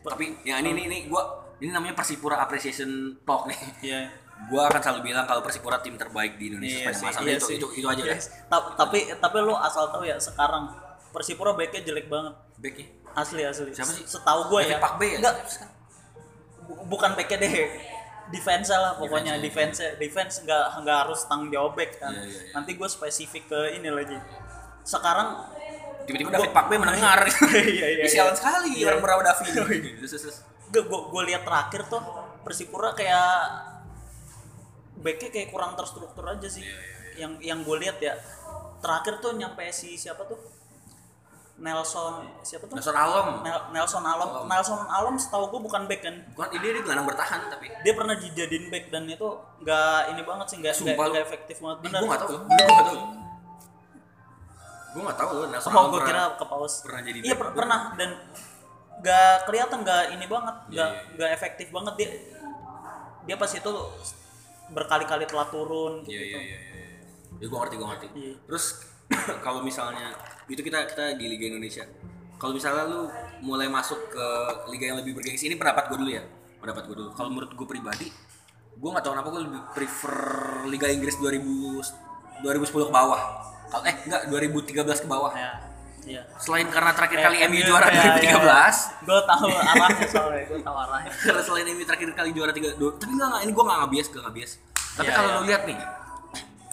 tapi 0.00 0.24
ya 0.40 0.56
ini 0.56 0.72
ini 0.72 0.82
ini 0.86 0.98
gue 1.04 1.22
ini 1.58 1.68
namanya 1.68 1.92
Persipura 1.92 2.38
Appreciation 2.38 2.88
Talk 3.20 3.44
nih 3.46 3.60
Iya. 3.82 4.00
Gue 4.42 4.62
akan 4.62 4.80
selalu 4.80 5.00
bilang 5.04 5.24
kalau 5.24 5.40
Persipura 5.40 5.78
tim 5.78 5.94
terbaik 5.94 6.34
di 6.34 6.48
Indonesia 6.48 6.80
Iya 6.82 6.92
sepanjang 6.92 7.22
masa. 7.22 7.28
iya 7.28 7.36
itu, 7.36 7.46
itu 7.52 7.66
itu 7.76 7.86
aja 7.86 8.00
Iya. 8.00 8.08
dah 8.08 8.18
sih. 8.18 8.32
Ta- 8.46 8.72
tapi 8.74 8.98
tapi 9.14 9.36
lu 9.38 9.52
asal 9.52 9.84
tahu 9.88 10.02
ya 10.02 10.16
sekarang 10.16 10.64
Persipura 11.10 11.52
backnya 11.52 11.82
jelek 11.82 12.06
banget. 12.06 12.34
Backnya? 12.56 12.86
Asli 13.12 13.42
asli. 13.42 13.70
Siapa 13.70 13.90
sih? 13.90 14.06
setahu 14.06 14.40
gue 14.48 14.60
ya. 14.64 14.78
Pak 14.78 14.92
B 14.96 15.02
ya? 15.04 15.18
Enggak, 15.18 15.34
bu- 16.64 16.86
bukan 16.88 17.10
backnya 17.12 17.38
deh. 17.38 17.52
Defense 18.30 18.70
lah 18.70 18.94
pokoknya. 18.94 19.34
Defense, 19.36 19.82
defense 19.82 19.98
defense 19.98 20.34
nggak 20.46 20.64
nggak 20.80 20.96
harus 21.04 21.20
tanggung 21.26 21.50
jawab 21.50 21.74
back 21.74 21.98
kan. 21.98 22.14
Iya, 22.14 22.22
iya, 22.22 22.40
iya. 22.40 22.50
nanti 22.54 22.78
gue 22.78 22.86
spesifik 22.86 23.44
ke 23.46 23.60
ini 23.74 23.90
lagi. 23.90 24.14
Sekarang 24.80 25.50
tiba-tiba 26.06 26.30
David 26.32 26.52
Pakbe 26.54 26.74
mendengar. 26.74 27.26
Iya, 27.50 27.86
iya, 27.92 28.04
sialan 28.06 28.30
iya. 28.30 28.38
sekali 28.38 28.70
Iya. 28.78 28.86
orang 28.88 29.00
merawat 29.02 29.26
David 29.26 29.82
gue 30.70 30.82
gue 30.86 31.22
lihat 31.26 31.42
terakhir 31.42 31.82
tuh 31.86 31.98
Persipura 32.40 32.94
kayak 32.94 33.30
backnya 35.00 35.28
kayak 35.28 35.48
kurang 35.48 35.72
terstruktur 35.74 36.22
aja 36.22 36.46
sih. 36.46 36.64
Yang 37.14 37.32
yang 37.40 37.58
gue 37.60 37.76
lihat 37.78 37.98
ya 37.98 38.14
terakhir 38.78 39.18
tuh 39.18 39.34
nyampe 39.34 39.64
si 39.70 39.94
siapa 39.94 40.24
tuh? 40.24 40.38
Nelson 41.56 42.24
siapa 42.40 42.64
tuh? 42.64 42.72
Nelson 42.72 42.96
Alom. 42.96 43.26
Nel- 43.40 43.68
Nelson 43.70 44.00
Alom. 44.02 44.46
Nelson 44.46 44.80
Alom 44.86 45.14
setahu 45.14 45.50
gue 45.50 45.60
bukan 45.60 45.84
back 45.84 46.00
kan? 46.00 46.16
Bukan 46.32 46.48
ini 46.54 46.66
dia 46.70 46.80
gelandang 46.80 47.04
bertahan 47.06 47.40
tapi. 47.48 47.68
Dia 47.80 47.92
pernah 47.92 48.14
dijadiin 48.14 48.64
back 48.68 48.88
dan 48.88 49.04
itu 49.04 49.28
nggak 49.60 50.00
ini 50.10 50.22
banget 50.22 50.46
sih 50.48 50.56
nggak 50.56 50.74
nggak 50.88 51.20
efektif 51.20 51.56
banget. 51.58 51.76
Gue 51.78 51.84
bener. 51.86 52.00
nggak 52.02 52.20
tahu 52.22 52.32
gue 52.32 52.48
nggak 52.48 52.80
tahu 52.80 52.98
gue 54.90 55.02
nggak 55.06 55.18
tahu 55.20 55.30
loh 55.30 55.46
Nelson 55.46 55.70
oh 55.70 55.76
Alom 55.76 55.90
gue 55.92 56.02
kira 56.02 56.22
ke 56.34 56.44
paus 56.44 56.74
pernah 56.82 57.00
jadi 57.00 57.18
iya 57.22 57.34
per- 57.36 57.54
pernah 57.54 57.80
dan 57.94 58.10
nggak 58.98 59.36
kelihatan 59.46 59.78
nggak 59.80 60.02
ini 60.12 60.26
banget 60.26 60.56
Iya, 60.56 60.66
nggak 60.66 60.88
iya, 60.90 61.10
nggak 61.14 61.30
efektif 61.30 61.66
banget. 61.70 61.94
Dia 61.94 62.08
dia 63.22 63.36
pas 63.36 63.52
itu 63.52 63.72
berkali-kali 64.70 65.24
telah 65.26 65.46
turun 65.48 66.02
Iya 66.04 66.20
gitu. 66.20 66.38
iya 66.38 66.40
iya. 66.40 66.58
iya. 66.58 66.78
Ya 67.40 67.46
gue 67.46 67.58
ngerti 67.58 67.74
gue 67.76 67.88
ngerti. 67.88 68.06
Iya. 68.14 68.34
Terus 68.46 68.64
kalau 69.44 69.60
misalnya 69.60 70.14
itu 70.46 70.60
kita 70.60 70.86
kita 70.86 71.14
di 71.14 71.26
Liga 71.26 71.50
Indonesia. 71.50 71.84
Kalau 72.40 72.56
misalnya 72.56 72.88
lu 72.88 73.00
mulai 73.44 73.68
masuk 73.68 74.00
ke 74.08 74.26
liga 74.72 74.88
yang 74.88 74.98
lebih 75.04 75.12
bergengsi 75.12 75.44
ini 75.44 75.60
pendapat 75.60 75.92
gue 75.92 75.98
dulu 76.00 76.10
ya. 76.10 76.24
Pendapat 76.56 76.88
gue 76.88 76.96
dulu. 76.96 77.10
Kalau 77.12 77.28
menurut 77.28 77.52
gue 77.52 77.66
pribadi, 77.68 78.08
gue 78.72 78.88
nggak 78.88 79.04
tahu 79.04 79.12
kenapa 79.12 79.28
gue 79.28 79.42
lebih 79.44 79.60
prefer 79.76 80.16
Liga 80.72 80.88
Inggris 80.88 81.20
2000 81.20 82.40
2010 82.40 82.88
ke 82.88 82.92
bawah. 82.92 83.20
Kalau 83.68 83.84
eh 83.84 83.96
enggak 84.08 84.22
2013 84.32 85.04
ke 85.04 85.08
bawah. 85.08 85.32
ya 85.36 85.69
iya. 86.04 86.22
Selain 86.36 86.66
karena 86.66 86.90
terakhir 86.90 87.18
Eh, 87.18 87.22
kali 87.22 87.36
MU 87.42 87.52
MU, 87.52 87.60
juara 87.66 87.86
ya, 87.86 87.94
ya, 87.94 88.02
2013, 88.36 89.02
gue 89.02 89.20
tahu 89.22 89.46
arahnya 89.50 90.06
soalnya 90.06 90.44
gue 90.44 90.60
tahu 90.60 90.76
arahnya. 90.78 91.10
Karena 91.24 91.42
selain 91.42 91.66
MU 91.68 91.84
terakhir 91.84 92.08
kali 92.12 92.30
juara 92.30 92.50
tiga 92.50 92.70
dua, 92.74 92.90
tapi 92.94 93.10
enggak, 93.10 93.28
enggak 93.28 93.42
ini 93.42 93.52
gue 93.52 93.64
nggak 93.64 93.78
ngabias 93.80 94.06
gak 94.08 94.22
ngabias 94.24 94.52
tapi 94.90 95.06
Iya, 95.06 95.14
kalau 95.14 95.28
iya. 95.28 95.36
lu 95.36 95.44
lihat 95.44 95.62
nih 95.64 95.78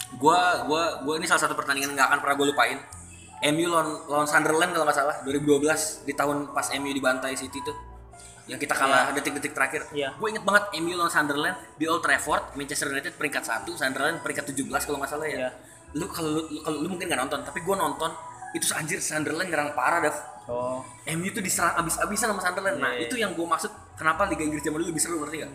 gue 0.09 0.37
gua 0.65 0.83
gua 0.99 1.13
ini 1.15 1.25
salah 1.25 1.43
satu 1.43 1.53
pertandingan 1.53 1.93
nggak 1.93 2.07
akan 2.07 2.19
pernah 2.19 2.35
gue 2.35 2.47
lupain. 2.47 2.79
MU 3.47 3.65
lawan 3.67 3.87
lawan 4.07 4.25
Sunderland 4.25 4.71
kalau 4.71 4.81
nggak 4.83 4.97
salah 4.97 5.15
2012 5.21 5.61
di 6.03 6.13
tahun 6.13 6.37
pas 6.51 6.73
MU 6.73 6.89
dibantai 6.89 7.33
City 7.33 7.61
tuh 7.61 7.77
yang 8.45 8.57
kita 8.57 8.73
kalah 8.73 9.11
detik-detik 9.11 9.51
terakhir. 9.51 9.85
Iya. 9.91 10.15
gue 10.15 10.27
inget 10.27 10.41
banget 10.41 10.73
MU 10.77 10.95
lawan 10.95 11.11
Sunderland 11.11 11.53
di 11.75 11.85
Old 11.85 11.99
Trafford 11.99 12.55
Manchester 12.55 12.87
United 12.87 13.13
peringkat 13.13 13.43
satu 13.43 13.75
Sunderland 13.75 14.17
peringkat 14.19 14.49
17 14.49 14.65
kalau 14.81 14.97
nggak 14.97 15.11
salah 15.11 15.27
ya. 15.27 15.37
Iya. 15.37 15.49
lu 15.93 16.03
kalau 16.05 16.29
lu, 16.29 16.41
lu- 16.49 16.61
kalau 16.61 16.77
lu 16.79 16.87
mungkin 16.89 17.05
nggak 17.05 17.21
nonton 17.21 17.39
tapi 17.43 17.59
gue 17.59 17.75
nonton 17.75 18.11
itu 18.51 18.63
anjir 18.71 18.99
Sunderland 18.99 19.49
nyerang 19.49 19.71
parah 19.73 19.99
Dav 19.99 20.15
oh 20.47 20.79
MU 21.07 21.31
tuh 21.31 21.39
diserang 21.39 21.71
abis-abisan 21.79 22.35
sama 22.35 22.43
Sunderland. 22.43 22.79
Nah, 22.79 22.91
Iya, 22.91 23.07
itu 23.07 23.15
yang 23.15 23.31
gue 23.31 23.47
maksud 23.47 23.71
kenapa 23.95 24.27
Liga 24.27 24.43
Inggris 24.43 24.59
zaman 24.59 24.83
dulu 24.83 24.91
lebih 24.91 24.99
seru 24.99 25.23
ngerti 25.23 25.39
gak? 25.39 25.51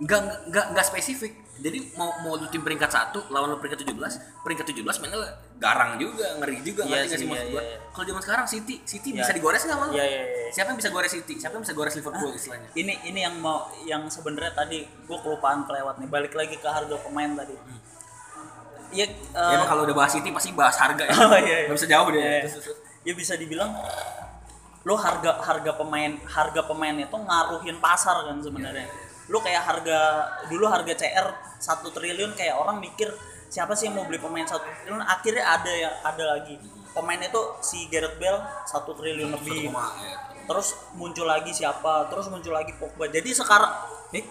Enggak, 0.00 0.20
enggak, 0.48 0.64
enggak 0.72 0.86
spesifik. 0.88 1.32
Jadi 1.58 1.92
mau 1.92 2.08
mau 2.24 2.40
lu 2.40 2.48
tim 2.48 2.64
peringkat 2.64 2.88
1 2.88 3.28
lawan 3.28 3.52
lu 3.52 3.60
peringkat 3.60 3.84
17, 3.84 3.92
peringkat 4.40 4.64
17 4.72 5.02
mainnya 5.02 5.28
garang 5.58 6.00
juga, 6.00 6.40
ngeri 6.40 6.56
juga 6.64 6.88
Iya 6.88 7.02
ngerti 7.02 7.04
gak 7.04 7.10
sih, 7.10 7.20
sih 7.20 7.28
maksud 7.28 7.44
iya, 7.44 7.52
gue? 7.52 7.62
iya. 7.68 7.76
Kalau 7.92 8.04
zaman 8.08 8.22
sekarang 8.24 8.46
City, 8.48 8.74
City 8.86 9.08
Iya. 9.12 9.20
bisa 9.20 9.32
digores 9.34 9.60
nggak 9.66 9.76
malu? 9.76 9.92
Iya, 9.92 10.04
iya, 10.08 10.22
iya. 10.24 10.48
Siapa 10.54 10.68
yang 10.70 10.78
bisa 10.80 10.88
gores 10.88 11.12
City? 11.12 11.34
Siapa 11.36 11.52
yang 11.52 11.64
bisa 11.68 11.74
gores 11.76 11.94
Liverpool 11.98 12.30
istilahnya? 12.32 12.68
ini 12.72 12.94
ini 13.04 13.20
yang 13.20 13.34
mau 13.36 13.58
yang 13.84 14.02
sebenarnya 14.06 14.54
tadi 14.54 14.78
gue 14.86 15.18
kelupaan 15.20 15.68
kelewat 15.68 16.00
nih 16.00 16.08
balik 16.08 16.32
lagi 16.32 16.56
ke 16.56 16.68
harga 16.68 16.96
pemain 17.02 17.28
tadi 17.34 17.52
Iya, 17.52 17.76
Ya, 18.88 19.04
eh, 19.04 19.54
emang 19.54 19.68
kalau 19.68 19.82
udah 19.84 19.96
bahas 19.96 20.16
City 20.16 20.32
pasti 20.32 20.50
bahas 20.56 20.76
harga 20.80 21.04
ya. 21.04 21.12
Oh, 21.28 21.36
iya, 21.36 21.66
iya. 21.66 21.70
Bisa 21.72 21.86
jauh 21.88 22.08
deh. 22.08 22.20
Iya. 22.20 22.48
Terus. 22.48 22.76
ya 23.06 23.12
bisa 23.16 23.38
dibilang 23.40 23.72
lo 24.88 24.94
harga 24.96 25.42
harga 25.44 25.76
pemain 25.76 26.16
harga 26.24 26.64
pemain 26.64 26.96
itu 26.96 27.12
ngaruhin 27.12 27.76
pasar 27.82 28.24
kan 28.24 28.40
sebenarnya 28.40 28.88
lo 29.28 29.44
kayak 29.44 29.60
harga 29.60 29.98
dulu 30.48 30.64
harga 30.64 30.96
CR 30.96 31.28
satu 31.60 31.92
triliun 31.92 32.32
kayak 32.32 32.56
orang 32.56 32.80
mikir 32.80 33.12
siapa 33.52 33.76
sih 33.76 33.92
yang 33.92 34.00
mau 34.00 34.08
beli 34.08 34.16
pemain 34.16 34.48
satu 34.48 34.64
triliun 34.64 35.04
akhirnya 35.04 35.44
ada 35.44 35.72
ya 35.72 35.90
ada 36.06 36.24
lagi 36.36 36.56
pemain 36.96 37.20
itu 37.20 37.40
si 37.60 37.84
Gareth 37.92 38.16
Bale 38.16 38.40
satu 38.64 38.96
triliun 38.96 39.28
lebih 39.36 39.68
koma, 39.68 39.92
ya. 40.00 40.16
terus 40.48 40.72
muncul 40.96 41.28
lagi 41.28 41.52
siapa 41.52 42.08
terus 42.08 42.32
muncul 42.32 42.56
lagi 42.56 42.72
Pogba 42.80 43.12
jadi 43.12 43.28
sekarang 43.34 43.72
eh 44.16 44.24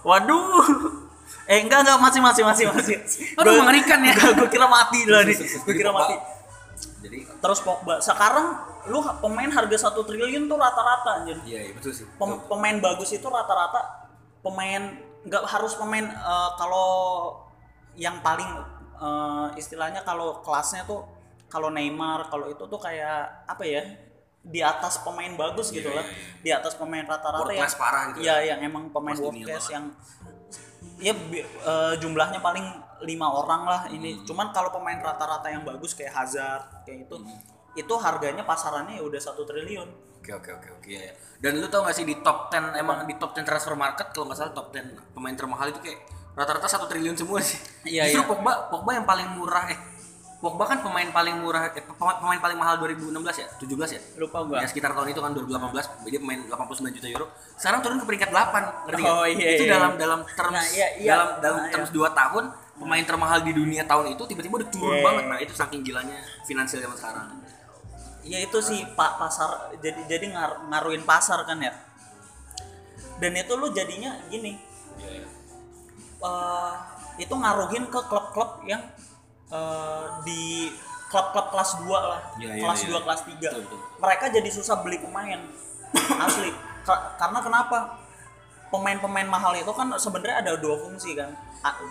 waduh 0.00 0.64
eh 1.46 1.58
enggak 1.60 1.82
enggak 1.82 1.98
masih 1.98 2.20
masih 2.22 2.42
masih 2.46 2.64
masih. 2.70 2.96
Aduh, 3.38 3.58
mengerikan 3.60 3.98
ya. 4.02 4.14
gue 4.38 4.48
kira 4.48 4.66
mati 4.66 5.04
loh 5.04 5.20
nih. 5.22 5.36
Gue 5.36 5.74
kira 5.74 5.90
mati. 5.90 6.14
Jadi, 7.02 7.18
terus 7.42 7.58
Pogba 7.60 7.98
sekarang 7.98 8.54
lu 8.86 9.02
pemain 9.18 9.50
harga 9.50 9.90
satu 9.90 10.06
triliun 10.06 10.46
tuh 10.46 10.58
rata-rata 10.58 11.22
anjir. 11.22 11.38
Iya, 11.46 11.70
iya 11.70 11.72
betul 11.74 11.92
sih. 11.94 12.06
Pem- 12.14 12.42
pemain 12.46 12.76
bagus 12.78 13.10
itu 13.10 13.26
rata-rata 13.26 14.10
pemain 14.42 14.82
nggak 15.22 15.44
harus 15.46 15.74
pemain 15.78 16.06
eh, 16.06 16.50
kalau 16.58 16.90
yang 17.94 18.18
paling 18.22 18.46
eh, 18.98 19.46
istilahnya 19.58 20.02
kalau 20.02 20.42
kelasnya 20.42 20.82
tuh 20.86 21.06
kalau 21.46 21.68
Neymar 21.70 22.26
kalau 22.26 22.48
itu 22.48 22.64
tuh 22.66 22.80
kayak 22.80 23.44
apa 23.46 23.62
ya 23.62 23.82
di 24.42 24.58
atas 24.58 24.98
pemain 25.06 25.30
bagus 25.38 25.70
gitu 25.70 25.86
Iya, 25.86 26.02
lah. 26.02 26.06
iya, 26.06 26.16
iya. 26.18 26.42
di 26.42 26.50
atas 26.50 26.74
pemain 26.74 27.06
rata-rata 27.06 27.46
yang 27.54 27.70
parah 27.78 28.02
gitu 28.10 28.26
iya 28.26 28.34
ya. 28.42 28.54
yang 28.54 28.60
emang 28.66 28.90
pemain 28.90 29.14
world 29.14 29.38
class 29.38 29.70
yang 29.70 29.94
ya 31.02 31.12
eh, 31.12 31.94
jumlahnya 31.98 32.38
paling 32.38 32.64
lima 33.02 33.26
orang 33.26 33.62
lah 33.66 33.82
ini 33.90 34.14
Hmm. 34.14 34.22
cuman 34.24 34.46
kalau 34.54 34.70
pemain 34.70 34.94
rata-rata 34.96 35.50
yang 35.50 35.66
bagus 35.66 35.92
kayak 35.92 36.14
Hazard 36.14 36.86
kayak 36.86 37.10
itu 37.10 37.16
Hmm. 37.18 37.38
itu 37.74 37.94
harganya 37.98 38.46
pasarannya 38.46 38.96
ya 38.96 39.02
udah 39.02 39.18
satu 39.18 39.42
triliun 39.42 39.90
Oke 40.22 40.30
oke 40.30 40.50
oke 40.54 40.68
oke 40.78 40.86
ya. 40.86 41.02
ya. 41.02 41.12
Dan 41.42 41.58
lu 41.58 41.66
tau 41.66 41.82
gak 41.82 41.98
sih 41.98 42.06
di 42.06 42.22
top 42.22 42.46
10 42.46 42.78
emang 42.78 43.10
di 43.10 43.18
top 43.18 43.34
10 43.34 43.42
transfer 43.42 43.74
market 43.74 44.14
kalau 44.14 44.30
nggak 44.30 44.38
salah 44.38 44.54
top 44.54 44.70
10 44.70 44.94
pemain 45.10 45.34
termahal 45.34 45.66
itu 45.66 45.82
kayak 45.82 45.98
rata-rata 46.38 46.70
satu 46.70 46.86
triliun 46.86 47.18
semua 47.18 47.42
sih. 47.42 47.58
Iya, 47.82 48.06
Justru 48.06 48.22
iya. 48.22 48.30
Pogba 48.30 48.52
Pogba 48.70 48.94
yang 48.94 49.02
paling 49.02 49.34
murah 49.34 49.66
eh 49.66 49.78
Pogba 50.42 50.66
kan 50.66 50.82
pemain 50.82 51.06
paling 51.06 51.38
murah 51.38 51.70
eh, 51.70 51.86
pemain, 51.86 52.34
paling 52.36 52.58
mahal 52.58 52.74
2016 52.76 53.14
ya 53.14 53.46
17 53.62 53.94
ya. 53.94 54.00
lupa 54.18 54.42
gua 54.42 54.58
Ya 54.58 54.66
sekitar 54.66 54.90
tahun 54.90 55.14
itu 55.14 55.22
kan 55.22 55.30
2018 55.30 55.70
dia 56.02 56.18
pemain 56.18 56.40
89 56.42 56.98
juta 56.98 57.06
euro. 57.06 57.26
Sekarang 57.54 57.78
turun 57.78 58.02
ke 58.02 58.06
peringkat 58.10 58.30
8 58.34 58.90
ngerti? 58.90 59.02
Oh, 59.04 59.22
iya, 59.22 59.54
Itu 59.54 59.64
iya. 59.64 59.78
dalam 59.78 59.94
dalam 59.94 60.20
terms 60.26 60.50
Nah, 60.52 60.66
iya, 60.68 60.88
iya. 60.98 61.08
dalam 61.08 61.28
dalam 61.38 61.58
Nah, 61.60 61.70
terms 61.70 61.88
iya. 61.88 62.10
2 62.10 62.10
tahun 62.12 62.44
pemain 62.74 63.04
termahal 63.06 63.38
di 63.40 63.52
dunia 63.54 63.86
tahun 63.86 64.04
itu 64.10 64.22
tiba-tiba 64.26 64.54
udah 64.58 64.68
turun 64.68 64.92
Iya, 64.92 65.04
banget. 65.06 65.22
iya. 65.22 65.30
Nah, 65.30 65.38
itu 65.38 65.52
saking 65.54 65.80
gilanya 65.80 66.18
finansial 66.42 66.82
zaman 66.82 66.98
sekarang. 66.98 67.26
ya 68.22 68.38
itu 68.38 68.54
sih 68.60 68.86
pak 68.88 69.18
pasar 69.18 69.50
jadi 69.78 69.98
jadi 70.06 70.30
ngar- 70.30 70.62
ngaruhin 70.64 71.02
pasar 71.02 71.42
kan 71.42 71.58
ya 71.58 71.74
dan 73.18 73.34
itu 73.34 73.50
lu 73.52 73.66
jadinya 73.68 74.14
gini 74.28 74.62
Iya, 74.94 75.10
iya. 75.18 75.26
eh, 76.22 76.72
itu 77.18 77.34
ngaruhin 77.34 77.82
ke 77.84 78.00
klub-klub 78.00 78.62
yang 78.62 78.78
eh, 79.52 80.04
di 80.24 80.72
klub-klub 81.12 81.52
kelas 81.52 81.70
2 81.84 81.92
lah. 81.92 82.20
Iya, 82.40 82.64
kelas 82.64 82.80
iya. 82.88 82.96
2 82.96 83.04
kelas 83.04 83.20
3 83.28 83.36
Betul, 83.36 83.60
betul. 83.68 83.78
mereka 84.00 84.24
jadi 84.32 84.48
susah 84.48 84.80
beli 84.80 84.96
pemain. 84.96 85.40
Asli. 86.24 86.50
Ka- 86.88 87.20
karena 87.20 87.38
kenapa? 87.44 88.00
Pemain-pemain 88.72 89.28
mahal 89.28 89.52
itu 89.60 89.68
kan 89.76 89.92
sebenarnya 90.00 90.40
ada 90.40 90.56
dua 90.56 90.80
fungsi 90.80 91.12
kan. 91.12 91.28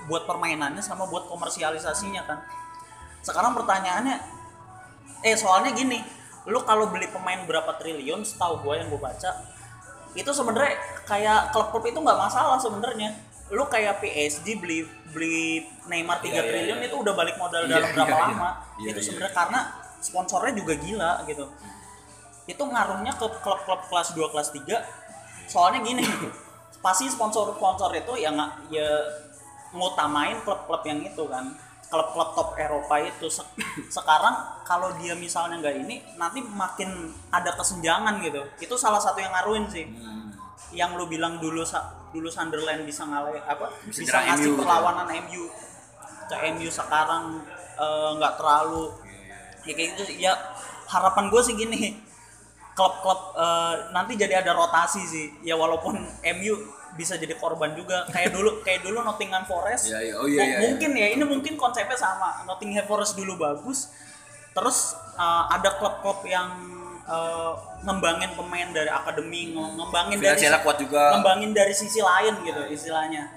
Buat 0.10 0.26
permainannya 0.26 0.82
sama 0.82 1.06
buat 1.06 1.30
komersialisasinya 1.30 2.26
kan. 2.26 2.42
Sekarang 3.22 3.54
pertanyaannya 3.54 4.18
eh 5.22 5.38
soalnya 5.38 5.78
gini 5.78 6.02
lu 6.50 6.58
kalau 6.66 6.90
beli 6.90 7.06
pemain 7.14 7.38
berapa 7.46 7.78
triliun 7.78 8.26
setahu 8.26 8.66
gue 8.66 8.74
yang 8.82 8.90
gue 8.90 8.98
baca 8.98 9.30
itu 10.18 10.32
sebenarnya 10.34 10.74
kayak 11.06 11.54
klub-klub 11.54 11.86
itu 11.86 12.02
nggak 12.02 12.18
masalah 12.18 12.58
sebenarnya 12.58 13.14
lu 13.52 13.64
kayak 13.68 14.00
PSG 14.00 14.58
beli 14.58 14.80
beli 15.12 15.68
Neymar 15.86 16.24
3 16.24 16.26
Iya, 16.26 16.32
iya, 16.32 16.42
triliun 16.42 16.80
iya. 16.80 16.88
itu 16.88 16.96
udah 16.96 17.14
balik 17.14 17.36
modal 17.36 17.68
Iya, 17.68 17.78
dalam 17.78 17.90
berapa 17.92 18.08
iya, 18.08 18.16
iya. 18.16 18.28
lama. 18.32 18.50
Iya, 18.80 18.88
itu 18.88 19.00
iya, 19.00 19.06
sebenarnya 19.06 19.36
karena 19.36 19.60
sponsornya 20.00 20.54
juga 20.56 20.74
gila 20.76 21.12
gitu. 21.28 21.46
Itu 22.48 22.64
ngaruhnya 22.64 23.14
ke 23.14 23.28
klub-klub 23.44 23.82
kelas 23.86 24.16
2 24.16 24.32
kelas 24.32 24.50
3 24.56 25.52
soalnya 25.52 25.84
gini 25.84 26.02
pasti 26.86 27.06
sponsor-sponsor 27.06 27.92
itu 27.94 28.16
ya 28.16 28.32
nggak 28.32 28.72
ya 28.72 28.88
ngutamain 29.72 30.40
klub-klub 30.42 30.82
yang 30.84 31.00
itu 31.04 31.24
kan. 31.28 31.52
Klub-klub 31.92 32.32
top 32.32 32.56
Eropa 32.56 33.04
itu 33.04 33.28
Se- 33.28 33.44
sekarang 34.00 34.64
kalau 34.64 34.96
dia 34.96 35.12
misalnya 35.12 35.60
nggak 35.60 35.76
ini 35.84 36.00
nanti 36.16 36.40
makin 36.40 36.88
ada 37.28 37.52
kesenjangan 37.52 38.16
gitu. 38.24 38.40
Itu 38.64 38.80
salah 38.80 39.04
satu 39.04 39.20
yang 39.20 39.36
ngaruhin 39.36 39.68
sih. 39.68 39.92
Hmm. 39.92 40.31
Yang 40.72 40.96
lu 40.96 41.06
bilang 41.06 41.42
dulu 41.42 41.66
dulu 42.12 42.28
Sunderland 42.30 42.84
bisa 42.84 43.04
ngale 43.04 43.40
apa 43.44 43.72
Bisa 43.88 44.04
ngasih 44.08 44.52
MU 44.52 44.56
gitu. 44.56 44.62
perlawanan 44.64 45.08
MU 45.28 45.44
ke 46.28 46.36
MU 46.56 46.70
sekarang 46.72 47.44
eh, 47.76 48.10
nggak 48.16 48.34
terlalu. 48.40 48.86
Ya 49.68 49.74
kayak 49.76 49.90
gitu 50.00 50.04
ya 50.18 50.34
harapan 50.88 51.28
gue 51.28 51.42
sih 51.44 51.56
gini. 51.56 51.82
Klub-klub 52.72 53.36
eh, 53.36 53.76
nanti 53.92 54.16
jadi 54.16 54.40
ada 54.40 54.56
rotasi 54.56 55.02
sih. 55.04 55.28
Ya 55.44 55.60
walaupun 55.60 56.00
MU 56.40 56.56
bisa 56.96 57.20
jadi 57.20 57.36
korban 57.36 57.76
juga. 57.76 58.08
Kayak 58.08 58.32
dulu 58.32 58.50
kayak 58.66 58.84
dulu 58.84 59.04
Nottingham 59.04 59.44
Forest. 59.44 59.92
Iya, 59.92 60.00
iya. 60.00 60.14
Oh, 60.16 60.28
iya, 60.28 60.40
M- 60.40 60.48
iya, 60.48 60.58
mungkin 60.64 60.92
ya 60.96 61.08
ini 61.12 61.24
mungkin 61.28 61.54
konsepnya 61.60 62.00
sama. 62.00 62.48
Nottingham 62.48 62.88
Forest 62.88 63.20
dulu 63.20 63.36
bagus. 63.36 63.92
Terus 64.52 64.96
uh, 65.16 65.48
ada 65.52 65.80
klub-klub 65.80 66.24
yang 66.28 66.48
uh, 67.08 67.54
ngembangin 67.82 68.32
pemain 68.36 68.68
dari 68.70 68.90
akademi 68.90 69.54
nge- 69.54 69.74
ngembangin 69.78 70.18
dari 70.22 70.38
kuat 70.62 70.78
juga. 70.78 71.18
ngembangin 71.18 71.52
dari 71.54 71.74
sisi 71.74 72.02
lain 72.02 72.42
gitu 72.46 72.62
istilahnya. 72.70 73.30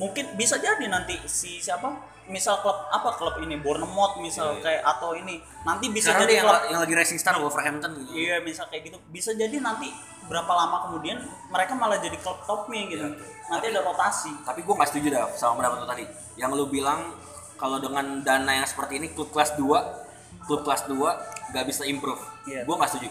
Mungkin 0.00 0.36
bisa 0.40 0.56
jadi 0.56 0.84
nanti 0.88 1.20
si 1.28 1.60
siapa? 1.60 1.92
Misal 2.30 2.62
klub 2.62 2.86
apa 2.88 3.18
klub 3.18 3.34
ini? 3.42 3.58
Bournemouth 3.58 4.22
misal 4.22 4.56
kayak 4.62 4.80
atau 4.86 5.12
ini. 5.12 5.42
Nanti 5.66 5.90
bisa 5.90 6.14
Sekarang 6.14 6.24
jadi 6.24 6.34
yang, 6.40 6.46
klub 6.48 6.62
yang 6.70 6.80
lagi 6.80 6.94
racing 6.94 7.18
star 7.20 7.36
Wolverhampton 7.36 7.90
gitu. 7.98 8.10
iya 8.14 8.38
misal 8.40 8.70
kayak 8.70 8.88
gitu. 8.88 8.98
Bisa 9.10 9.34
jadi 9.34 9.58
nanti 9.58 9.90
berapa 10.30 10.48
lama 10.48 10.86
kemudian 10.88 11.18
mereka 11.50 11.74
malah 11.74 11.98
jadi 11.98 12.14
klub 12.22 12.40
topnya 12.46 12.88
gitu. 12.88 13.04
Nanti 13.50 13.64
ada 13.68 13.82
rotasi. 13.84 14.32
Tapi 14.46 14.62
gue 14.64 14.74
gak 14.74 14.88
setuju 14.88 15.08
dah 15.12 15.24
sama 15.34 15.60
pendapat 15.60 15.76
lo 15.82 15.86
tadi. 15.90 16.04
Yang 16.38 16.50
lu 16.56 16.66
bilang 16.70 17.12
kalau 17.58 17.82
dengan 17.82 18.22
dana 18.24 18.52
yang 18.62 18.66
seperti 18.66 19.02
ini 19.02 19.12
klub 19.12 19.28
kelas 19.28 19.58
2 19.58 20.01
klub 20.46 20.60
kelas 20.66 20.86
2 20.90 21.54
gak 21.54 21.64
bisa 21.68 21.82
improve. 21.86 22.20
Iya. 22.48 22.66
Gue 22.66 22.74
gak 22.78 22.90
setuju. 22.90 23.08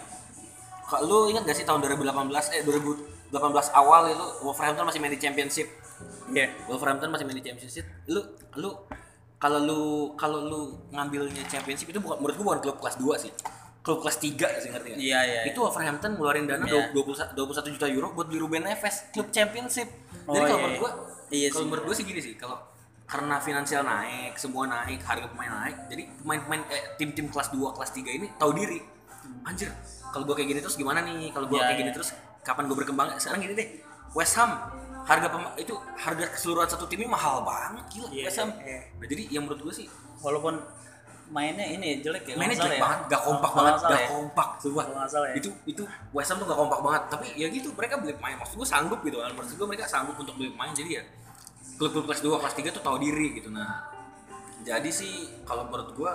Kalau 0.87 1.03
lu 1.07 1.17
ingat 1.31 1.47
gak 1.47 1.55
sih 1.55 1.65
tahun 1.65 1.79
2018 1.79 2.11
eh 2.51 2.61
2018 2.67 3.31
awal 3.71 4.11
itu 4.11 4.25
Wolverhampton 4.43 4.83
masih 4.83 4.99
main 4.99 5.13
di 5.13 5.21
Championship. 5.21 5.67
iya 6.31 6.47
Wolverhampton 6.67 7.11
masih 7.11 7.23
main 7.27 7.37
di 7.39 7.45
Championship. 7.45 7.85
Lu 8.11 8.21
lu 8.59 8.69
kalau 9.41 9.59
lu 9.63 9.81
kalau 10.19 10.39
lu 10.43 10.59
ngambilnya 10.91 11.47
Championship 11.47 11.89
itu 11.89 11.99
bukan 12.03 12.19
menurut 12.19 12.35
gua 12.37 12.45
bukan 12.53 12.59
klub 12.59 12.77
kelas 12.83 12.95
2 12.99 13.23
sih. 13.23 13.31
Klub 13.81 13.97
kelas 14.03 14.17
3 14.21 14.61
sih 14.61 14.69
ngerti 14.69 14.87
gak? 14.93 14.97
Iya, 15.01 15.19
iya, 15.25 15.41
Itu 15.49 15.65
Wolverhampton 15.65 16.13
ngeluarin 16.13 16.45
dana 16.45 16.69
Iya. 16.69 16.93
20 16.93 17.33
21 17.33 17.73
juta 17.73 17.87
euro 17.89 18.13
buat 18.13 18.29
beli 18.29 18.37
Ruben 18.37 18.61
Neves, 18.61 19.09
klub 19.09 19.33
Championship. 19.33 19.89
Oh, 20.29 20.37
Jadi 20.37 20.45
kalau 20.45 20.59
iya, 20.59 20.61
menurut 20.61 20.75
iya. 20.75 20.81
gua 20.83 20.91
Iya 21.31 21.47
kalau 21.49 21.65
menurut 21.71 21.83
gua 21.87 21.95
sih 21.95 22.05
gini 22.05 22.19
sih, 22.21 22.33
kalau 22.35 22.59
karena 23.11 23.35
finansial 23.37 23.83
naik, 23.83 24.39
semua 24.39 24.63
naik, 24.65 25.03
harga 25.03 25.27
pemain 25.27 25.51
naik, 25.51 25.75
jadi 25.91 26.03
pemain-pemain 26.23 26.63
eh, 26.71 26.95
tim-tim 26.95 27.27
kelas 27.27 27.51
2, 27.51 27.75
kelas 27.75 27.91
3 27.91 28.07
ini 28.07 28.27
tahu 28.39 28.55
diri. 28.55 28.79
Anjir, 29.43 29.67
kalau 30.09 30.23
gua 30.23 30.33
kayak 30.33 30.47
gini 30.47 30.59
terus 30.59 30.79
gimana 30.79 31.03
nih? 31.03 31.27
Kalau 31.29 31.51
gua 31.51 31.59
Iya, 31.59 31.65
kayak 31.67 31.77
gini 31.77 31.91
iya. 31.91 31.95
terus 31.99 32.09
kapan 32.41 32.63
gua 32.65 32.77
berkembang? 32.79 33.11
Sekarang 33.19 33.43
gini 33.43 33.51
deh. 33.51 33.67
West 34.15 34.39
Ham 34.39 34.51
harga 35.03 35.27
pema- 35.27 35.55
itu 35.55 35.75
harga 35.97 36.25
keseluruhan 36.29 36.67
satu 36.67 36.85
timnya 36.85 37.09
mahal 37.09 37.43
banget 37.43 37.83
gila 37.91 38.07
Iya, 38.09 38.23
West 38.31 38.39
Ham. 38.39 38.49
iya. 38.63 38.79
Nah, 38.95 39.07
jadi 39.11 39.23
yang 39.29 39.43
menurut 39.43 39.59
gua 39.61 39.73
sih 39.75 39.87
walaupun 40.23 40.55
mainnya 41.31 41.63
ini 41.63 42.03
jelek 42.03 42.27
ya 42.27 42.35
mainnya 42.35 42.59
jelek 42.59 42.75
nggak 42.75 42.83
banget, 42.83 42.99
gak 43.07 43.21
kompak 43.23 43.51
banget, 43.55 43.73
gak 43.81 43.91
ya. 43.91 44.07
kompak, 44.11 44.49
salah 45.07 45.27
ya. 45.31 45.35
Itu 45.35 45.49
itu 45.63 45.83
West 46.11 46.27
Ham 46.31 46.37
tuh 46.39 46.47
gak 46.47 46.59
kompak 46.59 46.79
banget, 46.79 47.03
tapi 47.07 47.27
ya 47.35 47.47
gitu 47.47 47.71
mereka 47.75 47.99
beli 47.99 48.15
pemain. 48.15 48.35
Maksud 48.39 48.55
gue 48.59 48.67
sanggup 48.67 48.99
gitu 49.03 49.19
kan, 49.19 49.31
maksud 49.31 49.55
gue 49.55 49.67
mereka 49.67 49.87
sanggup 49.87 50.15
untuk 50.15 50.35
beli 50.35 50.51
pemain. 50.51 50.71
Jadi 50.71 50.99
ya 50.99 51.03
klub-klub 51.81 52.05
kelas 52.05 52.21
2, 52.21 52.37
kelas 52.37 52.55
3 52.61 52.77
tuh 52.77 52.83
tahu 52.85 52.97
diri 53.01 53.33
gitu. 53.41 53.49
Nah, 53.49 53.89
jadi 54.61 54.85
sih 54.93 55.41
kalau 55.49 55.65
menurut 55.65 55.97
gue 55.97 56.11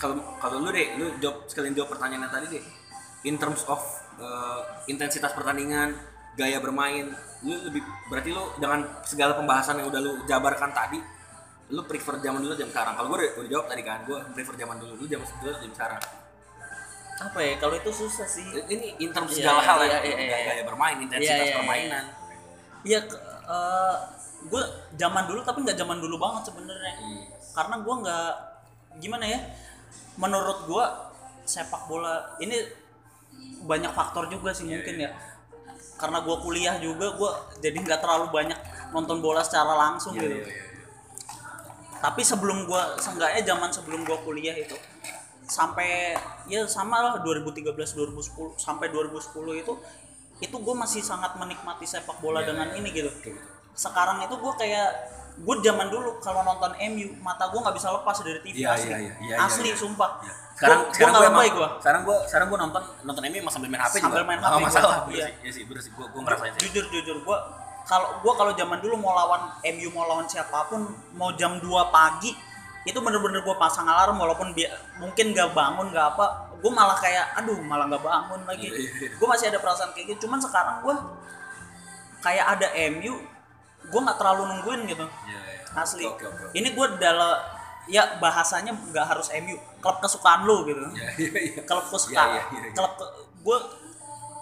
kalau 0.00 0.16
kalau 0.40 0.64
lu 0.64 0.72
deh, 0.72 0.96
lu 0.96 1.12
jawab 1.20 1.44
sekalian 1.44 1.76
jawab 1.76 1.92
pertanyaannya 1.92 2.32
tadi 2.32 2.46
deh. 2.56 2.64
In 3.28 3.36
terms 3.36 3.68
of 3.68 3.84
uh, 4.16 4.64
intensitas 4.88 5.36
pertandingan, 5.36 5.92
gaya 6.40 6.56
bermain, 6.64 7.12
lu 7.44 7.52
lebih 7.68 7.84
berarti 8.08 8.32
lu 8.32 8.48
dengan 8.56 9.04
segala 9.04 9.36
pembahasan 9.36 9.84
yang 9.84 9.92
udah 9.92 10.00
lu 10.00 10.12
jabarkan 10.24 10.72
tadi, 10.72 10.96
lu 11.68 11.84
prefer 11.84 12.16
zaman 12.24 12.40
dulu 12.40 12.56
atau 12.56 12.60
zaman 12.64 12.72
sekarang 12.72 12.94
kalau 12.96 13.08
gue 13.12 13.18
udah, 13.20 13.30
udah 13.40 13.50
jawab 13.52 13.66
tadi 13.72 13.82
kan 13.84 13.98
gue 14.04 14.18
prefer 14.36 14.54
zaman 14.60 14.76
dulu 14.76 14.92
lu 15.00 15.06
zaman 15.08 15.24
dulu 15.24 15.52
zaman 15.56 15.72
sekarang 15.72 16.02
apa 17.14 17.38
ya 17.40 17.54
kalau 17.56 17.74
itu 17.78 17.90
susah 17.94 18.26
sih 18.28 18.44
ini 18.68 19.00
in 19.00 19.08
terms 19.14 19.32
Iya, 19.32 19.48
segala 19.48 19.62
hal 19.64 19.78
iya, 19.80 19.86
ya 19.86 19.88
iya, 19.88 20.02
iya, 20.02 20.16
gaya, 20.18 20.36
iya. 20.36 20.46
gaya 20.50 20.62
bermain 20.66 20.96
intensitas 21.00 21.24
Iya, 21.40 21.56
iya, 21.56 21.56
iya. 21.64 22.00
Gue 24.44 24.62
zaman 25.00 25.24
dulu 25.24 25.40
tapi 25.40 25.64
nggak 25.64 25.78
zaman 25.78 25.98
dulu 26.00 26.16
banget 26.20 26.52
sebenarnya. 26.52 26.94
Hmm. 27.00 27.24
Karena 27.54 27.76
gue 27.80 27.94
nggak 28.04 28.30
gimana 29.00 29.24
ya? 29.24 29.40
Menurut 30.20 30.58
gue 30.68 30.84
sepak 31.44 31.88
bola 31.88 32.38
ini 32.40 32.56
banyak 33.64 33.92
faktor 33.92 34.28
juga 34.28 34.52
sih 34.52 34.68
Iya, 34.68 34.80
mungkin 34.80 34.96
ya. 35.00 35.10
Karena 35.94 36.18
gue 36.20 36.36
kuliah 36.42 36.76
juga, 36.82 37.14
gue 37.14 37.30
jadi 37.62 37.76
nggak 37.80 38.00
terlalu 38.02 38.28
banyak 38.34 38.58
nonton 38.92 39.22
bola 39.24 39.40
secara 39.40 39.72
langsung 39.74 40.16
Iya, 40.16 40.22
gitu. 40.28 40.36
Tapi 42.04 42.20
sebelum 42.20 42.68
gue, 42.68 42.82
seenggaknya 43.00 43.42
zaman 43.48 43.72
sebelum 43.72 44.04
gue 44.04 44.18
kuliah 44.24 44.52
itu 44.52 44.76
sampai 45.44 46.16
ya 46.48 46.64
sama 46.64 47.04
lah 47.04 47.14
2013 47.20 47.76
2010 47.76 48.56
sampai 48.56 48.88
2010 48.88 49.60
itu 49.60 49.72
itu 50.40 50.56
gue 50.56 50.74
masih 50.74 51.04
sangat 51.04 51.36
menikmati 51.36 51.84
sepak 51.84 52.16
bola 52.24 52.40
Iya, 52.40 52.52
dengan 52.52 52.68
iya, 52.72 52.80
ini 52.80 52.88
gitu 52.96 53.12
Betul, 53.12 53.36
betul. 53.36 53.53
Sekarang 53.74 54.22
itu 54.22 54.34
gue 54.34 54.52
kayak 54.54 54.88
gue 55.34 55.54
zaman 55.60 55.90
dulu 55.90 56.22
kalau 56.22 56.40
nonton 56.40 56.70
MU 56.88 57.10
mata 57.18 57.50
gue 57.50 57.58
nggak 57.58 57.74
bisa 57.74 57.90
lepas 57.90 58.14
dari 58.20 58.38
TV 58.40 58.62
Iya, 58.62 58.70
asli. 58.72 58.86
iya, 58.86 58.98
iya, 59.00 59.12
iya, 59.20 59.36
asli 59.40 59.68
iya. 59.68 59.76
sumpah. 59.76 60.10
Iya. 60.22 60.32
sekarang 60.54 60.78
Gua- 60.80 60.92
sekarang 60.94 61.10
gua 61.10 61.18
gue 61.18 61.26
lebay 61.28 61.48
gue 61.50 61.68
sekarang 61.76 62.00
gue 62.00 62.16
sekarang 62.24 62.46
gue 62.46 62.58
nonton 62.60 62.82
nonton 63.02 63.22
MU 63.24 63.36
emang 63.36 63.50
sambil 63.50 63.68
main 63.68 63.82
HP 63.82 63.94
Sambil 63.98 64.14
juga. 64.16 64.22
main 64.24 64.38
HP 64.38 64.52
gua, 64.52 64.62
masalah. 64.62 64.96
bener 65.02 65.10
iya. 65.10 65.26
sih 65.26 65.34
iya 65.42 65.50
sih 65.50 65.62
bener 65.64 65.80
sih 65.82 65.90
gue 65.90 66.06
gue 66.06 66.20
ngerasain 66.22 66.52
jujur 66.56 66.84
jujur 66.88 67.16
gue 67.20 67.38
kalau 67.84 68.08
gue 68.16 68.32
kalau 68.32 68.52
zaman 68.54 68.78
dulu 68.78 68.94
mau 68.96 69.12
lawan 69.12 69.42
MU 69.60 69.88
mau 69.90 70.06
lawan 70.06 70.24
siapa 70.24 70.70
pun 70.70 70.86
mau 71.12 71.34
jam 71.34 71.58
2 71.58 71.66
pagi 71.90 72.30
itu 72.84 72.96
bener-bener 72.96 73.42
gue 73.42 73.56
pasang 73.56 73.84
alarm 73.84 74.14
walaupun 74.14 74.52
dia 74.52 74.70
mungkin 74.94 75.32
gak 75.32 75.50
bangun 75.50 75.90
gak 75.90 76.14
apa 76.14 76.26
gue 76.54 76.70
malah 76.70 76.94
kayak 76.94 77.34
aduh 77.34 77.58
malah 77.58 77.84
gak 77.86 78.00
bangun 78.00 78.40
lagi. 78.46 78.68
Iya, 78.68 78.88
iya. 78.94 79.08
gue 79.10 79.26
masih 79.26 79.48
ada 79.48 79.58
perasaan 79.58 79.90
kayak 79.90 80.14
gitu. 80.14 80.24
Cuman 80.24 80.38
sekarang 80.38 80.80
gue 80.80 80.94
kayak 82.20 82.46
ada 82.56 82.68
MU 82.90 83.20
gue 83.94 84.00
nggak 84.02 84.18
terlalu 84.18 84.42
nungguin 84.50 84.80
gitu 84.90 85.06
Iya, 85.06 85.38
iya. 85.38 85.78
asli 85.78 86.02
oke 86.10 86.26
oke 86.26 86.42
oke. 86.50 86.54
ini 86.58 86.68
gue 86.74 86.86
dalam 86.98 87.38
ya 87.86 88.18
bahasanya 88.18 88.74
nggak 88.74 89.06
harus 89.06 89.30
MU 89.38 89.54
klub 89.78 90.02
kesukaan 90.02 90.42
lu 90.42 90.66
gitu 90.66 90.82
Iya, 90.98 91.08
iya, 91.22 91.40
iya. 91.54 91.62
klub 91.62 91.86
kesukaan 91.86 92.34
Iya, 92.34 92.42
iya, 92.42 92.44
iya, 92.50 92.60
iya. 92.66 92.72
klub 92.74 92.92
ke, 92.98 93.06
gue 93.46 93.58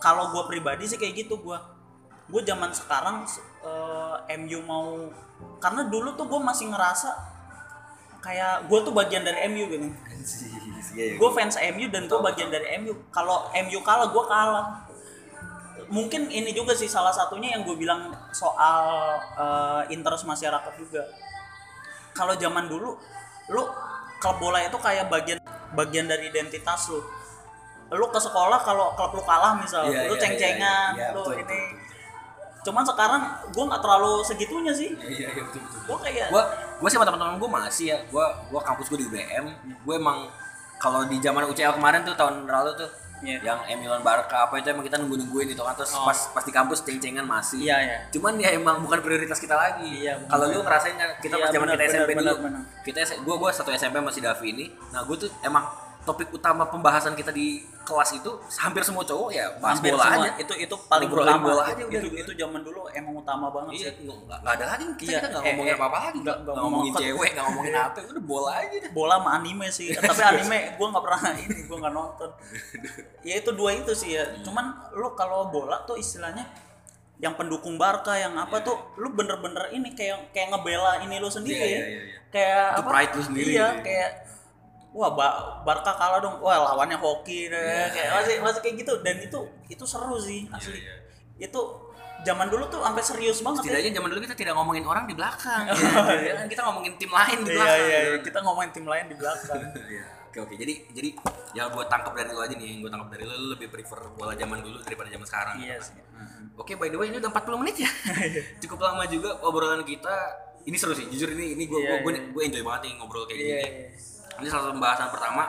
kalau 0.01 0.33
gue 0.33 0.43
pribadi 0.49 0.89
sih 0.89 0.97
kayak 0.97 1.29
gitu 1.29 1.37
gue 1.37 1.59
gue 2.33 2.43
zaman 2.49 2.73
sekarang 2.73 3.29
eh, 3.61 4.17
MU 4.41 4.59
mau 4.65 4.89
karena 5.61 5.85
dulu 5.93 6.17
tuh 6.17 6.25
gue 6.27 6.41
masih 6.41 6.73
ngerasa 6.73 7.11
kayak 8.23 8.71
gue 8.71 8.79
tuh 8.87 8.95
bagian 8.95 9.27
dari 9.27 9.51
MU 9.51 9.67
gitu 9.69 9.87
iya, 10.95 11.05
iya. 11.13 11.15
gue 11.19 11.31
fans 11.35 11.59
MU 11.75 11.87
dan 11.91 12.07
gue 12.07 12.21
bagian 12.23 12.49
dari 12.49 12.79
MU 12.79 12.95
kalau 13.11 13.51
MU 13.53 13.79
kalah 13.83 14.09
gue 14.09 14.25
kalah 14.31 14.67
mungkin 15.93 16.33
ini 16.33 16.57
juga 16.57 16.73
sih 16.73 16.89
salah 16.89 17.13
satunya 17.13 17.53
yang 17.53 17.69
gue 17.69 17.77
bilang 17.77 18.09
soal 18.33 18.85
eh, 19.37 19.93
interest 19.93 20.25
masyarakat 20.25 20.73
juga 20.81 21.05
kalau 22.17 22.33
zaman 22.41 22.65
dulu 22.67 22.97
lu 23.53 23.63
klub 24.17 24.37
bola 24.41 24.65
itu 24.65 24.79
kayak 24.81 25.13
bagian 25.13 25.37
bagian 25.77 26.09
dari 26.09 26.33
identitas 26.33 26.89
lu 26.89 27.05
lu 27.93 28.09
ke 28.09 28.17
sekolah 28.17 28.65
kalau 28.65 28.97
klub 28.97 29.21
lu 29.21 29.23
kalah 29.29 29.53
misal 29.61 29.85
Iya, 29.85 30.09
lu 30.09 30.17
ceng-cengan 30.17 30.97
iya, 30.97 31.13
iya. 31.13 31.13
Iya, 31.13 31.17
lu 31.17 31.21
betul, 31.29 31.35
ini 31.37 31.45
betul, 31.45 31.61
betul. 31.61 31.91
cuman 32.63 32.85
sekarang 32.89 33.23
gue 33.53 33.65
nggak 33.69 33.83
terlalu 33.85 34.13
segitunya 34.25 34.73
sih 34.73 34.91
Iya, 34.97 35.29
iya, 35.29 35.43
betul, 35.45 35.61
betul. 35.61 35.81
gue 35.85 35.99
kayak 36.09 36.27
Gua 36.33 36.43
gua 36.81 36.89
sih 36.89 36.97
sama 36.97 37.07
teman-teman 37.07 37.37
gua 37.39 37.51
masih 37.63 37.95
ya. 37.95 37.99
Gua 38.11 38.27
gua 38.51 38.59
kampus 38.65 38.91
gua 38.91 38.99
di 38.99 39.07
UBM. 39.07 39.45
Gua 39.87 39.95
emang 39.95 40.27
kalau 40.83 41.07
di 41.07 41.23
zaman 41.23 41.47
UCL 41.47 41.79
kemarin 41.79 42.03
tuh 42.03 42.19
tahun 42.19 42.43
lalu 42.43 42.75
tuh 42.75 42.91
Iya. 43.23 43.39
yang 43.41 43.59
Emilan 43.69 44.03
Barca 44.03 44.45
apa 44.45 44.59
itu 44.59 44.67
emang 44.67 44.83
kita 44.83 44.99
nunggu-nungguin 44.99 45.47
gitu 45.49 45.63
kan 45.63 45.73
terus 45.73 45.95
Oh. 45.95 46.03
pas 46.03 46.19
pas 46.35 46.43
di 46.43 46.51
kampus 46.51 46.83
ceng-cengan 46.83 47.23
masih. 47.23 47.63
Iya, 47.63 47.77
iya. 47.79 47.97
Cuman 48.11 48.35
ya 48.37 48.51
emang 48.51 48.83
bukan 48.83 48.99
prioritas 48.99 49.39
kita 49.39 49.55
lagi. 49.55 50.03
Benar. 50.03 50.27
Kalau 50.27 50.45
lu 50.49 50.59
ngerasain 50.61 50.95
kan 50.95 51.11
kita 51.19 51.35
Iya, 51.35 51.43
pas 51.43 51.51
zaman 51.51 51.67
kita 51.71 51.85
SMP 51.87 52.11
benar, 52.13 52.35
dulu. 52.35 52.45
benar. 52.45 52.63
Kita 52.83 52.99
gua 53.23 53.37
gua 53.39 53.51
satu 53.51 53.71
SMP 53.71 53.97
masih 53.99 54.21
Davi 54.21 54.47
ini. 54.49 54.67
Nah, 54.91 55.03
gua 55.03 55.15
tuh 55.17 55.31
emang 55.41 55.65
topik 56.03 56.29
utama 56.31 56.65
pembahasan 56.65 57.15
kita 57.15 57.31
di 57.31 57.59
kelas 57.81 58.11
itu 58.13 58.27
hampir 58.57 58.83
semua 58.83 59.03
cowok 59.03 59.31
ya 59.31 59.47
bahas 59.57 59.77
hampir 59.77 59.91
bola 59.91 60.03
semua. 60.05 60.19
aja. 60.21 60.31
itu 60.37 60.53
itu 60.57 60.75
paling 60.85 61.07
Ngobrolin 61.07 61.31
utama. 61.31 61.45
bola 61.45 61.63
aja 61.65 61.83
udah 61.83 61.95
itu 61.97 62.09
gitu. 62.09 62.21
itu 62.21 62.33
zaman 62.37 62.61
dulu 62.61 62.81
emang 62.91 63.15
utama 63.17 63.47
banget 63.49 63.73
Iya, 63.73 63.91
sih. 63.93 64.07
nggak 64.29 64.53
ada 64.53 64.65
lagi. 64.69 64.85
Kita 64.93 64.99
Iya, 65.05 65.17
kita 65.17 65.27
nggak 65.29 65.41
eh, 65.41 65.47
ngomongin 65.49 65.69
eh, 65.69 65.77
apa-apa 65.77 65.99
lagi, 66.01 66.19
nggak- 66.21 66.39
ngomongin 66.45 66.63
ngomong- 66.63 66.99
cewek, 66.99 67.31
nggak 67.33 67.45
ngomongin 67.45 67.75
apa, 67.77 67.99
udah 68.05 68.25
bola 68.25 68.51
aja 68.57 68.77
deh. 68.77 68.91
bola 68.93 69.15
sama 69.17 69.31
anime 69.33 69.67
sih. 69.69 69.89
Tapi 70.03 70.23
anime 70.25 70.59
gue 70.73 70.87
nggak 70.89 71.05
pernah 71.05 71.21
ini 71.45 71.59
gue 71.61 71.79
nggak 71.79 71.93
nonton. 71.93 72.31
Ya 73.23 73.35
itu 73.37 73.51
dua 73.53 73.71
itu 73.73 73.93
sih 73.93 74.11
ya. 74.13 74.25
Cuman 74.41 74.65
lu 74.93 75.09
kalau 75.13 75.47
bola 75.49 75.83
tuh 75.83 75.95
istilahnya 75.95 76.43
yang 77.17 77.35
pendukung 77.35 77.79
Barca 77.79 78.15
yang 78.15 78.35
apa 78.35 78.59
Iya. 78.59 78.67
tuh 78.67 78.77
lu 78.97 79.11
bener-bener 79.13 79.71
ini 79.71 79.93
kayak 79.93 80.31
kayak 80.31 80.51
ngebela 80.51 80.99
ini 80.99 81.15
lu 81.17 81.29
sendiri. 81.29 81.55
Ya 81.55 81.67
iya, 81.69 81.79
iya, 81.81 82.01
iya. 82.03 82.17
kayak 82.29 82.67
Itu 82.69 82.81
apa? 82.81 82.91
pride 82.91 83.13
lu 83.13 83.23
sendiri. 83.25 83.51
Iya 83.53 83.69
kayak 83.81 84.11
wah 84.93 85.11
ba 85.13 85.27
Barca 85.65 85.93
kalah 85.93 86.21
dong 86.21 86.37
wah 86.39 86.57
lawannya 86.73 86.97
hoki 86.97 87.49
deh 87.49 87.59
Iya, 87.59 87.89
kayak 87.91 88.07
iya. 88.07 88.13
masih 88.15 88.35
masih 88.45 88.61
kayak 88.61 88.77
gitu 88.85 88.93
dan 89.01 89.17
itu 89.19 89.41
itu 89.67 89.85
seru 89.85 90.17
sih 90.17 90.45
asli 90.49 90.79
iya. 90.79 90.95
itu 91.41 91.61
zaman 92.23 92.47
dulu 92.47 92.71
tuh 92.71 92.79
sampai 92.79 93.03
serius 93.03 93.43
banget 93.43 93.67
ya. 93.67 93.75
Setidaknya 93.75 93.91
zaman 93.99 94.09
dulu 94.15 94.21
kita 94.23 94.37
tidak 94.39 94.55
ngomongin 94.55 94.87
orang 94.87 95.11
di 95.11 95.15
belakang. 95.19 95.67
ya 96.29 96.33
kan? 96.39 96.47
Kita 96.47 96.63
ngomongin 96.71 96.95
tim 96.95 97.11
lain 97.11 97.39
di 97.43 97.51
iya 97.51 97.57
belakang. 97.59 97.83
iya 97.83 97.99
gitu. 97.99 98.19
kita 98.31 98.39
ngomongin 98.47 98.71
tim 98.71 98.87
lain 98.87 99.05
di 99.11 99.17
belakang 99.19 99.59
Iya. 99.91 100.05
Oke 100.31 100.39
oke. 100.39 100.55
Jadi 100.55 100.75
jadi 100.95 101.09
yang 101.59 101.75
gue 101.75 101.85
tangkap 101.91 102.15
dari 102.15 102.31
lu 102.31 102.39
aja 102.39 102.55
nih, 102.55 102.69
yang 102.79 102.81
gue 102.87 102.91
tangkap 102.95 103.09
dari 103.11 103.25
lu, 103.27 103.35
lu 103.35 103.47
lebih 103.59 103.69
prefer 103.75 104.01
bola 104.15 104.39
zaman 104.39 104.63
dulu 104.63 104.79
daripada 104.81 105.09
zaman 105.11 105.27
sekarang. 105.27 105.55
iya 105.59 105.75
gitu. 105.83 105.85
sih 105.91 106.03
Oke, 106.55 106.73
by 106.79 106.89
the 106.89 106.99
way 107.01 107.11
ini 107.11 107.19
udah 107.19 107.33
40 107.33 107.59
menit 107.59 107.77
ya. 107.83 107.91
Cukup 108.63 108.79
lama 108.79 109.03
juga 109.11 109.43
obrolan 109.43 109.83
kita. 109.83 110.15
Ini 110.63 110.77
seru 110.79 110.95
sih. 110.95 111.11
Jujur 111.11 111.27
ini 111.35 111.59
ini 111.59 111.67
gue 111.67 111.81
Iya, 111.81 112.07
gue 112.07 112.13
iya. 112.15 112.23
gue 112.31 112.43
enjoy 112.47 112.63
banget 112.63 112.81
nih 112.87 112.93
ngobrol 113.03 113.27
kayak 113.27 113.35
iya 113.35 113.47
gini. 113.51 113.67
iya. 113.67 113.89
Ini 114.41 114.47
salah 114.47 114.63
satu 114.69 114.75
pembahasan 114.75 115.09
pertama. 115.11 115.45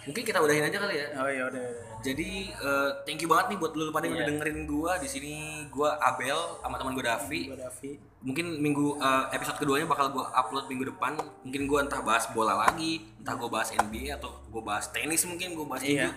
Mungkin 0.00 0.22
kita 0.24 0.40
udahin 0.40 0.64
aja 0.64 0.80
kali 0.80 0.96
ya. 0.96 1.06
Oh 1.14 1.28
iya 1.28 1.44
udah, 1.44 1.60
udah. 1.60 2.00
jadi 2.00 2.30
eh, 2.48 2.90
thank 3.04 3.20
you 3.20 3.28
banget 3.28 3.52
nih 3.52 3.58
buat 3.60 3.76
lu 3.76 3.92
pada 3.92 4.08
yang 4.08 4.16
udah 4.16 4.24
Iya. 4.24 4.32
dengerin 4.32 4.58
gua. 4.64 4.92
Di 4.96 5.04
sini 5.04 5.34
gua 5.68 6.00
Abel 6.00 6.40
sama 6.58 6.80
teman 6.80 6.96
gua 6.96 7.04
Davi. 7.14 7.52
Gua 7.52 7.60
Davi. 7.60 8.00
Mungkin 8.24 8.46
minggu 8.58 8.96
eh, 8.96 9.24
episode 9.30 9.60
keduanya 9.60 9.84
bakal 9.84 10.08
gua 10.08 10.32
upload 10.32 10.66
minggu 10.66 10.88
depan. 10.88 11.20
Mungkin 11.44 11.68
gua 11.68 11.84
entah 11.84 12.00
bahas 12.00 12.24
bola 12.32 12.56
lagi 12.56 13.04
entah 13.20 13.36
gua 13.36 13.52
bahas 13.52 13.76
NBA 13.76 14.16
atau 14.16 14.40
gua 14.48 14.62
bahas 14.64 14.88
tenis 14.88 15.20
mungkin 15.28 15.52
gua 15.52 15.76
bahas 15.76 15.84
tinju 15.84 16.08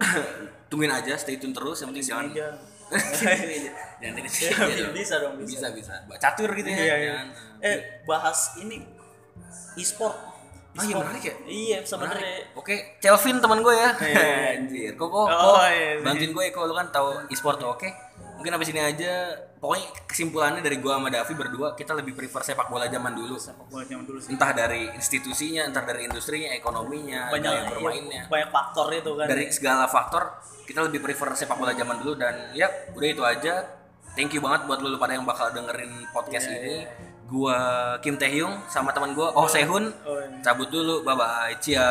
tungguin 0.70 0.94
aja 0.94 1.18
stay 1.18 1.34
tune 1.36 1.50
terus. 1.50 1.82
Yang 1.82 1.88
penting 1.92 2.06
jangan 2.06 2.26
jangan 4.00 4.14
tenis 4.16 4.34
dong. 4.54 4.94
bisa 4.94 5.14
dong, 5.18 5.34
bisa. 5.42 5.66
bisa. 5.74 5.94
bisa. 6.06 6.16
Catur 6.22 6.54
gitu 6.54 6.70
ya 6.70 6.78
iya. 6.78 6.94
Jangan, 7.10 7.26
eh 7.58 7.76
bahas 8.06 8.54
ini 8.62 8.86
e-sport 9.74 10.14
Ah, 10.70 10.82
iya, 10.82 10.94
menarik 10.94 11.22
ya? 11.22 11.34
iya 11.44 11.78
sebenarnya. 11.82 12.54
Oke, 12.54 12.96
Kelvin 12.98 13.36
teman 13.38 13.58
gue 13.58 13.74
ya. 13.74 13.90
Iya, 13.96 14.14
iya. 14.14 14.48
Anjir, 14.54 14.90
kok 14.94 15.08
kok, 15.08 15.26
Oh, 15.26 15.58
iya, 15.62 15.98
iya. 15.98 16.00
bantuin 16.00 16.30
gue 16.30 16.44
kok 16.48 16.62
lu 16.62 16.72
kan 16.72 16.86
tahu 16.88 17.26
e-sport 17.26 17.58
tuh, 17.58 17.70
oke? 17.70 17.88
Mungkin 18.38 18.52
habis 18.54 18.70
ini 18.70 18.80
aja. 18.80 19.12
Pokoknya 19.60 19.92
kesimpulannya 20.08 20.64
dari 20.64 20.80
gua 20.80 20.96
sama 20.96 21.12
Davi 21.12 21.36
berdua 21.36 21.76
kita 21.76 21.92
lebih 21.92 22.16
prefer 22.16 22.40
sepak 22.40 22.72
bola 22.72 22.88
zaman 22.88 23.12
dulu. 23.12 23.36
sepak 23.36 23.68
bola 23.68 23.84
zaman 23.84 24.08
dulu 24.08 24.16
sih 24.16 24.32
Entah 24.32 24.56
dari 24.56 24.88
institusinya, 24.90 25.68
entah 25.68 25.84
dari 25.84 26.08
industrinya, 26.08 26.48
ekonominya, 26.50 27.28
banyak 27.28 27.44
gaya 27.44 27.68
bermainnya. 27.68 28.22
iya, 28.24 28.32
banyak 28.32 28.48
faktor 28.48 28.88
itu 28.88 29.10
kan 29.12 29.26
Dari 29.28 29.44
segala 29.52 29.84
faktor 29.84 30.22
kita 30.64 30.80
lebih 30.80 31.04
prefer 31.04 31.36
sepak 31.36 31.60
bola 31.60 31.76
zaman 31.76 32.00
dulu 32.00 32.16
dan 32.16 32.56
ya 32.56 32.72
udah 32.96 33.08
itu 33.10 33.20
aja. 33.20 33.68
Thank 34.10 34.32
you 34.32 34.40
banget 34.40 34.64
buat 34.64 34.80
lu 34.80 34.96
pada 34.96 35.12
yang 35.12 35.28
bakal 35.28 35.52
dengerin 35.52 36.08
podcast 36.08 36.48
Iya, 36.48 36.56
ini. 36.56 36.76
Gua 37.30 37.58
Kim 38.02 38.18
Taehyung 38.18 38.58
sama 38.66 38.90
teman 38.90 39.14
gua 39.14 39.30
Oh 39.38 39.46
Sehun. 39.46 39.94
Oh, 40.02 40.18
iya. 40.18 40.42
Cabut 40.42 40.66
dulu. 40.66 41.06
Bye 41.06 41.14
bye. 41.14 41.54
Cia. 41.62 41.86